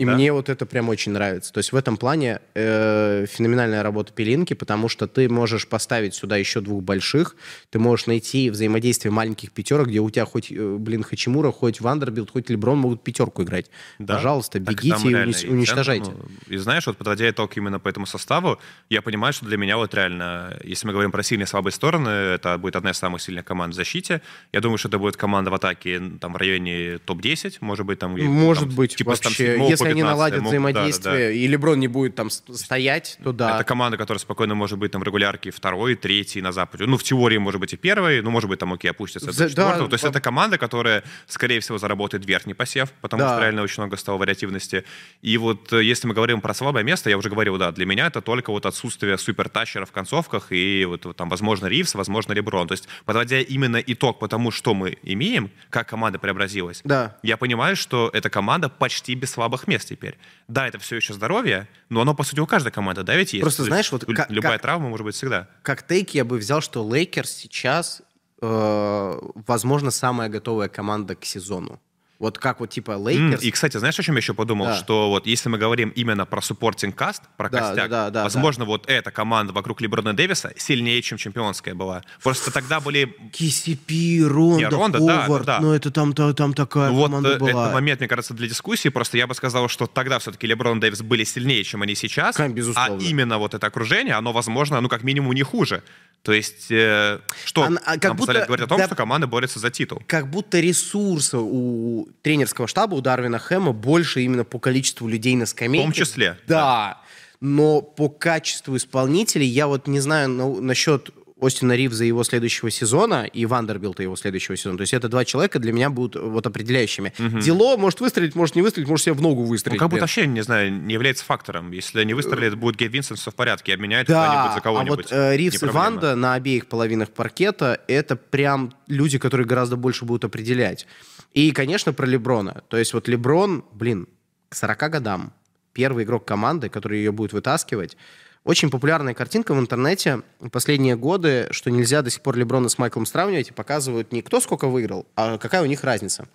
И 0.00 0.04
Да? 0.06 0.14
мне 0.14 0.32
вот 0.32 0.48
это 0.48 0.64
прям 0.64 0.88
очень 0.88 1.12
нравится. 1.12 1.52
То 1.52 1.58
есть 1.58 1.72
в 1.72 1.76
этом 1.76 1.98
плане 1.98 2.40
э, 2.54 3.26
феноменальная 3.28 3.82
работа 3.82 4.14
Пелинки, 4.14 4.54
потому 4.54 4.88
что 4.88 5.06
ты 5.06 5.28
можешь 5.28 5.66
поставить 5.66 6.14
сюда 6.14 6.38
еще 6.38 6.62
двух 6.62 6.82
больших, 6.82 7.36
ты 7.68 7.78
можешь 7.78 8.06
найти 8.06 8.48
взаимодействие 8.48 9.12
маленьких 9.12 9.52
пятерок, 9.52 9.88
где 9.88 10.00
у 10.00 10.08
тебя 10.08 10.24
хоть, 10.24 10.50
э, 10.50 10.76
блин, 10.78 11.02
Хачимура, 11.02 11.52
хоть 11.52 11.82
Вандербилд, 11.82 12.30
хоть 12.30 12.48
Леброн 12.48 12.78
могут 12.78 13.04
пятерку 13.04 13.42
играть. 13.42 13.66
Да. 13.98 14.14
Пожалуйста, 14.14 14.58
бегите 14.58 14.88
там 14.88 15.06
и 15.06 15.12
унич- 15.12 15.46
уничтожайте. 15.46 16.06
центр, 16.06 16.24
ну, 16.24 16.54
и 16.54 16.56
знаешь, 16.56 16.86
вот 16.86 16.96
подводя 16.96 17.28
итог 17.28 17.54
именно 17.58 17.78
по 17.78 17.90
этому 17.90 18.06
составу, 18.06 18.58
я 18.88 19.02
понимаю, 19.02 19.34
что 19.34 19.44
для 19.44 19.58
меня 19.58 19.76
вот 19.76 19.92
реально, 19.92 20.58
если 20.64 20.86
мы 20.86 20.94
говорим 20.94 21.12
про 21.12 21.22
сильные 21.22 21.44
и 21.44 21.46
слабые 21.46 21.74
стороны, 21.74 22.08
это 22.08 22.56
будет 22.56 22.76
одна 22.76 22.92
из 22.92 22.96
самых 22.96 23.20
сильных 23.20 23.44
команд 23.44 23.74
в 23.74 23.76
защите. 23.76 24.22
Я 24.50 24.60
думаю, 24.60 24.78
что 24.78 24.88
это 24.88 24.98
будет 24.98 25.18
команда 25.18 25.50
в 25.50 25.54
атаке 25.54 26.00
там 26.18 26.32
в 26.32 26.36
районе 26.36 26.96
топ-10, 27.04 27.58
может 27.60 27.84
быть, 27.84 27.98
там... 27.98 28.18
Может 28.18 28.68
там, 28.68 28.76
быть, 28.76 28.96
типа, 28.96 29.14
там 29.16 29.30
вообще, 29.30 29.58
по 29.58 29.68
если 29.68 29.89
они 29.90 30.00
15 30.02 30.04
наладят 30.16 30.40
могут- 30.42 30.50
да, 30.52 30.58
да, 30.58 30.64
да. 30.64 30.70
взаимодействие, 30.80 31.36
и 31.36 31.46
Леброн 31.46 31.80
не 31.80 31.88
будет 31.88 32.14
там 32.14 32.30
стоять, 32.30 33.18
то 33.22 33.32
да. 33.32 33.56
Это 33.56 33.64
команда, 33.64 33.96
которая 33.96 34.18
спокойно 34.18 34.54
может 34.54 34.78
быть 34.78 34.92
там 34.92 35.00
в 35.00 35.04
регулярке 35.04 35.50
второй, 35.50 35.94
третий 35.94 36.40
на 36.42 36.52
Западе. 36.52 36.84
Ну, 36.86 36.96
в 36.96 37.02
теории 37.02 37.38
может 37.38 37.60
быть 37.60 37.72
и 37.72 37.76
первый, 37.76 38.22
ну, 38.22 38.30
может 38.30 38.48
быть, 38.48 38.58
там, 38.58 38.72
окей, 38.72 38.90
опустится 38.90 39.32
За- 39.32 39.44
до 39.44 39.48
четвертого. 39.50 39.82
да, 39.84 39.88
То 39.88 39.94
есть 39.94 40.04
это 40.04 40.20
команда, 40.20 40.58
которая, 40.58 41.02
скорее 41.26 41.60
всего, 41.60 41.78
заработает 41.78 42.24
верхний 42.26 42.54
посев, 42.54 42.90
потому 43.00 43.22
Да. 43.22 43.30
что 43.34 43.40
реально 43.42 43.62
очень 43.62 43.82
много 43.82 43.96
стало 43.96 44.18
вариативности. 44.18 44.84
И 45.22 45.36
вот 45.38 45.72
э, 45.72 45.82
если 45.82 46.06
мы 46.08 46.14
говорим 46.14 46.40
про 46.40 46.54
слабое 46.54 46.84
место, 46.84 47.10
я 47.10 47.16
уже 47.18 47.28
говорил, 47.28 47.58
да, 47.58 47.72
для 47.72 47.86
меня 47.86 48.06
это 48.06 48.20
только 48.20 48.50
вот 48.50 48.66
отсутствие 48.66 49.16
суперклатчера 49.18 49.84
в 49.86 49.92
концовках 49.92 50.48
и 50.50 50.84
вот, 50.84 51.04
вот 51.04 51.16
там, 51.16 51.28
возможно, 51.28 51.66
Ривз, 51.66 51.94
возможно, 51.94 52.32
Леброн. 52.32 52.68
То 52.68 52.72
есть, 52.72 52.88
подводя 53.04 53.40
именно 53.40 53.76
итог 53.78 54.18
по 54.18 54.28
тому, 54.28 54.50
что 54.50 54.74
мы 54.74 54.96
имеем, 55.02 55.50
как 55.70 55.88
команда 55.88 56.18
преобразилась, 56.18 56.80
Да. 56.84 57.16
я 57.22 57.36
понимаю, 57.36 57.76
что 57.76 58.10
эта 58.12 58.30
команда 58.30 58.68
почти 58.68 59.14
без 59.14 59.30
слабых 59.32 59.66
мест 59.70 59.88
теперь. 59.88 60.18
Да, 60.48 60.66
это 60.68 60.78
все 60.78 60.96
еще 60.96 61.14
здоровье, 61.14 61.66
но 61.88 62.00
оно, 62.02 62.14
по 62.14 62.22
сути, 62.24 62.40
у 62.40 62.46
каждой 62.46 62.72
команды, 62.72 63.02
да, 63.02 63.14
ведь 63.16 63.32
есть. 63.32 63.42
Просто 63.42 63.64
знаешь, 63.64 63.90
вот 63.92 64.04
любая 64.28 64.52
как- 64.54 64.62
травма 64.62 64.88
может 64.88 65.04
быть 65.04 65.14
всегда. 65.14 65.48
как 65.62 65.82
take 65.86 66.10
я 66.14 66.24
бы 66.24 66.36
взял, 66.38 66.60
что 66.60 66.86
Лейкерс 66.86 67.30
сейчас, 67.30 68.02
э, 68.42 69.18
возможно, 69.46 69.90
самая 69.90 70.28
готовая 70.28 70.68
команда 70.68 71.14
к 71.14 71.24
сезону. 71.24 71.80
Вот 72.20 72.38
как 72.38 72.60
вот 72.60 72.68
типа 72.68 72.92
Лейкерс. 72.92 73.42
И, 73.42 73.50
кстати, 73.50 73.78
знаешь, 73.78 73.98
о 73.98 74.02
чем 74.02 74.14
я 74.14 74.18
еще 74.18 74.34
подумал? 74.34 74.66
Да. 74.66 74.76
Что 74.76 75.08
вот 75.08 75.26
если 75.26 75.48
мы 75.48 75.56
говорим 75.56 75.88
именно 75.88 76.26
про 76.26 76.40
supporting 76.40 76.92
cast, 76.92 77.22
про 77.38 77.48
Да, 77.48 77.58
костяк, 77.60 77.88
да, 77.90 78.10
да, 78.10 78.24
возможно, 78.24 78.66
вот 78.66 78.88
эта 78.90 79.10
команда 79.10 79.54
вокруг 79.54 79.80
Леброна 79.80 80.14
Дэвиса 80.14 80.52
сильнее, 80.58 81.00
чем 81.00 81.16
чемпионская 81.16 81.74
была. 81.74 82.02
Просто 82.22 82.52
тогда 82.52 82.78
были... 82.78 83.16
KCP, 83.32 84.22
Рондо, 84.26 84.58
Не, 84.58 84.68
Рондо, 84.68 84.98
да, 85.00 85.22
Ховард, 85.22 85.46
да, 85.46 85.58
да. 85.58 85.64
ну 85.64 85.72
это 85.72 85.90
там, 85.90 86.12
та- 86.12 86.34
там 86.34 86.52
такая 86.52 86.90
Ну, 86.90 86.96
вот 86.96 87.04
команда 87.06 87.30
э, 87.30 87.38
была. 87.38 87.62
этот 87.62 87.72
момент, 87.74 88.00
мне 88.00 88.08
кажется, 88.08 88.34
для 88.34 88.48
дискуссии. 88.48 88.90
Просто 88.90 89.16
я 89.16 89.26
бы 89.26 89.34
сказал, 89.34 89.68
что 89.68 89.86
тогда 89.86 90.18
все-таки 90.18 90.46
Леброн 90.46 90.78
Дэвис 90.78 91.00
были 91.00 91.24
сильнее, 91.24 91.64
чем 91.64 91.80
они 91.80 91.94
сейчас. 91.94 92.36
Конечно, 92.36 92.54
безусловно. 92.54 92.98
А 93.02 93.02
именно 93.02 93.38
вот 93.38 93.54
это 93.54 93.66
окружение, 93.66 94.14
оно, 94.14 94.34
возможно, 94.34 94.78
ну, 94.82 94.90
как 94.90 95.02
минимум, 95.04 95.32
не 95.32 95.42
хуже. 95.42 95.82
То 96.22 96.32
есть, 96.32 96.70
э, 96.70 97.18
что 97.46 97.62
А- 97.62 97.68
а 97.86 97.92
как 97.94 98.04
нам 98.04 98.16
позволяет 98.18 98.46
будто- 98.46 98.46
говорить 98.48 98.66
о 98.66 98.68
том, 98.68 98.78
да- 98.78 98.86
что 98.86 98.94
команда 98.94 99.26
борется 99.26 99.58
за 99.58 99.70
титул. 99.70 100.02
Как 100.06 100.28
будто 100.28 100.60
ресурса 100.60 101.38
у 101.38 102.09
тренерского 102.22 102.66
штаба, 102.66 102.94
у 102.94 103.00
Дарвина 103.00 103.38
Хэма 103.38 103.72
больше 103.72 104.22
именно 104.22 104.44
по 104.44 104.58
количеству 104.58 105.08
людей 105.08 105.36
на 105.36 105.46
скамейке. 105.46 105.82
В 105.84 105.86
том 105.86 105.92
числе, 105.92 106.38
Да. 106.46 107.00
Но 107.40 107.80
по 107.80 108.10
качеству 108.10 108.76
исполнителей 108.76 109.46
я 109.46 109.66
вот 109.66 109.86
не 109.86 110.00
знаю 110.00 110.28
ну, 110.28 110.60
насчет 110.60 111.10
Остина 111.40 111.74
Ривза 111.74 112.04
его 112.04 112.22
следующего 112.22 112.70
сезона 112.70 113.24
и 113.24 113.46
Вандербилта 113.46 114.02
его 114.02 114.14
следующего 114.14 114.58
сезона. 114.58 114.76
То 114.76 114.82
есть 114.82 114.92
это 114.92 115.08
два 115.08 115.24
человека 115.24 115.58
для 115.58 115.72
меня 115.72 115.88
будут 115.88 116.22
вот 116.22 116.46
определяющими. 116.46 117.14
Дело 117.40 117.78
может 117.78 118.00
выстрелить, 118.00 118.34
может 118.34 118.56
не 118.56 118.60
выстрелить, 118.62 118.90
может 118.90 119.04
себе 119.06 119.14
в 119.14 119.22
ногу 119.22 119.40
Ну, 119.40 119.46
выстрелить. 119.48 119.78
как 119.78 119.88
будто 119.88 120.02
вообще, 120.02 120.26
не 120.26 120.42
знаю, 120.42 120.70
не 120.70 120.92
является 120.92 121.24
фактором. 121.24 121.72
Если 121.72 121.98
они 122.00 122.12
выстрелят, 122.12 122.56
будет 122.56 122.76
Гейб 122.76 122.92
Винсент, 122.92 123.18
все 123.18 123.30
в 123.30 123.34
порядке, 123.34 123.74
куда-нибудь 123.74 124.06
Да, 124.08 124.50
за 124.52 124.58
а 124.58 124.60
кого-нибудь. 124.60 124.96
вот 124.98 125.12
э, 125.12 125.34
Ривз 125.38 125.62
Не 125.62 125.68
и. 125.68 125.70
Ванда 125.72 126.14
на 126.14 126.34
обеих 126.34 126.66
половинах 126.66 127.08
паркета 127.08 127.80
это 127.88 128.16
прям 128.16 128.74
люди, 128.86 129.16
которые 129.18 129.46
гораздо 129.46 129.76
больше 129.76 130.04
будут 130.04 130.26
определять. 130.26 130.86
И, 131.32 131.52
конечно, 131.52 131.92
про 131.92 132.06
Леброна. 132.06 132.62
То 132.68 132.76
есть 132.76 132.92
вот 132.92 133.08
Леброн, 133.08 133.64
блин, 133.72 134.08
к 134.48 134.54
40 134.54 134.78
годам 134.90 135.32
первый 135.72 136.04
игрок 136.04 136.24
команды, 136.24 136.68
который 136.68 136.98
ее 136.98 137.12
будет 137.12 137.32
вытаскивать. 137.32 137.96
Очень 138.42 138.70
популярная 138.70 139.14
картинка 139.14 139.54
в 139.54 139.60
интернете 139.60 140.22
последние 140.50 140.96
годы, 140.96 141.48
что 141.50 141.70
нельзя 141.70 142.02
до 142.02 142.10
сих 142.10 142.22
пор 142.22 142.36
Леброна 142.36 142.68
с 142.68 142.78
Майклом 142.78 143.06
сравнивать, 143.06 143.50
и 143.50 143.52
показывают 143.52 144.12
не 144.12 144.22
кто 144.22 144.40
сколько 144.40 144.66
выиграл, 144.66 145.06
а 145.14 145.38
какая 145.38 145.62
у 145.62 145.66
них 145.66 145.84
разница. 145.84 146.26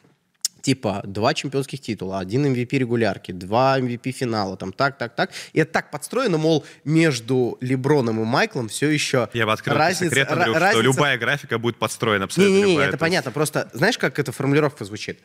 Типа, 0.66 1.02
два 1.06 1.36
чемпионских 1.36 1.80
титула, 1.80 2.18
один 2.18 2.44
MVP 2.48 2.80
регулярки, 2.80 3.32
два 3.32 3.78
MVP 3.80 4.12
финала, 4.12 4.58
там 4.58 4.74
так, 4.74 4.98
так, 4.98 5.14
так. 5.16 5.30
И 5.54 5.60
это 5.60 5.72
так 5.72 5.92
подстроено, 5.92 6.40
мол, 6.40 6.66
между 6.84 7.60
Леброном 7.62 8.20
и 8.20 8.26
Майклом 8.26 8.68
все 8.68 8.90
еще 8.90 9.30
Я 9.34 9.46
бы 9.46 9.52
открыл 9.54 9.78
разница, 9.78 10.06
секрет, 10.06 10.32
Андрюх, 10.32 10.56
ра- 10.56 10.60
что 10.60 10.66
разница- 10.66 10.84
любая 10.84 11.18
графика 11.20 11.60
будет 11.60 11.78
подстроена 11.78 12.26
абсолютно 12.26 12.56
Не-не-не, 12.56 12.74
это 12.78 12.84
То 12.86 12.88
есть- 12.94 13.00
понятно. 13.00 13.32
Просто 13.32 13.70
знаешь, 13.74 14.00
как 14.00 14.18
эта 14.18 14.32
формулировка 14.32 14.86
звучит? 14.86 15.20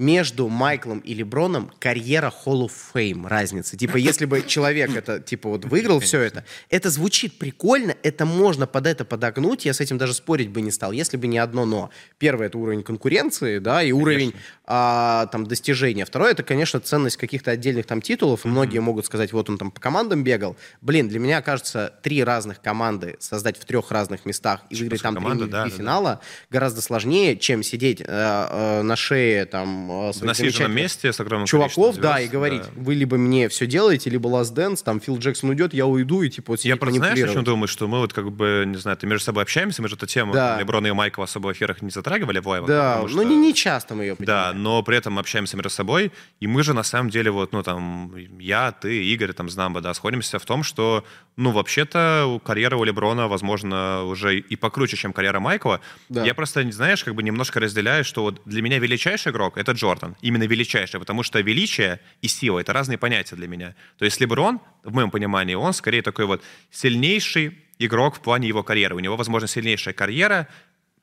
Между 0.00 0.48
Майклом 0.48 1.00
и 1.00 1.12
Леброном 1.12 1.70
карьера 1.78 2.32
Hall 2.46 2.66
of 2.66 2.72
Fame 2.94 3.28
разница. 3.28 3.76
Типа, 3.76 3.98
если 3.98 4.24
бы 4.24 4.42
человек 4.46 4.96
это, 4.96 5.20
типа, 5.20 5.50
вот 5.50 5.66
выиграл 5.66 6.00
все 6.00 6.20
это, 6.20 6.46
это 6.70 6.88
звучит 6.88 7.36
прикольно, 7.36 7.94
это 8.02 8.24
можно 8.24 8.66
под 8.66 8.86
это 8.86 9.04
подогнуть, 9.04 9.66
я 9.66 9.74
с 9.74 9.80
этим 9.80 9.98
даже 9.98 10.14
спорить 10.14 10.48
бы 10.48 10.62
не 10.62 10.70
стал, 10.70 10.92
если 10.92 11.18
бы 11.18 11.26
не 11.26 11.36
одно 11.36 11.66
но. 11.66 11.90
Первое— 12.16 12.46
это 12.48 12.56
уровень 12.56 12.82
конкуренции, 12.82 13.58
да, 13.58 13.82
и 13.82 13.92
уровень 13.92 14.32
а, 14.64 15.26
там 15.26 15.46
достижения. 15.46 16.06
Второе— 16.06 16.30
это, 16.32 16.44
конечно, 16.44 16.80
ценность 16.80 17.18
каких-то 17.18 17.50
отдельных 17.50 17.84
там 17.84 18.00
титулов. 18.00 18.46
Многие 18.46 18.78
могут 18.78 19.04
сказать, 19.04 19.34
вот 19.34 19.50
он 19.50 19.58
там 19.58 19.70
по 19.70 19.82
командам 19.82 20.24
бегал. 20.24 20.56
Блин, 20.80 21.08
для 21.08 21.18
меня, 21.18 21.42
кажется, 21.42 21.92
три 22.02 22.24
разных 22.24 22.62
команды 22.62 23.16
создать 23.18 23.58
в 23.58 23.66
трех 23.66 23.90
разных 23.90 24.24
местах 24.24 24.62
и 24.70 24.76
выиграть 24.76 25.02
там 25.02 25.14
три 25.14 25.22
команда, 25.22 25.44
MVP 25.44 25.48
да, 25.50 25.64
да, 25.64 25.70
да. 25.70 25.76
финала 25.76 26.20
гораздо 26.48 26.80
сложнее, 26.80 27.36
чем 27.36 27.62
сидеть 27.62 28.00
э, 28.00 28.04
э, 28.06 28.80
на 28.80 28.96
шее 28.96 29.44
там 29.44 29.89
э, 29.90 30.12
В 30.12 30.16
своих 30.16 30.36
замечательных 30.36 30.76
месте 30.76 31.12
с 31.12 31.20
огромным 31.20 31.46
чуваков, 31.46 31.74
количеством 31.74 32.02
да, 32.02 32.16
звезд, 32.16 32.28
и 32.28 32.32
говорить, 32.32 32.62
да. 32.62 32.68
вы 32.76 32.94
либо 32.94 33.16
мне 33.18 33.48
все 33.48 33.66
делаете, 33.66 34.10
либо 34.10 34.28
Last 34.28 34.54
Dance, 34.54 34.82
там 34.84 35.00
Фил 35.00 35.18
Джексон 35.18 35.50
уйдет, 35.50 35.74
я 35.74 35.86
уйду, 35.86 36.22
и 36.22 36.30
типа 36.30 36.52
вот 36.52 36.60
Я 36.60 36.76
просто 36.76 36.98
знаешь, 36.98 37.18
о 37.22 37.32
чем 37.32 37.44
думаю, 37.44 37.68
что 37.68 37.88
мы 37.88 37.98
вот 37.98 38.12
как 38.12 38.30
бы, 38.32 38.64
не 38.66 38.76
знаю, 38.76 38.96
ты 38.96 39.06
между 39.06 39.24
собой 39.24 39.42
общаемся, 39.42 39.82
мы 39.82 39.88
же 39.88 39.96
эту 39.96 40.06
тему 40.06 40.32
Да. 40.32 40.50
там, 40.50 40.60
Леброна 40.60 40.86
и 40.88 40.92
Майкла 40.92 41.24
особо 41.24 41.48
в 41.48 41.52
эфирах 41.52 41.82
не 41.82 41.90
затрагивали 41.90 42.38
в 42.38 42.46
лайвах. 42.48 42.68
Да, 42.68 42.98
ну 43.02 43.08
что- 43.08 43.22
не, 43.22 43.36
не 43.36 43.54
часто 43.54 43.94
мы 43.94 44.04
ее 44.04 44.16
Да, 44.18 44.52
но 44.54 44.82
при 44.82 44.96
этом 44.96 45.18
общаемся 45.18 45.56
между 45.56 45.70
собой, 45.70 46.12
и 46.40 46.46
мы 46.46 46.62
же 46.62 46.74
на 46.74 46.82
самом 46.82 47.10
деле 47.10 47.30
вот, 47.30 47.52
ну 47.52 47.62
там, 47.62 48.12
я, 48.38 48.72
ты, 48.72 49.04
Игорь, 49.04 49.32
там, 49.32 49.48
Знамба, 49.48 49.80
да, 49.80 49.94
сходимся 49.94 50.38
в 50.38 50.44
том, 50.44 50.62
что, 50.62 51.04
ну, 51.36 51.50
вообще-то 51.52 52.40
карьера 52.44 52.76
у 52.76 52.84
Леброна, 52.84 53.28
возможно, 53.28 54.04
уже 54.04 54.38
и 54.38 54.56
покруче, 54.56 54.96
чем 54.96 55.12
карьера 55.12 55.40
Майкла. 55.40 55.80
Да. 56.08 56.24
Я 56.24 56.34
просто, 56.34 56.70
знаешь, 56.70 57.04
как 57.04 57.14
бы 57.14 57.22
немножко 57.22 57.60
разделяю, 57.60 58.04
что 58.04 58.22
вот 58.22 58.40
для 58.44 58.62
меня 58.62 58.78
величайший 58.78 59.32
игрок— 59.32 59.54
это 59.58 59.72
Джордан, 59.80 60.16
именно 60.20 60.44
величайший, 60.44 61.00
потому 61.00 61.22
что 61.22 61.40
величие 61.40 62.00
и 62.22 62.28
сила— 62.28 62.58
это 62.60 62.72
разные 62.72 62.98
понятия 62.98 63.36
для 63.36 63.48
меня. 63.48 63.74
То 63.98 64.04
есть 64.04 64.20
Леброн, 64.20 64.60
в 64.84 64.92
моем 64.92 65.10
понимании, 65.10 65.54
он 65.54 65.72
скорее 65.72 66.02
такой 66.02 66.26
вот 66.26 66.42
сильнейший 66.70 67.58
игрок 67.78 68.16
в 68.16 68.20
плане 68.20 68.46
его 68.48 68.62
карьеры. 68.62 68.94
У 68.94 69.00
него, 69.00 69.16
возможно, 69.16 69.48
сильнейшая 69.48 69.94
карьера, 69.94 70.48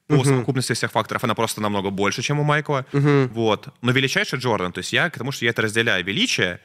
по 0.08 0.24
совокупности 0.24 0.74
всех 0.74 0.92
факторов 0.92 1.24
она 1.24 1.36
просто 1.36 1.60
намного 1.60 1.90
больше, 1.90 2.22
чем 2.22 2.40
у 2.40 2.44
Майкла. 2.44 2.86
Вот. 2.94 3.70
Но 3.82 3.92
величайший 3.92 4.40
Джордан, 4.40 4.72
то 4.72 4.80
есть 4.80 4.94
я 4.94 5.10
к 5.10 5.18
тому, 5.18 5.32
что 5.32 5.46
я 5.46 5.52
это 5.52 5.64
разделяю 5.64 6.06
величие, 6.06 6.60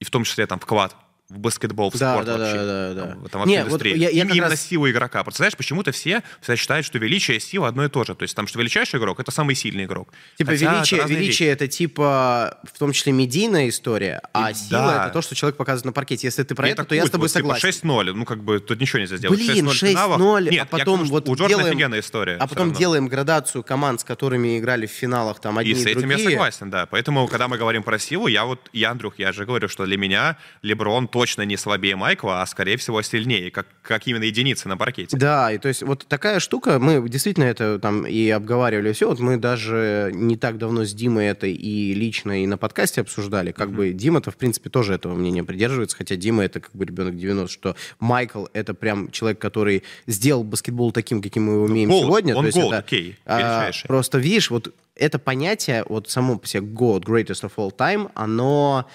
и 0.00 0.04
в 0.04 0.10
том 0.10 0.24
числе 0.24 0.46
там 0.46 0.58
вклад 0.58 0.96
в 1.28 1.38
баскетбол, 1.38 1.90
в 1.90 1.96
Да, 1.98 2.12
спорт 2.12 2.26
да, 2.26 2.32
да, 2.38 2.38
вообще. 2.44 2.56
да, 2.56 2.94
да. 2.94 3.00
Там, 3.06 3.28
там 3.28 3.40
вообще 3.40 3.56
Не, 3.56 3.64
вот 3.64 3.84
я- 3.84 3.94
я 4.10 4.22
Им- 4.22 4.28
именно 4.28 4.48
раз- 4.48 4.60
силу 4.60 4.88
игрока. 4.88 5.24
Просто 5.24 5.38
знаешь, 5.38 5.56
почему-то 5.56 5.90
все 5.90 6.22
всегда 6.40 6.56
считают, 6.56 6.86
что 6.86 6.98
величие 6.98 7.38
и 7.38 7.40
сила 7.40 7.66
одно 7.68 7.84
и 7.84 7.88
то 7.88 8.04
же. 8.04 8.14
То 8.14 8.22
есть 8.22 8.36
там, 8.36 8.46
что 8.46 8.58
величайший 8.60 9.00
игрок— 9.00 9.18
это 9.20 9.30
самый 9.32 9.56
сильный 9.56 9.84
игрок. 9.84 10.12
Типа 10.38 10.52
Хотя 10.52 10.66
это 10.66 10.74
величие, 10.76 11.04
величие 11.06 11.48
это 11.50 11.66
типа 11.68 12.58
в 12.72 12.78
том 12.78 12.92
числе 12.92 13.12
медийная 13.12 13.68
история, 13.68 14.20
а 14.32 14.50
И- 14.50 14.54
сила 14.54 14.68
да. 14.86 15.04
это 15.06 15.12
то, 15.14 15.22
что 15.22 15.34
человек 15.34 15.56
показывает 15.56 15.86
на 15.86 15.92
паркете. 15.92 16.26
Если 16.28 16.42
ты 16.44 16.54
про 16.54 16.68
И 16.68 16.72
это, 16.72 16.84
то 16.84 16.94
я 16.94 17.06
с 17.06 17.10
тобой 17.10 17.24
Вот, 17.28 17.32
типа, 17.32 17.38
согласен. 17.58 17.68
6-0, 17.68 18.12
ну 18.14 18.24
как 18.24 18.44
бы 18.44 18.60
тут 18.60 18.80
ничего 18.80 19.00
нельзя 19.00 19.16
сделать. 19.16 19.38
Блин, 19.38 19.66
6-0 19.68 19.74
финалов. 19.74 20.20
6-0, 20.20 20.42
Нет, 20.44 20.52
а 20.52 20.54
я 20.54 20.64
потом 20.66 21.04
что 21.04 21.12
вот 21.12 21.28
у 21.28 21.34
Джордана 21.34 21.48
делаем- 21.62 21.66
офигенная 21.76 22.00
история. 22.00 22.36
А 22.36 22.46
потом 22.46 22.72
делаем 22.72 23.08
градацию 23.08 23.64
команд, 23.64 24.00
с 24.00 24.04
которыми 24.04 24.58
играли 24.58 24.86
в 24.86 24.90
финалах 24.90 25.40
там 25.40 25.58
одни 25.58 25.72
И 25.72 25.74
и, 25.74 25.76
с 25.76 25.86
этим 25.86 26.02
другие. 26.02 26.22
я 26.22 26.30
согласен, 26.30 26.70
да. 26.70 26.86
Поэтому, 26.86 27.26
когда 27.26 27.48
мы 27.48 27.58
говорим 27.58 27.82
про 27.82 27.98
силу, 27.98 28.28
я 28.28 28.44
вот, 28.44 28.70
я, 28.72 28.90
Андрюх, 28.92 29.18
я 29.18 29.32
же 29.32 29.44
говорю, 29.44 29.68
что 29.68 29.84
для 29.86 29.96
меня 29.96 30.36
Леброн 30.62 31.08
точно 31.16 31.46
не 31.46 31.56
слабее 31.56 31.96
Майкла, 31.96 32.42
а 32.42 32.46
скорее 32.46 32.76
всего 32.76 33.00
сильнее, 33.00 33.50
как, 33.50 33.66
как 33.80 34.06
именно 34.06 34.24
единицы 34.24 34.68
на 34.68 34.76
паркете. 34.76 35.16
Да, 35.16 35.50
и 35.50 35.56
то 35.56 35.66
есть 35.66 35.82
вот 35.82 36.04
такая 36.06 36.40
штука, 36.40 36.78
мы 36.78 37.08
действительно 37.08 37.44
это 37.44 37.78
там 37.78 38.06
и 38.06 38.28
обговаривали 38.28 38.92
все, 38.92 39.08
вот 39.08 39.18
мы 39.18 39.38
даже 39.38 40.10
не 40.12 40.36
так 40.36 40.58
давно 40.58 40.84
с 40.84 40.92
Димой 40.92 41.28
это 41.28 41.46
и 41.46 41.94
лично, 41.94 42.42
и 42.42 42.46
на 42.46 42.58
подкасте 42.58 43.00
обсуждали, 43.00 43.50
как 43.52 43.72
бы 43.72 43.94
Дима-то, 43.94 44.30
в 44.30 44.36
принципе, 44.36 44.68
тоже 44.68 44.92
этого 44.92 45.14
мнения 45.14 45.42
придерживается, 45.42 45.96
хотя 45.96 46.16
Дима 46.16 46.44
это 46.44 46.60
как 46.60 46.72
бы 46.74 46.84
ребенок 46.84 47.16
90, 47.16 47.50
что 47.50 47.76
Майкл 47.98 48.44
это 48.52 48.74
прям 48.74 49.10
человек, 49.10 49.38
который 49.38 49.84
сделал 50.06 50.44
баскетбол 50.44 50.92
таким, 50.92 51.22
каким 51.22 51.44
мы 51.44 51.52
его 51.54 51.64
умеем 51.64 51.90
GOAT, 51.90 52.00
сегодня. 52.00 52.36
он 52.36 52.42
то 52.42 52.46
есть 52.48 52.58
GOAT, 52.58 52.66
это, 52.66 52.76
окей, 52.76 53.16
а, 53.24 53.70
просто 53.88 54.18
видишь, 54.18 54.50
вот 54.50 54.74
это 54.94 55.18
понятие, 55.18 55.82
вот 55.88 56.10
само 56.10 56.36
по 56.36 56.46
себе 56.46 56.62
GOAT, 56.62 57.04
Greatest 57.04 57.42
of 57.42 57.52
All 57.56 57.74
Time, 57.74 58.10
оно 58.14 58.86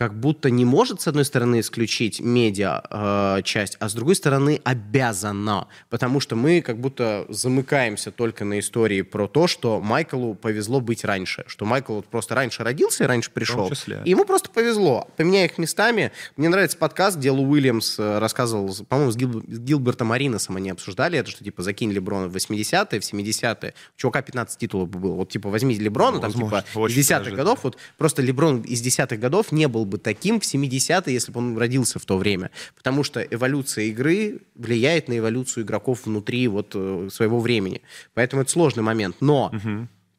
как 0.00 0.18
будто 0.18 0.48
не 0.48 0.64
может, 0.64 1.02
с 1.02 1.08
одной 1.08 1.26
стороны, 1.26 1.60
исключить 1.60 2.20
медиа 2.20 2.80
э, 2.88 3.42
часть, 3.44 3.76
а 3.80 3.88
с 3.90 3.92
другой 3.92 4.14
стороны 4.14 4.58
обязана, 4.64 5.68
потому 5.90 6.20
что 6.20 6.36
мы 6.36 6.62
как 6.62 6.80
будто 6.80 7.26
замыкаемся 7.28 8.10
только 8.10 8.46
на 8.46 8.60
истории 8.60 9.02
про 9.02 9.28
то, 9.28 9.46
что 9.46 9.78
Майклу 9.78 10.34
повезло 10.34 10.80
быть 10.80 11.04
раньше, 11.04 11.44
что 11.48 11.66
Майкл 11.66 11.96
вот 11.96 12.06
просто 12.06 12.34
раньше 12.34 12.64
родился 12.64 13.04
и 13.04 13.06
раньше 13.06 13.30
пришел, 13.30 13.68
числе. 13.68 14.00
и 14.06 14.10
ему 14.12 14.24
просто 14.24 14.48
повезло. 14.48 15.06
Поменяя 15.18 15.44
их 15.44 15.58
местами, 15.58 16.12
мне 16.38 16.48
нравится 16.48 16.78
подкаст, 16.78 17.18
где 17.18 17.30
Лу 17.30 17.46
Уильямс 17.46 17.98
э, 17.98 18.18
рассказывал, 18.20 18.74
по-моему, 18.88 19.12
с, 19.12 19.16
Гил, 19.16 19.42
с 19.46 19.58
Гилбертом 19.58 20.12
Ариносом 20.12 20.56
они 20.56 20.70
обсуждали. 20.70 21.18
Это, 21.18 21.30
что 21.30 21.44
типа 21.44 21.62
закинь 21.62 21.92
Леброна 21.92 22.28
в 22.28 22.34
80-е, 22.34 23.00
в 23.00 23.04
70-е, 23.04 23.74
у 23.96 24.00
чувака 24.00 24.22
15 24.22 24.58
титулов 24.58 24.88
было, 24.88 25.12
вот 25.12 25.28
типа 25.28 25.50
возьми 25.50 25.74
Леброна, 25.74 26.12
Ну, 26.12 26.20
там 26.22 26.30
возможно, 26.30 26.62
типа 26.62 26.88
из 26.88 26.94
десятых 26.94 27.26
даже, 27.26 27.36
годов, 27.36 27.64
вот 27.64 27.76
просто 27.98 28.22
Леброн 28.22 28.62
из 28.62 28.80
десятых 28.80 29.20
годов 29.20 29.52
не 29.52 29.68
был 29.68 29.89
бы 29.90 29.98
таким 29.98 30.40
в 30.40 30.44
70-е, 30.44 31.12
если 31.12 31.32
бы 31.32 31.38
он 31.38 31.58
родился 31.58 31.98
в 31.98 32.06
то 32.06 32.16
время. 32.16 32.50
Потому 32.74 33.04
что 33.04 33.20
эволюция 33.20 33.84
игры 33.84 34.40
влияет 34.54 35.08
на 35.08 35.18
эволюцию 35.18 35.64
игроков 35.64 36.06
внутри 36.06 36.48
вот 36.48 36.72
э, 36.74 37.08
своего 37.12 37.40
времени. 37.40 37.82
Поэтому 38.14 38.42
это 38.42 38.50
сложный 38.50 38.82
момент. 38.82 39.16
Но 39.20 39.52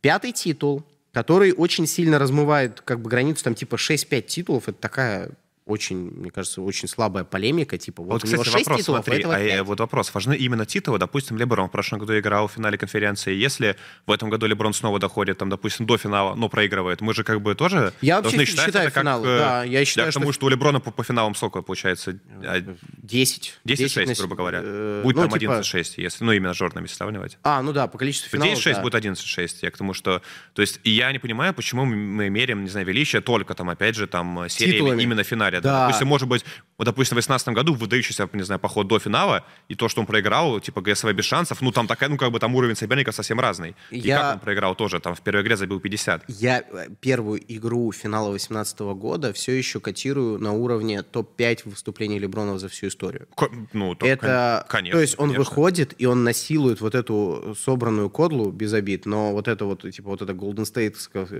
пятый 0.01 0.31
титул, 0.31 0.83
который 1.11 1.53
очень 1.53 1.87
сильно 1.87 2.19
размывает 2.19 2.81
как 2.81 3.01
бы 3.01 3.09
границу, 3.09 3.43
там 3.43 3.55
типа 3.55 3.75
6-5 3.75 4.21
титулов, 4.21 4.69
это 4.69 4.79
такая 4.79 5.31
очень, 5.65 5.97
мне 5.97 6.31
кажется, 6.31 6.61
очень 6.61 6.87
слабая 6.87 7.23
полемика, 7.23 7.77
типа 7.77 8.01
вот, 8.03 8.13
Вот, 8.13 8.23
у 8.23 8.27
него 8.27 8.41
кстати, 8.43 8.57
6 8.57 8.65
вопрос, 8.67 8.81
титулов, 8.81 9.05
смотри, 9.05 9.15
а 9.15 9.19
этого 9.19 9.35
а, 9.35 9.39
э, 9.39 9.47
5. 9.49 9.61
вот 9.65 9.79
вопрос, 9.79 10.13
важны 10.13 10.35
именно 10.35 10.65
титулы, 10.65 10.97
допустим, 10.97 11.37
Леброн 11.37 11.67
в 11.69 11.71
прошлом 11.71 11.99
году 11.99 12.17
играл 12.17 12.47
в 12.47 12.53
финале 12.53 12.77
конференции, 12.77 13.33
если 13.33 13.75
в 14.07 14.11
этом 14.11 14.29
году 14.29 14.47
Леброн 14.47 14.73
снова 14.73 14.99
доходит, 14.99 15.37
там, 15.37 15.49
допустим, 15.49 15.85
до 15.85 15.97
финала, 15.97 16.35
но 16.35 16.49
проигрывает, 16.49 17.01
мы 17.01 17.13
же 17.13 17.23
как 17.23 17.41
бы 17.41 17.53
тоже 17.55 17.93
Я 18.01 18.21
должны 18.21 18.45
считать 18.45 18.65
считаю 18.65 18.87
это 18.87 18.93
как... 18.93 19.03
финалы, 19.03 19.27
э, 19.27 19.37
да, 19.37 19.63
я 19.63 19.85
считаю, 19.85 20.09
к 20.11 20.13
тому, 20.13 20.25
что- 20.25 20.33
что... 20.33 20.45
у 20.47 20.49
Леброна 20.49 20.79
по, 20.79 20.91
по 20.91 21.03
финалам 21.03 21.35
сколько 21.35 21.61
получается? 21.61 22.19
А, 22.43 22.61
10. 23.03 23.59
10-6, 23.65 24.07
на- 24.07 24.13
грубо 24.15 24.35
говоря. 24.35 24.61
э, 24.63 25.01
Будет 25.03 25.15
ну, 25.17 25.29
там 25.29 25.39
типа- 25.39 25.59
11-6, 25.61 25.93
если, 25.97 26.23
ну, 26.23 26.31
именно 26.31 26.53
с 26.53 26.57
Джорданами 26.57 26.87
сравнивать. 26.87 27.37
А, 27.43 27.61
ну 27.61 27.71
да, 27.71 27.87
по 27.87 27.97
количеству 27.97 28.29
финалов, 28.29 28.57
10-6 28.57 28.73
да. 28.73 28.81
будет 28.81 28.95
11-6. 28.95 29.55
Я 29.61 29.71
к 29.71 29.77
тому, 29.77 29.93
что... 29.93 30.21
То 30.53 30.61
есть, 30.61 30.79
я 30.83 31.11
не 31.11 31.19
понимаю, 31.19 31.53
почему 31.53 31.85
мы 31.85 32.29
меряем, 32.29 32.63
не 32.63 32.69
знаю, 32.69 32.85
величие 32.87 33.21
только 33.21 33.53
там, 33.53 33.69
опять 33.69 33.95
же, 33.95 34.07
там, 34.07 34.49
сериями 34.49 34.77
Титулами. 34.77 35.03
именно 35.03 35.23
в 35.23 35.27
финале. 35.27 35.60
Да. 35.61 35.85
Допустим, 35.87 36.07
может 36.07 36.27
быть, 36.27 36.43
вот, 36.77 36.85
допустим, 36.85 37.15
в 37.15 37.21
2018 37.21 37.47
году 37.49 37.73
выдающийся, 37.73 38.29
не 38.33 38.43
знаю, 38.43 38.59
поход 38.59 38.87
до 38.87 38.99
финала, 38.99 39.43
и 39.69 39.75
то, 39.75 39.87
что 39.89 40.01
он 40.01 40.07
проиграл, 40.07 40.59
типа, 40.59 40.81
ГСВ 40.81 41.11
без 41.13 41.25
шансов, 41.25 41.61
ну, 41.61 41.71
там 41.71 41.87
такая, 41.87 42.09
ну, 42.09 42.17
как 42.17 42.31
бы 42.31 42.39
там 42.39 42.55
уровень 42.55 42.75
соперников 42.75 43.15
совсем 43.15 43.39
разный. 43.39 43.75
И 43.91 43.99
Я- 43.99 44.17
как 44.17 44.33
он 44.35 44.39
проиграл 44.39 44.75
тоже, 44.75 44.99
там, 44.99 45.15
в 45.15 45.21
первой 45.21 45.41
игре 45.43 45.55
забил 45.57 45.79
50. 45.79 46.23
Я 46.27 46.59
э, 46.59 46.87
первую 46.99 47.39
игру 47.55 47.91
финала 47.91 48.29
2018 48.29 48.79
года 48.95 49.31
все 49.33 49.51
еще 49.57 49.79
котирую 49.79 50.39
на 50.39 50.53
уровне 50.53 51.01
топ-5 51.03 51.61
выступлений 51.65 52.19
Леброна 52.19 52.57
за 52.59 52.67
всю 52.67 52.87
историю. 52.87 53.27
Ко- 53.35 53.49
Ну, 53.73 53.95
то, 53.95 54.05
это, 54.05 54.65
кон- 54.67 54.71
конечно. 54.81 54.97
то 54.97 55.01
есть 55.01 55.15
он 55.19 55.29
конечно. 55.29 55.39
выходит 55.39 55.93
и 55.97 56.05
он 56.05 56.23
насилует 56.23 56.81
вот 56.81 56.95
эту 56.95 57.55
собранную 57.59 58.09
кодлу 58.09 58.51
без 58.51 58.73
обид, 58.73 59.05
но 59.05 59.31
вот 59.31 59.47
это 59.47 59.65
вот 59.65 59.81
типа 59.91 60.09
вот 60.09 60.21
эта 60.21 60.33
Golden 60.33 60.65
State 60.65 60.95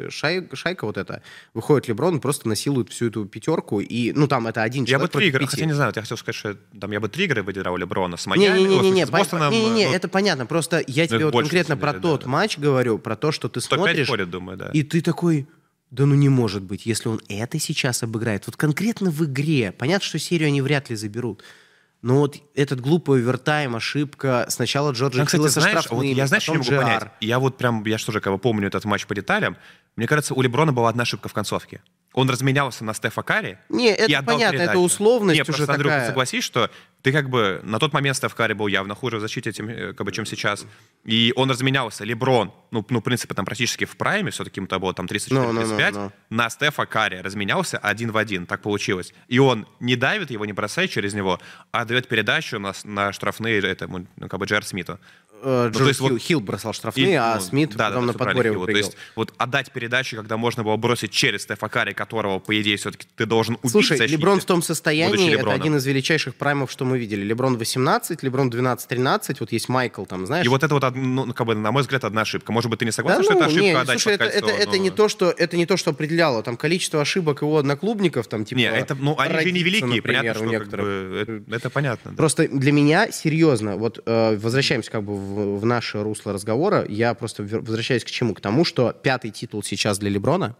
шай- 0.10 0.56
шайка 0.56 0.86
вот 0.86 0.98
эта 0.98 1.22
выходит 1.54 1.88
Леброн 1.88 2.20
просто 2.20 2.48
насилует 2.48 2.90
всю 2.90 3.08
эту 3.08 3.26
пятерку 3.26 3.80
и 3.82 4.01
ну 4.16 4.28
там 4.28 4.47
это 4.47 4.64
один 4.64 4.86
Я 4.86 4.97
бы 4.97 5.08
человек 5.08 5.12
три 5.12 5.28
игры, 5.28 5.47
хотя 5.47 5.66
не 5.66 5.74
знаю, 5.74 5.89
вот 5.89 5.95
я 5.95 6.02
хотел 6.02 6.18
сказать, 6.18 6.36
что 6.36 6.58
там 6.80 6.91
я 6.91 6.99
бы 6.99 7.10
три 7.10 7.26
игры 7.26 7.43
выиграл 7.43 7.78
Леброна 7.78 8.18
с 8.18 8.26
Майами, 8.26 8.60
Не-не-не, 8.60 9.06
Бостоном, 9.06 9.52
не-не-не, 9.52 9.88
ну, 9.88 9.93
это 9.93 10.08
понятно. 10.08 10.45
Просто 10.45 10.84
я 10.88 11.08
тебе 11.08 11.26
вот 11.26 11.34
конкретно 11.34 11.78
про 11.78 11.93
тот 11.93 12.26
матч 12.26 12.58
говорю, 12.58 12.97
про 12.97 13.16
то, 13.16 13.32
что 13.32 13.49
ты 13.49 13.60
топ-5 13.60 13.76
смотришь, 13.76 14.08
ходит, 14.08 14.30
думаю, 14.30 14.58
да. 14.58 14.70
и 14.74 14.84
ты 14.84 15.02
такой, 15.02 15.47
да 15.91 16.06
ну 16.06 16.16
не 16.16 16.30
может 16.30 16.64
быть, 16.64 16.86
если 16.86 17.10
он 17.10 17.22
это 17.28 17.60
сейчас 17.60 18.02
обыграет. 18.04 18.47
Вот 18.47 18.56
конкретно 18.56 19.12
в 19.12 19.26
игре. 19.26 19.72
Понятно, 19.72 20.06
что 20.06 20.20
серию 20.20 20.47
они 20.47 20.62
вряд 20.62 20.89
ли 20.89 20.95
заберут. 20.95 21.43
Но 22.02 22.18
вот 22.20 22.38
этот 22.56 22.82
глупый 22.82 23.22
овертайм, 23.22 23.76
ошибка. 23.76 24.45
Сначала 24.49 24.91
Джорджа 24.91 25.20
Ну, 25.20 25.28
Хилла 25.28 25.49
со 25.49 25.62
знаешь, 25.62 25.88
вот 25.89 26.04
я 26.04 26.26
знаешь, 26.26 26.47
не 26.47 26.58
могу 26.58 26.70
GR. 26.70 26.82
понять? 26.82 27.04
Я 27.20 27.39
вот 27.39 27.58
прям, 27.58 27.86
я 27.86 27.97
что 27.97 28.12
же, 28.12 28.22
как 28.22 28.34
бы 28.34 28.39
помню 28.39 28.68
этот 28.68 28.86
матч 28.86 29.06
по 29.06 29.14
деталям. 29.14 29.56
Мне 29.95 30.08
кажется, 30.08 30.34
у 30.34 30.41
Леброна 30.41 30.74
была 30.74 30.89
одна 30.89 31.04
ошибка 31.04 31.30
в 31.30 31.34
концовке. 31.34 31.82
Он 32.14 32.30
разменялся 32.30 32.84
на 32.84 32.93
Стефа 32.93 33.22
Карри. 33.22 33.57
Не, 33.70 33.89
это 33.89 34.24
понятно, 34.24 34.55
это 34.55 34.57
передачу. 34.57 34.80
условность 34.80 35.38
Не, 35.38 35.41
уже 35.43 35.53
просто, 35.53 35.74
Андрюха, 35.74 35.95
такая. 35.95 36.07
согласись, 36.09 36.43
что 36.43 36.70
ты 37.01 37.12
как 37.14 37.30
бы 37.30 37.62
на 37.64 37.80
тот 37.80 37.93
момент 37.93 38.18
Стеф 38.18 38.36
Карри 38.36 38.53
был 38.53 38.68
явно 38.68 38.95
хуже 38.95 39.18
в 39.18 39.22
защите, 39.22 39.51
тем, 39.51 39.70
э, 39.70 39.93
как 39.93 40.05
бы, 40.05 40.12
чем 40.12 40.26
сейчас. 40.26 40.66
И 41.04 41.34
он 41.36 41.49
разменялся. 41.49 42.04
Леброн, 42.04 42.52
ну, 42.70 42.86
ну, 42.89 42.99
в 42.99 43.02
принципе, 43.02 43.34
там 43.34 43.43
практически 43.43 43.86
в 43.86 43.97
прайме, 43.97 44.30
все-таки 44.30 44.60
ему 44.60 44.68
было 44.80 44.93
там 44.93 45.08
34-35, 45.08 45.34
Ну, 45.34 45.52
ну, 45.52 45.66
ну, 45.66 45.91
ну. 45.91 46.12
на 46.30 46.49
Стефа 46.49 46.86
Карри 46.86 47.18
разменялся 47.18 47.78
один 47.80 48.12
в 48.12 48.18
один. 48.18 48.45
Так 48.45 48.62
получилось. 48.62 49.14
И 49.28 49.39
он 49.39 49.66
не 49.80 49.95
давит 49.95 50.30
его, 50.32 50.45
не 50.45 50.54
бросает 50.54 50.91
через 50.91 51.14
него, 51.14 51.39
а 51.72 51.86
дает 51.86 52.08
передачу 52.08 52.60
на, 52.60 52.74
на 52.84 53.14
штрафные 53.14 53.60
этому, 53.62 54.06
ну, 54.16 54.28
как 54.28 54.39
бы, 54.39 54.45
Джер 54.45 54.64
Смиту. 54.64 54.99
Э, 55.43 55.70
то 55.74 55.80
Джордж 55.80 55.88
есть 55.88 55.99
вот- 55.99 56.10
Хилл, 56.10 56.18
Хилл 56.20 56.39
бросал 56.39 56.74
штрафные, 56.74 57.12
И, 57.12 57.14
а 57.16 57.36
ну, 57.36 57.41
Смит 57.41 57.76
да, 57.76 57.89
потом 57.89 58.08
да, 58.08 58.14
на 58.14 58.18
подборе 58.18 58.52
Хилл. 58.52 58.66
То 58.66 58.72
есть 58.72 58.97
вот 59.16 59.34
отдать 59.38 59.72
передачи, 59.72 60.16
когда 60.16 60.38
можно 60.38 60.64
было 60.64 60.76
бросить 60.78 61.12
через 61.12 61.43
Стефа 61.43 61.68
Карри, 61.68 61.93
которого, 61.93 62.39
по 62.39 62.60
идее, 62.62 62.78
все-таки 62.78 63.08
ты 63.16 63.26
должен 63.26 63.56
убить 63.56 63.72
Слушай, 63.72 63.97
защите, 63.97 64.18
Леброн 64.18 64.39
в 64.39 64.45
том 64.45 64.62
состоянии, 64.62 65.36
это 65.36 65.52
один 65.52 65.78
из 65.78 65.86
величайших 65.86 66.36
праймов, 66.36 66.72
что 66.72 66.86
мы 66.86 66.99
видели. 66.99 67.24
Леброн 67.24 67.58
18, 67.58 68.22
Леброн 68.24 68.49
12-13, 68.49 69.38
вот 69.39 69.52
есть 69.52 69.70
Майкл, 69.70 70.06
там, 70.06 70.26
знаешь. 70.26 70.45
И 70.45 70.49
вот 70.49 70.64
это 70.64 70.74
вот, 70.74 70.84
од- 70.92 70.96
ну, 70.96 71.34
как 71.34 71.48
бы, 71.48 71.56
на 71.56 71.72
мой 71.72 71.82
взгляд, 71.82 72.04
одна 72.04 72.22
ошибка. 72.22 72.52
Может 72.52 72.70
быть, 72.70 72.80
ты 72.80 72.86
не 72.86 72.92
Да 72.92 72.96
согласен, 72.96 73.24
что 73.24 73.34
ну, 73.34 73.39
это 73.39 73.48
ошибка 73.48 73.64
не, 73.64 73.72
отдать 73.72 74.00
слушай, 74.02 74.18
под 74.18 74.28
это, 74.28 74.38
это, 74.38 74.48
кольцо, 74.48 74.62
это 74.64 74.72
но- 74.78 74.84
не 74.84 74.89
то, 74.92 75.08
что 75.10 75.32
это 75.38 75.58
не 75.58 75.66
то, 75.66 75.78
что 75.78 75.89
определяло. 75.92 76.44
Там 76.44 76.58
количество 76.58 77.02
ошибок 77.02 77.42
его 77.42 77.58
одноклубников, 77.58 78.28
там 78.28 78.46
типа. 78.46 78.60
Не, 78.60 78.66
это, 78.66 78.96
ну, 78.96 79.16
они 79.18 79.39
же 79.39 79.52
не 79.52 79.64
великие, 79.64 79.88
например, 79.96 80.22
понятно, 80.22 80.34
что 80.34 80.44
как 80.44 80.52
некоторых. 80.52 80.86
бы, 80.86 81.18
это, 81.48 81.56
это 81.56 81.70
понятно. 81.70 82.12
да. 82.12 82.18
Просто 82.18 82.48
для 82.48 82.72
меня 82.72 83.12
серьезно, 83.12 83.78
вот 83.78 84.02
э, 84.06 84.38
возвращаемся 84.38 84.92
как 84.92 85.04
бы 85.04 85.16
в, 85.16 85.60
в 85.60 85.66
наше 85.66 86.04
русло 86.04 86.34
разговора, 86.34 86.86
я 86.88 87.14
просто 87.14 87.44
возвращаюсь 87.44 88.04
к 88.04 88.12
чему? 88.12 88.34
К 88.34 88.42
тому, 88.42 88.66
что 88.66 88.92
пятый 88.94 89.32
титул 89.32 89.64
сейчас 89.64 89.98
для 90.00 90.10
Леброна, 90.10 90.56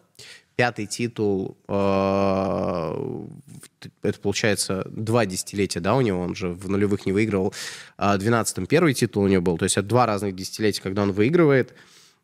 пятый 0.62 0.86
титул, 0.86 1.58
э, 1.68 3.26
это 4.04 4.20
получается 4.20 4.86
два 4.92 5.26
десятилетия, 5.26 5.80
да, 5.80 5.96
у 5.96 6.02
него, 6.02 6.22
он 6.22 6.36
же 6.36 6.50
в 6.50 6.70
нулевых 6.70 7.08
не 7.08 7.12
выигрывал, 7.12 7.52
а 7.98 8.16
в 8.16 8.22
12-м 8.22 8.68
первый 8.68 8.94
титул 8.94 9.24
у 9.24 9.28
него 9.28 9.42
был, 9.42 9.58
то 9.58 9.64
есть 9.64 9.78
это 9.78 9.88
два 9.88 10.06
разных 10.06 10.36
десятилетия, 10.36 10.84
когда 10.84 11.02
он 11.02 11.14
выигрывает, 11.14 11.74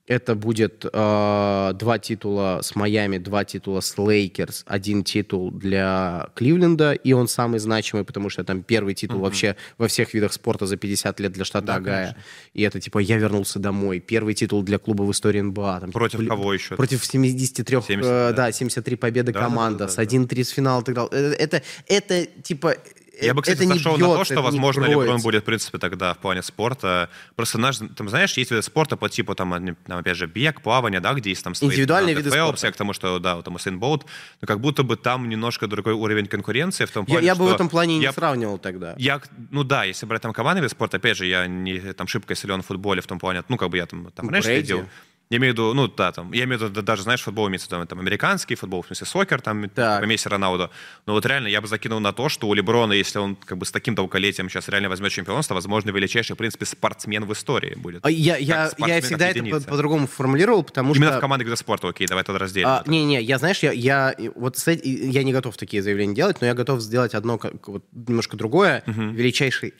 это 0.07 0.35
будет 0.35 0.85
э, 0.85 1.71
два 1.75 1.99
титула 1.99 2.61
с 2.63 2.75
Майами, 2.75 3.17
два 3.17 3.43
титула 3.43 3.81
с 3.81 3.97
Лейкерс, 3.97 4.63
один 4.65 5.03
титул 5.03 5.51
для 5.51 6.29
Кливленда, 6.33 6.93
и 6.93 7.11
он 7.11 7.27
самый 7.27 7.59
значимый, 7.59 8.05
потому 8.05 8.29
что 8.29 8.43
там 8.45 8.63
первый 8.63 8.93
титул 8.93 9.19
вообще 9.19 9.57
во 9.77 9.87
всех 9.89 10.13
видах 10.13 10.31
спорта 10.31 10.65
за 10.65 10.77
50 10.77 11.19
лет 11.19 11.33
для 11.33 11.43
штата 11.43 11.75
Огайо. 11.75 12.15
И 12.53 12.61
это 12.61 12.79
типа 12.79 12.99
«Я 12.99 13.17
вернулся 13.17 13.59
домой». 13.59 13.99
Первый 13.99 14.33
титул 14.33 14.63
для 14.63 14.79
клуба 14.79 15.03
в 15.03 15.11
истории 15.11 15.41
НБА. 15.41 15.81
Там, 15.81 15.91
Против 15.91 16.21
бли- 16.21 16.27
кого 16.27 16.53
еще? 16.53 16.75
Против 16.75 17.05
73, 17.05 17.81
70, 17.81 18.05
э, 18.05 18.29
да. 18.29 18.31
да, 18.31 18.51
73 18.51 18.95
победы 18.95 19.33
Да, 19.33 19.39
да, 19.39 19.45
команда, 19.45 19.79
да, 19.85 19.87
с 19.89 19.95
да, 19.95 20.03
1-3 20.03 20.43
с 20.43 20.49
финала 20.49 20.79
отыграл. 20.79 21.07
Это, 21.07 21.57
это, 21.57 21.63
это, 21.87 22.25
типа... 22.41 22.75
Я 23.21 23.33
бы, 23.33 23.41
кстати, 23.41 23.57
это 23.57 23.65
не 23.65 23.73
зашел 23.73 23.97
на 23.97 24.05
то, 24.05 24.23
что, 24.23 24.35
не 24.35 24.41
возможно, 24.41 24.85
Леброн 24.85 25.21
будет, 25.21 25.43
в 25.43 25.45
принципе, 25.45 25.77
тогда 25.77 26.13
в 26.13 26.17
плане 26.17 26.43
спорта. 26.43 27.09
Просто, 27.35 27.57
наш, 27.57 27.77
там, 27.77 28.09
знаешь, 28.09 28.37
есть 28.37 28.51
виды 28.51 28.61
спорта 28.61 28.97
по 28.97 29.09
типу, 29.09 29.35
там, 29.35 29.75
там, 29.85 29.97
опять 29.97 30.17
же, 30.17 30.27
бег, 30.27 30.61
плавание, 30.61 30.99
да, 30.99 31.13
где 31.13 31.29
есть 31.29 31.43
там 31.43 31.55
свои... 31.55 31.69
Индивидуальные 31.69 32.15
там, 32.15 32.23
виды 32.23 32.35
Фелпс, 32.35 32.59
спорта. 32.59 32.73
к 32.73 32.77
тому, 32.77 32.93
что, 32.93 33.19
да, 33.19 33.35
вот 33.35 33.45
там 33.45 33.55
Усейн 33.55 33.79
Болт, 33.79 34.05
но 34.41 34.47
как 34.47 34.59
будто 34.59 34.83
бы 34.83 34.95
там 34.97 35.29
немножко 35.29 35.67
другой 35.67 35.93
уровень 35.93 36.27
конкуренции 36.27 36.85
в 36.85 36.91
том 36.91 37.05
Я, 37.07 37.13
плане, 37.13 37.27
я 37.27 37.35
бы 37.35 37.45
в 37.45 37.53
этом 37.53 37.69
плане 37.69 37.97
не 37.97 38.03
я- 38.03 38.13
сравнивал 38.13 38.57
тогда. 38.57 38.95
Я, 38.97 39.21
ну 39.51 39.63
да, 39.63 39.83
если 39.83 40.05
брать 40.05 40.21
там 40.21 40.33
командный 40.33 40.61
вид 40.61 40.71
спорта, 40.71 40.97
опять 40.97 41.17
же, 41.17 41.25
я 41.25 41.47
не 41.47 41.93
там 41.93 42.07
шибко 42.07 42.35
силен 42.35 42.61
в 42.61 42.65
футболе 42.67 43.01
в 43.01 43.07
том 43.07 43.19
плане, 43.19 43.43
ну 43.49 43.57
как 43.57 43.69
бы 43.69 43.77
я 43.77 43.85
там, 43.85 44.11
там 44.11 44.29
раньше 44.29 44.49
Брейди. 44.49 44.83
Я 45.29 45.37
имею 45.39 45.53
в 45.53 45.57
виду, 45.57 45.73
ну 45.73 45.89
да, 45.89 46.13
там, 46.13 46.31
я 46.31 46.45
имею 46.45 46.57
в 46.57 46.61
виду, 46.61 46.73
да, 46.73 46.81
даже, 46.81 47.03
знаешь, 47.03 47.21
футбол 47.21 47.49
имеется 47.49 47.67
в 47.67 47.71
виду, 47.73 47.85
там, 47.85 47.99
американский 47.99 48.55
футбол, 48.55 48.81
в 48.81 48.85
смысле, 48.87 49.05
сокер, 49.07 49.41
там, 49.41 49.69
Так. 49.69 50.01
по 50.01 50.05
Месси 50.05 50.29
Роналду. 50.29 50.69
Но 51.05 51.11
вот 51.13 51.25
реально 51.25 51.47
я 51.47 51.59
бы 51.59 51.67
закинул 51.67 51.99
на 51.99 52.13
то, 52.13 52.29
что 52.29 52.47
у 52.47 52.53
Леброна, 52.53 52.93
если 52.93 53.19
он 53.19 53.35
как 53.35 53.57
бы 53.57 53.65
с 53.65 53.71
таким 53.71 53.93
долголетием 53.93 54.49
сейчас 54.49 54.69
реально 54.69 54.87
возьмет 54.87 55.11
чемпионство, 55.11 55.53
возможно, 55.53 55.89
величайший, 55.89 56.35
в 56.35 56.37
принципе, 56.37 56.65
спортсмен 56.65 57.25
в 57.25 57.33
истории 57.33 57.75
будет. 57.75 58.05
А 58.05 58.09
Я, 58.09 58.37
я, 58.37 58.71
я 58.77 59.01
всегда 59.01 59.27
это 59.27 59.43
по- 59.43 59.59
по-другому 59.59 60.07
формулировал, 60.07 60.63
потому 60.63 60.93
Именно 60.95 61.09
что... 61.11 61.17
в 61.17 61.21
командных 61.21 61.47
видах 61.47 61.59
спорта, 61.59 61.89
окей, 61.89 62.07
давай 62.07 62.23
тогда 62.23 62.39
разделим. 62.39 62.67
А. 62.69 62.83
Не-не, 62.85 63.21
я, 63.21 63.37
знаешь, 63.37 63.59
я, 63.59 63.73
я 63.73 64.15
вот 64.35 64.57
с 64.57 64.65
эт- 64.69 64.81
я 64.85 65.23
не 65.23 65.33
готов 65.33 65.57
такие 65.57 65.83
заявления 65.83 66.15
делать, 66.15 66.37
но 66.39 66.47
я 66.47 66.53
готов 66.53 66.79
сделать 66.79 67.13
одно 67.13 67.37
как, 67.37 67.67
вот, 67.67 67.83
немножко 67.91 68.37
другое. 68.37 68.81
Величайший 68.85 69.73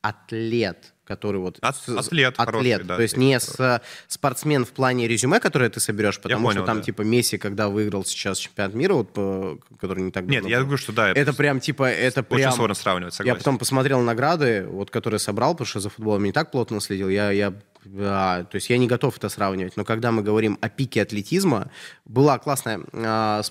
атлет, 0.00 0.94
который 1.06 1.40
вот... 1.40 1.58
Ат- 1.60 1.76
с- 1.76 1.88
атлет 1.88 2.36
хороший, 2.36 2.72
атлет, 2.72 2.86
да, 2.86 2.96
то 2.96 3.02
есть 3.02 3.16
не 3.16 3.38
с, 3.38 3.58
э, 3.58 3.80
спортсмен 4.08 4.64
в 4.64 4.70
плане 4.70 5.08
резюме, 5.08 5.40
которое 5.40 5.70
ты 5.70 5.80
соберешь, 5.80 6.20
потому 6.20 6.44
понял, 6.46 6.58
что 6.58 6.66
там 6.66 6.78
да. 6.78 6.82
типа 6.82 7.02
Месси, 7.02 7.38
когда 7.38 7.68
выиграл 7.68 8.04
сейчас 8.04 8.38
чемпионат 8.38 8.74
мира, 8.74 8.94
вот, 8.94 9.12
по- 9.12 9.58
который 9.80 10.02
не 10.02 10.10
так 10.10 10.24
Нет, 10.24 10.42
давно 10.42 10.48
я 10.48 10.58
был, 10.58 10.66
говорю, 10.66 10.78
что 10.78 10.92
да, 10.92 11.10
это 11.10 11.32
прям 11.32 11.60
типа, 11.60 11.84
это 11.84 12.20
очень 12.20 12.36
прям... 12.36 12.52
сложно 12.52 12.74
сравнивать, 12.74 13.14
Я 13.14 13.16
согласен. 13.16 13.38
потом 13.38 13.58
посмотрел 13.58 14.00
награды, 14.00 14.66
вот, 14.68 14.90
которые 14.90 15.20
собрал, 15.20 15.54
потому 15.54 15.66
что 15.66 15.80
за 15.80 15.90
футболом 15.90 16.24
не 16.24 16.32
так 16.32 16.50
плотно 16.50 16.80
следил. 16.80 17.08
Я, 17.08 17.30
я 17.30 17.54
Да, 17.84 18.44
то 18.50 18.56
есть 18.56 18.68
я 18.68 18.78
не 18.78 18.86
готов 18.86 19.16
это 19.16 19.28
сравнивать, 19.28 19.76
но 19.76 19.84
когда 19.84 20.10
мы 20.10 20.22
говорим 20.22 20.58
о 20.60 20.68
пике 20.68 21.02
атлетизма, 21.02 21.70
была 22.04 22.38
классная 22.38 22.80
э, 22.92 23.42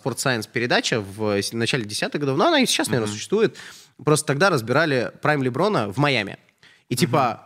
передача 0.54 1.00
в 1.00 1.40
начале 1.54 1.86
десятых 1.86 2.20
годов, 2.22 2.38
но 2.38 2.48
она 2.48 2.60
и 2.60 2.66
сейчас, 2.66 2.88
наверное, 2.88 3.08
mm-hmm. 3.08 3.14
существует. 3.14 3.58
Просто 4.04 4.28
тогда 4.28 4.50
разбирали 4.50 5.12
Прайм 5.22 5.42
Леброна 5.42 5.92
в 5.92 5.98
Майами. 5.98 6.38
И 6.90 6.96
типа 6.96 7.46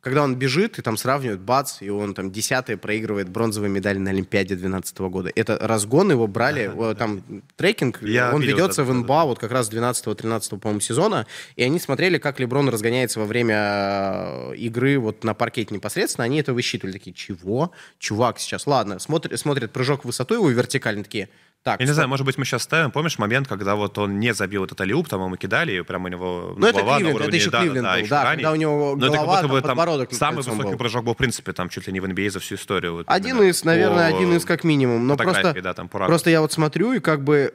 когда 0.00 0.22
он 0.22 0.34
бежит, 0.34 0.78
и 0.78 0.82
там 0.82 0.96
сравнивают, 0.96 1.40
бац, 1.40 1.82
и 1.82 1.90
он 1.90 2.14
там 2.14 2.30
десятый 2.30 2.76
проигрывает 2.76 3.28
бронзовую 3.28 3.70
медаль 3.70 3.98
на 3.98 4.10
Олимпиаде 4.10 4.54
2012 4.54 4.98
года. 4.98 5.30
Это 5.34 5.58
разгон 5.60 6.10
его 6.10 6.26
брали, 6.26 6.70
ага, 6.72 6.94
там 6.94 7.22
да. 7.28 7.40
трекинг, 7.56 8.02
Я 8.02 8.34
он 8.34 8.40
ведется 8.42 8.82
в 8.84 8.92
НБА 8.92 9.06
да. 9.06 9.24
вот 9.26 9.38
как 9.38 9.52
раз 9.52 9.70
12-13, 9.70 10.58
по-моему, 10.58 10.80
сезона, 10.80 11.26
и 11.56 11.62
они 11.62 11.78
смотрели, 11.78 12.18
как 12.18 12.40
Леброн 12.40 12.70
разгоняется 12.70 13.20
во 13.20 13.26
время 13.26 13.56
э, 13.56 14.54
игры 14.56 14.98
вот 14.98 15.22
на 15.22 15.34
паркете 15.34 15.74
непосредственно, 15.74 16.24
они 16.24 16.40
это 16.40 16.54
высчитывали, 16.54 16.92
такие, 16.92 17.12
чего? 17.12 17.72
Чувак 17.98 18.38
сейчас, 18.38 18.66
ладно, 18.66 18.98
смотрят, 18.98 19.38
смотрят 19.38 19.70
прыжок 19.72 20.02
в 20.02 20.06
высоту 20.06 20.34
его 20.34 20.48
вертикально, 20.48 21.04
такие, 21.04 21.28
так, 21.62 21.78
я 21.80 21.86
не 21.86 21.92
знаю, 21.92 22.08
может 22.08 22.24
быть, 22.24 22.38
мы 22.38 22.46
сейчас 22.46 22.62
ставим, 22.62 22.90
помнишь 22.90 23.18
момент, 23.18 23.46
когда 23.46 23.74
вот 23.74 23.98
он 23.98 24.18
не 24.18 24.32
забил 24.32 24.64
этот 24.64 24.80
алиуп, 24.80 25.08
там 25.08 25.22
ему 25.22 25.36
кидали, 25.36 25.72
и 25.78 25.82
прямо 25.82 26.06
у 26.06 26.08
него 26.08 26.54
ну, 26.56 26.66
это 26.66 26.80
Кливленд, 26.80 27.14
уровне, 27.14 27.28
это 27.28 27.36
еще 27.36 27.50
да, 27.50 27.60
Кливленд 27.60 27.84
да, 27.84 27.96
был, 27.98 28.08
да, 28.08 28.30
когда 28.30 28.52
у 28.52 28.54
него 28.54 28.96
Но 28.96 29.12
голова, 29.12 29.38
это 29.40 29.48
там, 29.48 29.62
подбородок 29.62 30.12
Самый 30.14 30.36
высокий 30.38 30.62
был. 30.62 30.78
прыжок 30.78 31.04
был, 31.04 31.12
в 31.12 31.18
принципе, 31.18 31.52
там 31.52 31.68
чуть 31.68 31.86
ли 31.86 31.92
не 31.92 32.00
в 32.00 32.06
NBA 32.06 32.30
за 32.30 32.40
всю 32.40 32.54
историю. 32.54 32.94
Вот, 32.94 33.06
один 33.08 33.42
из, 33.42 33.62
наверное, 33.64 34.10
по... 34.10 34.16
один 34.16 34.32
из 34.34 34.46
как 34.46 34.64
минимум. 34.64 35.06
Но 35.06 35.18
просто, 35.18 35.54
да, 35.62 35.74
там, 35.74 35.88
просто 35.88 36.30
я 36.30 36.40
вот 36.40 36.50
смотрю, 36.50 36.94
и 36.94 37.00
как 37.00 37.24
бы 37.24 37.52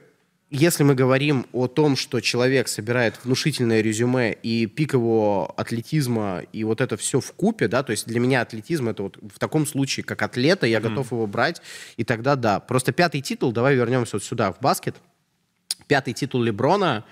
если 0.52 0.84
мы 0.84 0.94
говорим 0.94 1.48
о 1.54 1.68
том, 1.68 1.96
что 1.96 2.22
человек 2.22 2.68
собирает 2.68 3.20
внушительное 3.24 3.82
резюме 3.82 4.32
и 4.32 4.68
пик 4.68 4.94
его 4.94 5.54
атлетизма, 5.58 6.44
и 6.54 6.64
вот 6.64 6.82
это 6.82 6.98
все 6.98 7.20
в 7.20 7.32
купе, 7.34 7.68
да, 7.68 7.82
то 7.84 7.92
есть 7.92 8.06
для 8.06 8.20
меня 8.20 8.42
атлетизм 8.42 8.90
это 8.90 9.04
вот 9.04 9.18
в 9.22 9.40
таком 9.40 9.66
случае, 9.66 10.04
как 10.04 10.22
атлета, 10.22 10.68
я 10.68 10.78
mm-hmm. 10.78 10.82
готов 10.82 11.12
его 11.12 11.28
брать, 11.28 11.62
и 11.98 12.04
тогда 12.04 12.36
да. 12.36 12.60
Просто 12.60 12.92
пятый 12.92 13.22
титул, 13.22 13.52
давай 13.52 13.76
вернемся 13.76 14.18
вот 14.18 14.24
сюда, 14.24 14.52
в 14.52 14.60
баскет. 14.60 14.96
Пятый 15.88 16.14
титул 16.14 16.42
Леброна, 16.42 17.06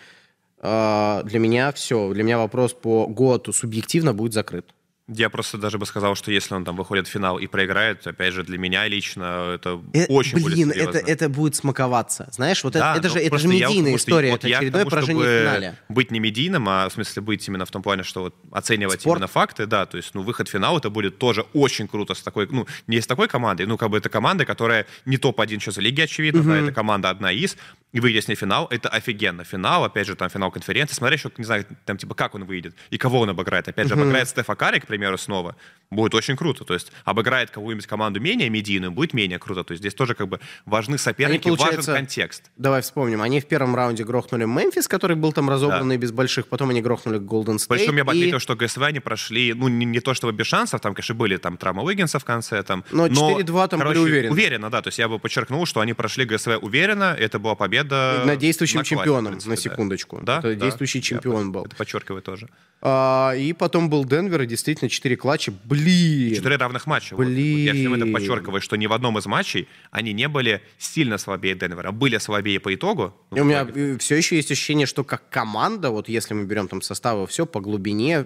э, 0.59 1.21
для 1.25 1.39
меня 1.39 1.71
все, 1.71 2.13
для 2.13 2.23
меня 2.23 2.38
вопрос 2.38 2.73
по 2.73 3.07
ГОТу 3.07 3.51
субъективно 3.51 4.13
будет 4.13 4.34
закрыт. 4.34 4.65
Я 5.10 5.30
просто 5.30 5.58
даже 5.58 5.78
бы 5.78 5.86
сказал, 5.86 6.16
что 6.16 6.32
если 6.32 6.56
он 6.56 6.64
там 6.64 6.78
выходит 6.78 7.08
в 7.08 7.12
финал 7.12 7.38
и 7.38 7.45
проиграет, 7.47 8.08
опять 8.08 8.34
же, 8.34 8.43
для 8.43 8.58
меня 8.58 8.88
лично 8.88 9.51
это 9.56 9.82
э, 9.93 10.06
очень 10.08 10.41
Блин, 10.41 10.70
будет 10.70 10.78
это, 10.78 10.97
это 10.97 11.28
будет 11.28 11.56
смаковаться. 11.56 12.30
Знаешь, 12.32 12.64
вот 12.64 12.72
да, 12.72 12.95
это, 12.95 13.08
это 13.08 13.10
же, 13.10 13.20
это 13.20 13.38
же 13.38 13.49
медийная 13.49 13.91
я, 13.91 13.97
история, 13.97 14.32
вот 14.32 14.45
это 14.45 14.56
очередное 14.56 14.84
тому, 14.84 14.89
поражение 14.89 15.24
в 15.24 15.41
финале. 15.41 15.76
Быть 15.89 16.10
не 16.12 16.22
медийным, 16.22 16.70
а 16.70 16.88
в 16.88 16.93
смысле 16.93 17.22
быть 17.22 17.45
именно 17.45 17.66
в 17.66 17.72
том 17.72 17.84
плане, 17.84 18.04
что 18.04 18.22
вот 18.22 18.36
оценивать 18.51 19.01
Спорт. 19.01 19.18
именно 19.18 19.28
факты, 19.28 19.66
да, 19.66 19.86
то 19.86 19.97
есть, 19.97 20.16
ну, 20.16 20.22
выход 20.22 20.47
в 20.47 20.51
финал, 20.51 20.78
это 20.78 20.89
будет 20.89 21.18
тоже 21.18 21.45
очень 21.51 21.89
круто 21.89 22.14
с 22.14 22.22
такой, 22.22 22.47
ну, 22.49 22.66
не 22.88 23.01
с 23.01 23.06
такой 23.06 23.28
командой, 23.28 23.66
ну, 23.66 23.78
как 23.78 23.89
бы 23.89 23.97
это 23.97 24.08
команда, 24.08 24.45
которая 24.45 24.86
не 25.04 25.18
топ-1 25.18 25.60
сейчас 25.60 25.76
лиги, 25.78 25.99
очевидно, 25.99 26.39
угу. 26.39 26.49
да, 26.49 26.58
это 26.60 26.72
команда 26.72 27.10
одна 27.10 27.30
из, 27.30 27.58
и 27.94 28.00
выйдет 28.00 28.24
с 28.24 28.28
ней 28.28 28.36
финал, 28.36 28.68
это 28.72 28.89
офигенно. 28.89 29.44
Финал, 29.44 29.86
опять 29.86 30.08
же, 30.08 30.16
там 30.16 30.30
финал 30.30 30.52
конференции, 30.52 30.96
смотри 30.96 31.16
еще, 31.16 31.32
не 31.38 31.44
знаю, 31.44 31.66
там, 31.86 31.98
типа, 31.98 32.16
как 32.16 32.36
он 32.36 32.44
выйдет 32.44 32.76
и 32.89 32.98
кого 32.98 33.20
он 33.20 33.30
обыграет. 33.30 33.68
Опять 33.68 33.88
же, 33.88 33.94
обыграет 33.94 34.28
Стефа 34.28 34.56
Карри, 34.56 34.80
к 34.80 34.88
примеру, 34.88 35.18
снова, 35.18 35.56
будет 35.91 36.16
очень 36.16 36.36
круто. 36.36 36.66
То 36.66 36.74
есть 36.74 36.91
обыграет 37.06 37.52
кого-нибудь 37.52 37.86
команду 37.86 38.20
менее 38.20 38.50
медийную, 38.50 38.91
будет 38.91 39.14
менее 39.14 39.38
круто. 39.38 39.64
То 39.64 39.74
есть 39.74 39.82
здесь 39.82 39.94
тоже 39.94 40.16
как 40.16 40.28
бы 40.28 40.39
важны 40.66 40.98
соперники, 40.98 41.48
они, 41.48 41.56
важен 41.56 41.84
контекст. 41.84 42.52
Давай 42.58 42.82
вспомним. 42.82 43.22
Они 43.22 43.39
в 43.39 43.46
первом 43.46 43.76
раунде 43.76 44.04
грохнули 44.04 44.46
Мемфис, 44.46 44.88
который 44.88 45.16
был 45.16 45.32
там 45.32 45.50
разобранный 45.50 45.98
да. 45.98 46.02
без 46.02 46.12
больших, 46.12 46.48
потом 46.48 46.72
они 46.72 46.82
грохнули 46.82 47.20
Голден 47.20 47.60
Стейт. 47.60 47.80
Причем 47.80 47.98
я 47.98 48.04
бы 48.04 48.16
и... 48.16 48.18
отметил, 48.18 48.39
что 48.39 48.56
ГСВ 48.56 48.82
они 48.82 49.02
прошли, 49.02 49.54
ну, 49.54 49.68
не, 49.68 49.86
не 49.86 50.00
то 50.00 50.16
чтобы 50.16 50.34
без 50.34 50.48
шансов, 50.48 50.82
там, 50.82 50.96
конечно, 50.96 51.14
были 51.14 51.38
там 51.38 51.58
травмы 51.58 51.84
Уиггинса 51.84 52.18
в 52.18 52.26
конце, 52.26 52.64
там. 52.64 52.84
Но 52.91 53.06
4-2 53.06 53.68
там 53.68 53.80
короче, 53.80 54.00
были 54.00 54.10
уверены. 54.10 54.32
Уверенно, 54.34 54.72
да. 54.72 54.82
То 54.82 54.88
есть 54.88 54.98
я 54.98 55.08
бы 55.08 55.20
подчеркнул, 55.20 55.68
что 55.68 55.80
они 55.80 55.94
прошли 55.94 56.26
ГСВ 56.26 56.58
уверенно, 56.62 57.16
это 57.18 57.38
была 57.38 57.54
победа... 57.54 57.82
На 57.89 58.36
действующим 58.36 58.79
на 58.79 58.86
чемпионом, 58.86 59.38
на 59.45 59.57
секундочку. 59.57 60.19
Да? 60.21 60.39
Это 60.39 60.55
да, 60.55 60.65
действующий 60.65 61.01
чемпион 61.01 61.51
был. 61.51 61.65
Это 61.65 61.75
подчеркиваю 61.75 62.21
тоже. 62.21 62.49
А, 62.81 63.34
и 63.38 63.53
потом 63.53 63.89
был 63.89 64.03
Денвер, 64.03 64.41
и 64.41 64.45
действительно 64.45 64.89
4 64.89 65.15
клатча. 65.15 65.53
Блин! 65.63 66.36
4 66.36 66.55
равных 66.57 66.86
матча. 66.86 67.15
Блин! 67.15 67.57
Вот, 67.57 67.63
я 67.63 67.73
всем 67.73 67.93
это 67.93 68.05
подчеркиваю, 68.05 68.61
что 68.61 68.75
ни 68.75 68.88
в 68.88 68.93
одном 68.93 69.17
из 69.17 69.25
матчей 69.25 69.69
они 69.89 70.11
не 70.11 70.27
были 70.27 70.61
сильно 70.77 71.17
слабее 71.17 71.55
Денвера. 71.55 71.91
Были 71.91 72.17
слабее 72.17 72.59
по 72.59 72.73
итогу. 72.73 73.15
Ну, 73.31 73.41
у 73.41 73.45
меня 73.45 73.65
все 73.99 74.15
еще 74.15 74.36
есть 74.36 74.51
ощущение, 74.51 74.86
что 74.86 75.03
как 75.03 75.29
команда, 75.29 75.91
вот 75.91 76.09
если 76.09 76.34
мы 76.34 76.43
берем 76.43 76.67
там 76.67 76.81
составы, 76.81 77.25
все 77.27 77.45
по 77.45 77.61
глубине, 77.61 78.25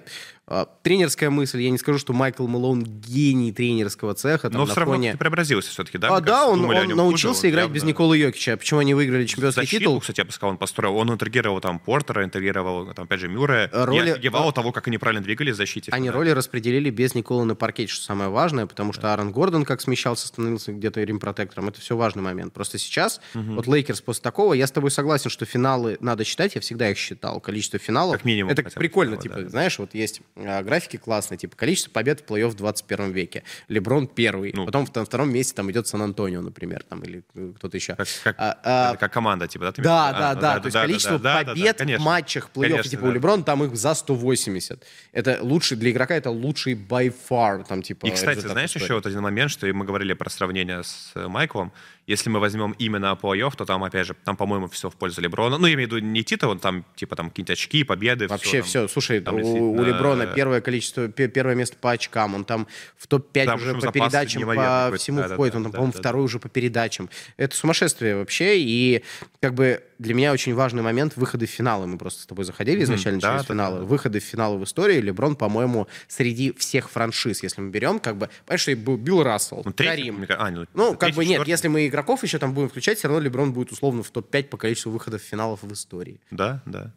тренерская 0.81 1.29
мысль, 1.29 1.61
я 1.61 1.69
не 1.69 1.77
скажу, 1.77 1.99
что 1.99 2.13
Майкл 2.13 2.47
Мэлоун 2.47 2.81
гений 2.81 3.51
тренерского 3.51 4.13
цеха. 4.13 4.49
Там, 4.49 4.61
Но 4.61 4.65
все 4.65 4.79
равно 4.79 4.95
фоне... 4.95 5.17
преобразился 5.17 5.71
все-таки, 5.71 5.97
да? 5.97 6.15
А, 6.15 6.21
да, 6.21 6.47
он, 6.47 6.63
он 6.63 6.87
научился 6.87 7.41
хуже, 7.41 7.49
играть 7.51 7.63
явно. 7.65 7.75
без 7.75 7.83
Николы 7.83 8.17
Йокича. 8.17 8.55
Почему 8.55 8.79
они 8.79 8.93
выиграли 8.93 9.25
чемпионский 9.25 9.63
Защиту, 9.63 9.79
титул? 9.79 9.99
кстати, 9.99 10.21
я 10.21 10.25
бы 10.25 10.31
сказал, 10.31 10.51
он 10.51 10.57
построил. 10.57 10.95
Он 10.95 11.11
интегрировал 11.11 11.59
там 11.59 11.79
Портера, 11.79 12.23
интегрировал, 12.23 12.93
там, 12.93 13.05
опять 13.05 13.19
же, 13.19 13.27
Мюррея. 13.27 13.69
Роли... 13.73 14.07
Я 14.07 14.13
офигевал 14.13 14.53
того, 14.53 14.71
как 14.71 14.87
они 14.87 14.97
правильно 14.97 15.21
двигались 15.21 15.55
в 15.55 15.57
защите. 15.57 15.91
Они 15.91 16.09
роли 16.09 16.29
распределили 16.29 16.89
без 16.91 17.13
Николы 17.13 17.43
на 17.43 17.55
паркете, 17.55 17.91
что 17.91 18.05
самое 18.05 18.29
важное, 18.29 18.67
потому 18.67 18.93
что 18.93 19.11
Аарон 19.11 19.31
Гордон 19.31 19.65
как 19.65 19.81
смещался, 19.81 20.27
становился 20.27 20.71
где-то 20.71 21.03
rim 21.03 21.16
protector 21.16 21.54
ом. 21.54 21.67
Это 21.67 21.81
все 21.81 21.97
важный 21.97 22.23
момент. 22.23 22.53
Просто 22.53 22.77
сейчас, 22.77 23.19
угу. 23.35 23.55
вот 23.55 23.67
Лейкерс 23.67 23.99
после 23.99 24.23
такого, 24.23 24.53
я 24.53 24.65
с 24.65 24.71
тобой 24.71 24.91
согласен, 24.91 25.29
что 25.29 25.43
финалы 25.43 25.97
надо 25.99 26.23
считать, 26.23 26.55
я 26.55 26.61
всегда 26.61 26.89
их 26.89 26.97
считал. 26.97 27.41
Количество 27.41 27.79
финалов. 27.79 28.13
Как 28.15 28.25
минимум. 28.25 28.53
Это 28.53 28.63
прикольно, 28.63 29.17
типа, 29.17 29.41
да. 29.41 29.49
знаешь, 29.49 29.77
вот 29.77 29.93
есть 29.93 30.21
а, 30.36 30.36
графики 30.37 30.97
класс 30.97 31.17
классный, 31.17 31.37
типа 31.37 31.55
количество 31.55 31.89
побед 31.89 32.21
в 32.21 32.31
плей-офф 32.31 32.49
в 32.49 32.55
21 32.55 33.11
веке. 33.11 33.43
Леброн 33.67 34.07
первый, 34.07 34.51
ну, 34.53 34.65
потом 34.65 34.87
на 34.93 35.05
втором 35.05 35.31
месте 35.31 35.55
там 35.55 35.71
идет 35.71 35.87
Сан-Антонио, 35.87 36.41
например, 36.41 36.83
там, 36.87 37.01
или 37.01 37.23
э, 37.33 37.53
кто-то 37.55 37.75
еще. 37.75 37.95
Как, 37.95 38.07
как, 38.23 38.35
а, 38.37 38.57
а, 38.63 38.95
как 38.97 39.11
команда, 39.11 39.47
типа, 39.47 39.65
да? 39.65 39.71
Ты 39.71 39.81
да, 39.81 40.11
да, 40.11 40.31
а, 40.31 40.35
да, 40.35 40.41
да, 40.41 40.59
то 40.59 40.65
есть 40.67 40.73
да, 40.73 40.81
количество 40.81 41.19
да, 41.19 41.43
побед 41.43 41.77
да, 41.77 41.85
да, 41.85 41.97
в 41.97 42.01
матчах 42.01 42.49
плей-офф, 42.53 42.83
типа, 42.83 43.03
да. 43.03 43.07
у 43.09 43.11
Леброна 43.11 43.43
там 43.43 43.63
их 43.63 43.75
за 43.75 43.93
180. 43.95 44.83
Это 45.11 45.39
лучший, 45.41 45.77
для 45.77 45.91
игрока 45.91 46.15
это 46.15 46.29
лучший 46.29 46.75
by 46.75 47.13
far, 47.29 47.65
там, 47.67 47.81
типа. 47.81 48.05
И, 48.05 48.11
кстати, 48.11 48.39
знаешь 48.39 48.75
еще 48.75 48.93
вот 48.93 49.05
один 49.05 49.21
момент, 49.21 49.49
что 49.49 49.65
мы 49.73 49.85
говорили 49.85 50.13
про 50.13 50.29
сравнение 50.29 50.83
с 50.83 51.11
э, 51.15 51.27
Майклом, 51.27 51.73
если 52.07 52.29
мы 52.29 52.39
возьмем 52.39 52.71
именно 52.79 53.17
плей-офф, 53.21 53.55
то 53.55 53.65
там, 53.65 53.83
опять 53.83 54.07
же, 54.07 54.15
там, 54.23 54.37
по-моему, 54.37 54.69
все 54.69 54.89
в 54.89 54.95
пользу 54.95 55.21
Леброна. 55.21 55.57
Ну, 55.57 55.67
я 55.67 55.73
имею 55.73 55.89
в 55.89 55.91
виду 55.91 56.05
не 56.05 56.23
Тита, 56.23 56.47
он 56.47 56.57
там, 56.57 56.85
типа, 56.95 57.17
там 57.17 57.29
какие-то 57.29 57.53
очки, 57.53 57.83
победы. 57.83 58.27
Вообще 58.27 58.61
все. 58.61 58.85
все. 58.85 58.87
Слушай, 58.87 59.19
там, 59.19 59.35
у, 59.35 59.73
у 59.73 59.83
Леброна 59.83 60.25
первое 60.27 60.61
количество, 60.61 61.09
первое 61.09 61.55
место 61.55 61.75
по 61.79 61.91
очкам, 61.91 62.33
он 62.33 62.45
там 62.45 62.67
в 62.97 63.07
топ-5 63.07 63.45
да, 63.45 63.55
уже 63.55 63.75
по 63.75 63.91
передачам, 63.91 64.41
по 64.43 64.97
всему 64.97 65.19
да, 65.19 65.27
входит, 65.27 65.53
да, 65.53 65.57
он 65.57 65.63
там, 65.63 65.71
да, 65.71 65.77
по-моему, 65.77 65.93
да, 65.93 65.99
второй 65.99 66.21
да. 66.21 66.25
уже 66.25 66.39
по 66.39 66.49
передачам. 66.49 67.09
Это 67.35 67.55
сумасшествие 67.55 68.15
вообще, 68.15 68.57
и 68.57 69.03
как 69.41 69.53
бы 69.53 69.83
для 69.99 70.13
меня 70.13 70.31
очень 70.31 70.53
важный 70.53 70.83
момент 70.83 71.15
выхода 71.15 71.45
в 71.45 71.49
финалы. 71.49 71.87
Мы 71.87 71.97
просто 71.97 72.21
с 72.23 72.25
тобой 72.25 72.45
заходили 72.45 72.83
изначально 72.83 73.17
mm, 73.17 73.21
через 73.21 73.41
да, 73.41 73.43
финалы. 73.43 73.75
Да, 73.75 73.81
да. 73.81 73.87
Выходы 73.87 74.19
в 74.19 74.23
финалы 74.23 74.57
в 74.57 74.63
истории. 74.63 74.99
Леброн, 75.01 75.35
по-моему, 75.35 75.87
среди 76.07 76.51
всех 76.53 76.89
франшиз, 76.89 77.43
если 77.43 77.61
мы 77.61 77.69
берем, 77.69 77.99
как 77.99 78.17
бы, 78.17 78.29
понимаешь, 78.45 78.61
что 78.61 78.75
был 78.75 78.97
Билл 78.97 79.23
Рассел, 79.23 79.61
ну, 79.65 79.71
третий, 79.71 80.11
Карим. 80.11 80.25
А, 80.29 80.51
ну, 80.51 80.65
ну 80.73 80.95
как 80.95 81.13
бы 81.13 81.25
нет, 81.25 81.47
если 81.47 81.67
мы 81.67 81.87
игроков 81.87 82.23
еще 82.23 82.37
там 82.39 82.53
будем 82.53 82.69
включать, 82.69 82.97
все 82.99 83.07
равно 83.07 83.21
Леброн 83.23 83.53
будет 83.53 83.71
условно 83.71 84.03
в 84.03 84.09
топ-5 84.11 84.43
по 84.45 84.57
количеству 84.57 84.91
выходов 84.91 85.21
в 85.21 85.25
финалов 85.25 85.63
в 85.63 85.73
истории. 85.73 86.19
Да, 86.31 86.61
да. 86.65 86.93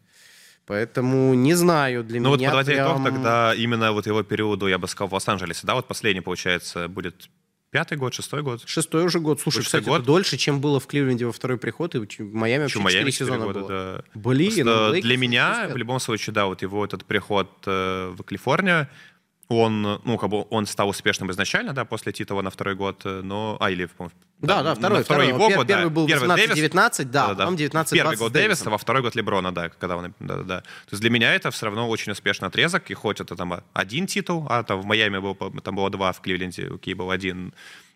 Поэтому 0.67 1.33
не 1.33 1.53
знаю, 1.55 2.03
для 2.03 2.21
ну, 2.21 2.35
меня 2.35 2.49
вот 2.51 2.57
подводя 2.57 2.85
прям... 2.85 3.03
итог, 3.03 3.13
тогда 3.13 3.53
именно 3.55 3.91
вот 3.91 4.05
его 4.05 4.23
периоду, 4.23 4.67
я 4.67 4.77
бы 4.77 4.87
сказал, 4.87 5.09
в 5.09 5.13
Лос-Анджелесе, 5.13 5.65
да, 5.65 5.75
вот 5.75 5.87
последний, 5.87 6.21
получается, 6.21 6.87
будет 6.87 7.29
Пятый 7.71 7.97
год, 7.97 8.13
шестой 8.13 8.43
год. 8.43 8.61
Шестой 8.65 9.05
уже 9.05 9.21
год. 9.21 9.39
Слушай, 9.39 9.63
кстати, 9.63 9.85
год. 9.85 9.99
это 9.99 10.05
дольше, 10.05 10.35
чем 10.35 10.59
было 10.59 10.81
в 10.81 10.87
Кливленде 10.87 11.25
во 11.25 11.31
второй 11.31 11.57
приход, 11.57 11.95
и 11.95 11.99
в 11.99 12.33
Майами 12.33 12.63
вообще 12.63 12.83
четыре 12.83 13.11
сезона 13.13 13.45
года, 13.45 13.59
было. 13.59 13.67
Да. 13.69 14.03
Блин, 14.13 14.65
ну, 14.65 14.91
для 15.01 15.15
меня, 15.15 15.69
в 15.71 15.77
любом 15.77 16.01
случае, 16.01 16.33
да, 16.33 16.47
вот 16.47 16.61
его 16.61 16.83
этот 16.83 17.05
приход 17.05 17.49
э, 17.65 18.13
в 18.13 18.23
Калифорнию, 18.23 18.89
он, 19.59 20.01
ну, 20.03 20.17
как 20.17 20.29
бы 20.29 20.45
он 20.49 20.65
стал 20.65 20.89
успешным 20.89 21.31
изначально, 21.31 21.73
да, 21.73 21.85
после 21.85 22.11
Титова 22.11 22.41
на 22.41 22.49
второй 22.49 22.75
год, 22.75 23.01
э, 23.05 23.21
но, 23.23 23.57
а, 23.59 23.71
или, 23.71 23.89
да, 24.41 24.63
да, 24.63 24.63
да 24.63 24.75
второй, 24.75 25.03
второй, 25.03 25.27
его 25.27 25.49
год, 25.49 25.67
первый 25.67 25.85
да. 25.85 25.89
был 25.89 26.07
18-19, 26.07 27.03
да, 27.05 27.27
да, 27.27 27.35
потом 27.35 27.55
19 27.55 27.93
Первый 27.93 28.17
год 28.17 28.31
Дэвиса, 28.31 28.69
во 28.69 28.77
второй 28.77 29.03
год 29.03 29.15
Леброна, 29.15 29.53
да, 29.53 29.69
когда 29.69 29.97
он, 29.97 30.13
да, 30.19 30.37
да, 30.37 30.43
да. 30.43 30.61
То 30.61 30.91
есть 30.91 31.01
для 31.01 31.09
меня 31.11 31.35
это 31.35 31.51
все 31.51 31.67
равно 31.67 31.87
очень 31.87 32.11
успешный 32.11 32.47
отрезок, 32.47 32.89
и 32.89 32.93
хоть 32.93 33.21
это 33.21 33.35
там 33.35 33.61
один 33.73 34.07
титул, 34.07 34.47
а 34.49 34.63
там 34.63 34.81
в 34.81 34.85
Майами 34.85 35.19
был, 35.19 35.35
там 35.35 35.75
было 35.75 35.89
два, 35.89 36.11
в 36.11 36.21
Кливленде 36.21 36.69
окей 36.69 36.95
был 36.95 37.11
один, 37.11 37.53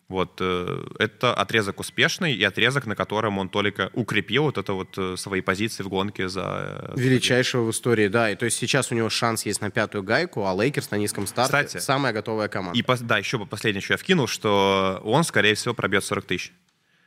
вот 0.08 0.38
э, 0.40 0.86
это 1.00 1.34
отрезок 1.34 1.80
успешный 1.80 2.34
и 2.34 2.44
отрезок, 2.44 2.86
на 2.86 2.96
котором 2.96 3.40
он 3.40 3.50
только 3.50 3.90
укрепил 3.94 4.44
вот 4.44 4.58
это 4.58 4.74
вот 4.74 4.96
э, 4.98 5.16
свои 5.18 5.42
позиции 5.42 5.84
в 5.84 5.90
гонке 5.90 6.30
за... 6.30 6.94
Э, 6.96 7.00
Величайшего 7.00 7.64
в 7.64 7.72
истории, 7.72 8.08
да. 8.08 8.30
И 8.30 8.36
то 8.36 8.46
есть 8.46 8.58
сейчас 8.58 8.92
у 8.92 8.96
него 8.96 9.10
шанс 9.10 9.46
есть 9.46 9.62
на 9.62 9.72
пятую 9.72 10.04
гайку, 10.04 10.46
а 10.46 10.54
Лейкерс 10.54 10.92
на 10.92 10.98
низком 10.98 11.26
старте 11.26 11.66
Кстати, 11.66 11.84
самая 11.84 12.14
готовая 12.14 12.50
команда. 12.50 12.78
И 12.78 12.86
да, 13.02 13.18
еще 13.18 13.44
последнее, 13.46 13.82
что 13.82 13.94
я 13.94 13.98
вкинул, 13.98 14.28
что 14.28 15.02
он, 15.04 15.24
скорее 15.24 15.56
всего, 15.56 15.74
пробьет 15.74 16.04
40 16.04 16.26
тысяч. 16.26 16.54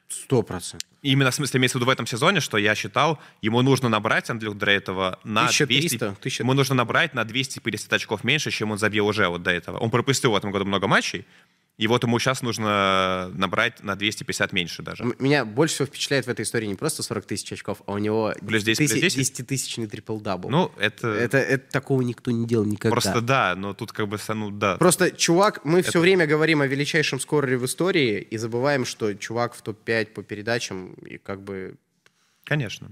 Сто 0.08 0.42
процентов. 0.42 0.88
Именно 1.02 1.30
в 1.30 1.34
смысле 1.34 1.58
имеется 1.58 1.78
в 1.78 1.80
виду 1.80 1.86
в 1.86 1.92
этом 1.92 2.06
сезоне, 2.06 2.40
что 2.40 2.56
я 2.56 2.74
считал, 2.74 3.20
ему 3.42 3.60
нужно 3.60 3.88
набрать 3.90 4.30
Андрюх 4.30 4.56
Дрейтова 4.56 5.20
на 5.22 5.42
1300, 5.42 5.66
200... 5.66 5.96
1300. 5.96 6.42
Ему 6.42 6.54
нужно 6.54 6.74
набрать 6.74 7.14
на 7.14 7.24
250 7.24 7.92
очков 7.92 8.24
меньше, 8.24 8.50
чем 8.50 8.70
он 8.70 8.78
забил 8.78 9.06
уже 9.06 9.28
вот 9.28 9.42
до 9.42 9.50
этого. 9.50 9.78
Он 9.78 9.90
пропустил 9.90 10.32
в 10.32 10.36
этом 10.36 10.50
году 10.50 10.64
много 10.64 10.88
матчей, 10.88 11.26
и 11.78 11.86
вот 11.86 12.02
ему 12.02 12.18
сейчас 12.18 12.42
нужно 12.42 13.30
набрать 13.34 13.84
на 13.84 13.94
250 13.94 14.52
меньше 14.52 14.82
даже. 14.82 15.04
Меня 15.20 15.44
больше 15.44 15.74
всего 15.74 15.86
впечатляет 15.86 16.26
в 16.26 16.28
этой 16.28 16.42
истории 16.42 16.66
не 16.66 16.74
просто 16.74 17.04
40 17.04 17.24
тысяч 17.24 17.52
очков, 17.52 17.82
а 17.86 17.92
у 17.92 17.98
него 17.98 18.34
Плюс 18.44 18.64
10, 18.64 18.90
плюс 18.90 19.14
10? 19.14 19.40
10-тысячный 19.40 19.86
трипл-дабл. 19.86 20.50
Ну, 20.50 20.72
это, 20.76 21.06
это, 21.06 21.38
это 21.38 21.70
такого 21.70 22.02
никто 22.02 22.32
не 22.32 22.46
делал 22.46 22.64
никогда. 22.64 22.90
просто 22.90 23.20
да, 23.20 23.54
но 23.56 23.74
тут 23.74 23.92
как 23.92 24.08
бы, 24.08 24.18
ну 24.34 24.50
да. 24.50 24.76
Просто 24.76 25.12
чувак, 25.12 25.64
мы 25.64 25.82
все 25.82 26.00
время 26.00 26.26
говорим 26.26 26.62
о 26.62 26.66
величайшем 26.66 27.20
scorer 27.20 27.51
е 27.51 27.56
в 27.56 27.64
истории 27.64 28.20
и 28.20 28.36
забываем, 28.36 28.84
что 28.84 29.14
чувак 29.14 29.54
в 29.54 29.62
топ-5 29.62 30.06
по 30.06 30.24
передачам 30.24 30.94
и 30.94 31.16
как 31.18 31.42
бы 31.42 31.76
Конечно. 32.44 32.90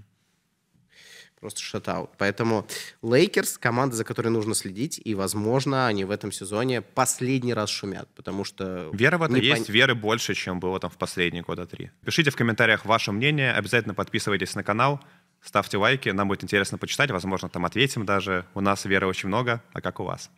Просто 1.40 1.60
shoutout. 1.60 2.10
Поэтому 2.18 2.66
Лейкерс— 3.02 3.58
команда, 3.60 3.96
за 3.96 4.04
которой 4.04 4.28
нужно 4.28 4.54
следить, 4.54 5.00
и, 5.02 5.14
возможно, 5.14 5.86
они 5.86 6.04
в 6.04 6.10
этом 6.10 6.32
сезоне 6.32 6.82
последний 6.82 7.54
раз 7.54 7.70
шумят, 7.70 8.08
потому 8.14 8.44
что... 8.44 8.90
Вера 8.92 9.18
в 9.18 9.22
это 9.22 9.36
есть, 9.36 9.68
пон- 9.68 9.72
веры 9.72 9.94
больше, 9.94 10.34
чем 10.34 10.60
было 10.60 10.80
там 10.80 10.90
в 10.90 10.96
последние 10.96 11.42
года 11.42 11.66
три. 11.66 11.90
Пишите 12.04 12.30
в 12.30 12.36
комментариях 12.36 12.84
ваше 12.84 13.12
мнение, 13.12 13.52
обязательно 13.52 13.94
подписывайтесь 13.94 14.54
на 14.54 14.64
канал, 14.64 15.00
ставьте 15.42 15.76
лайки, 15.76 16.08
нам 16.08 16.28
будет 16.28 16.42
интересно 16.42 16.78
почитать, 16.78 17.10
возможно, 17.10 17.48
там 17.48 17.64
ответим 17.64 18.04
даже. 18.04 18.46
У 18.54 18.60
нас 18.60 18.84
веры 18.84 19.06
очень 19.06 19.28
много, 19.28 19.62
а 19.72 19.80
как 19.80 20.00
у 20.00 20.04
вас? 20.04 20.30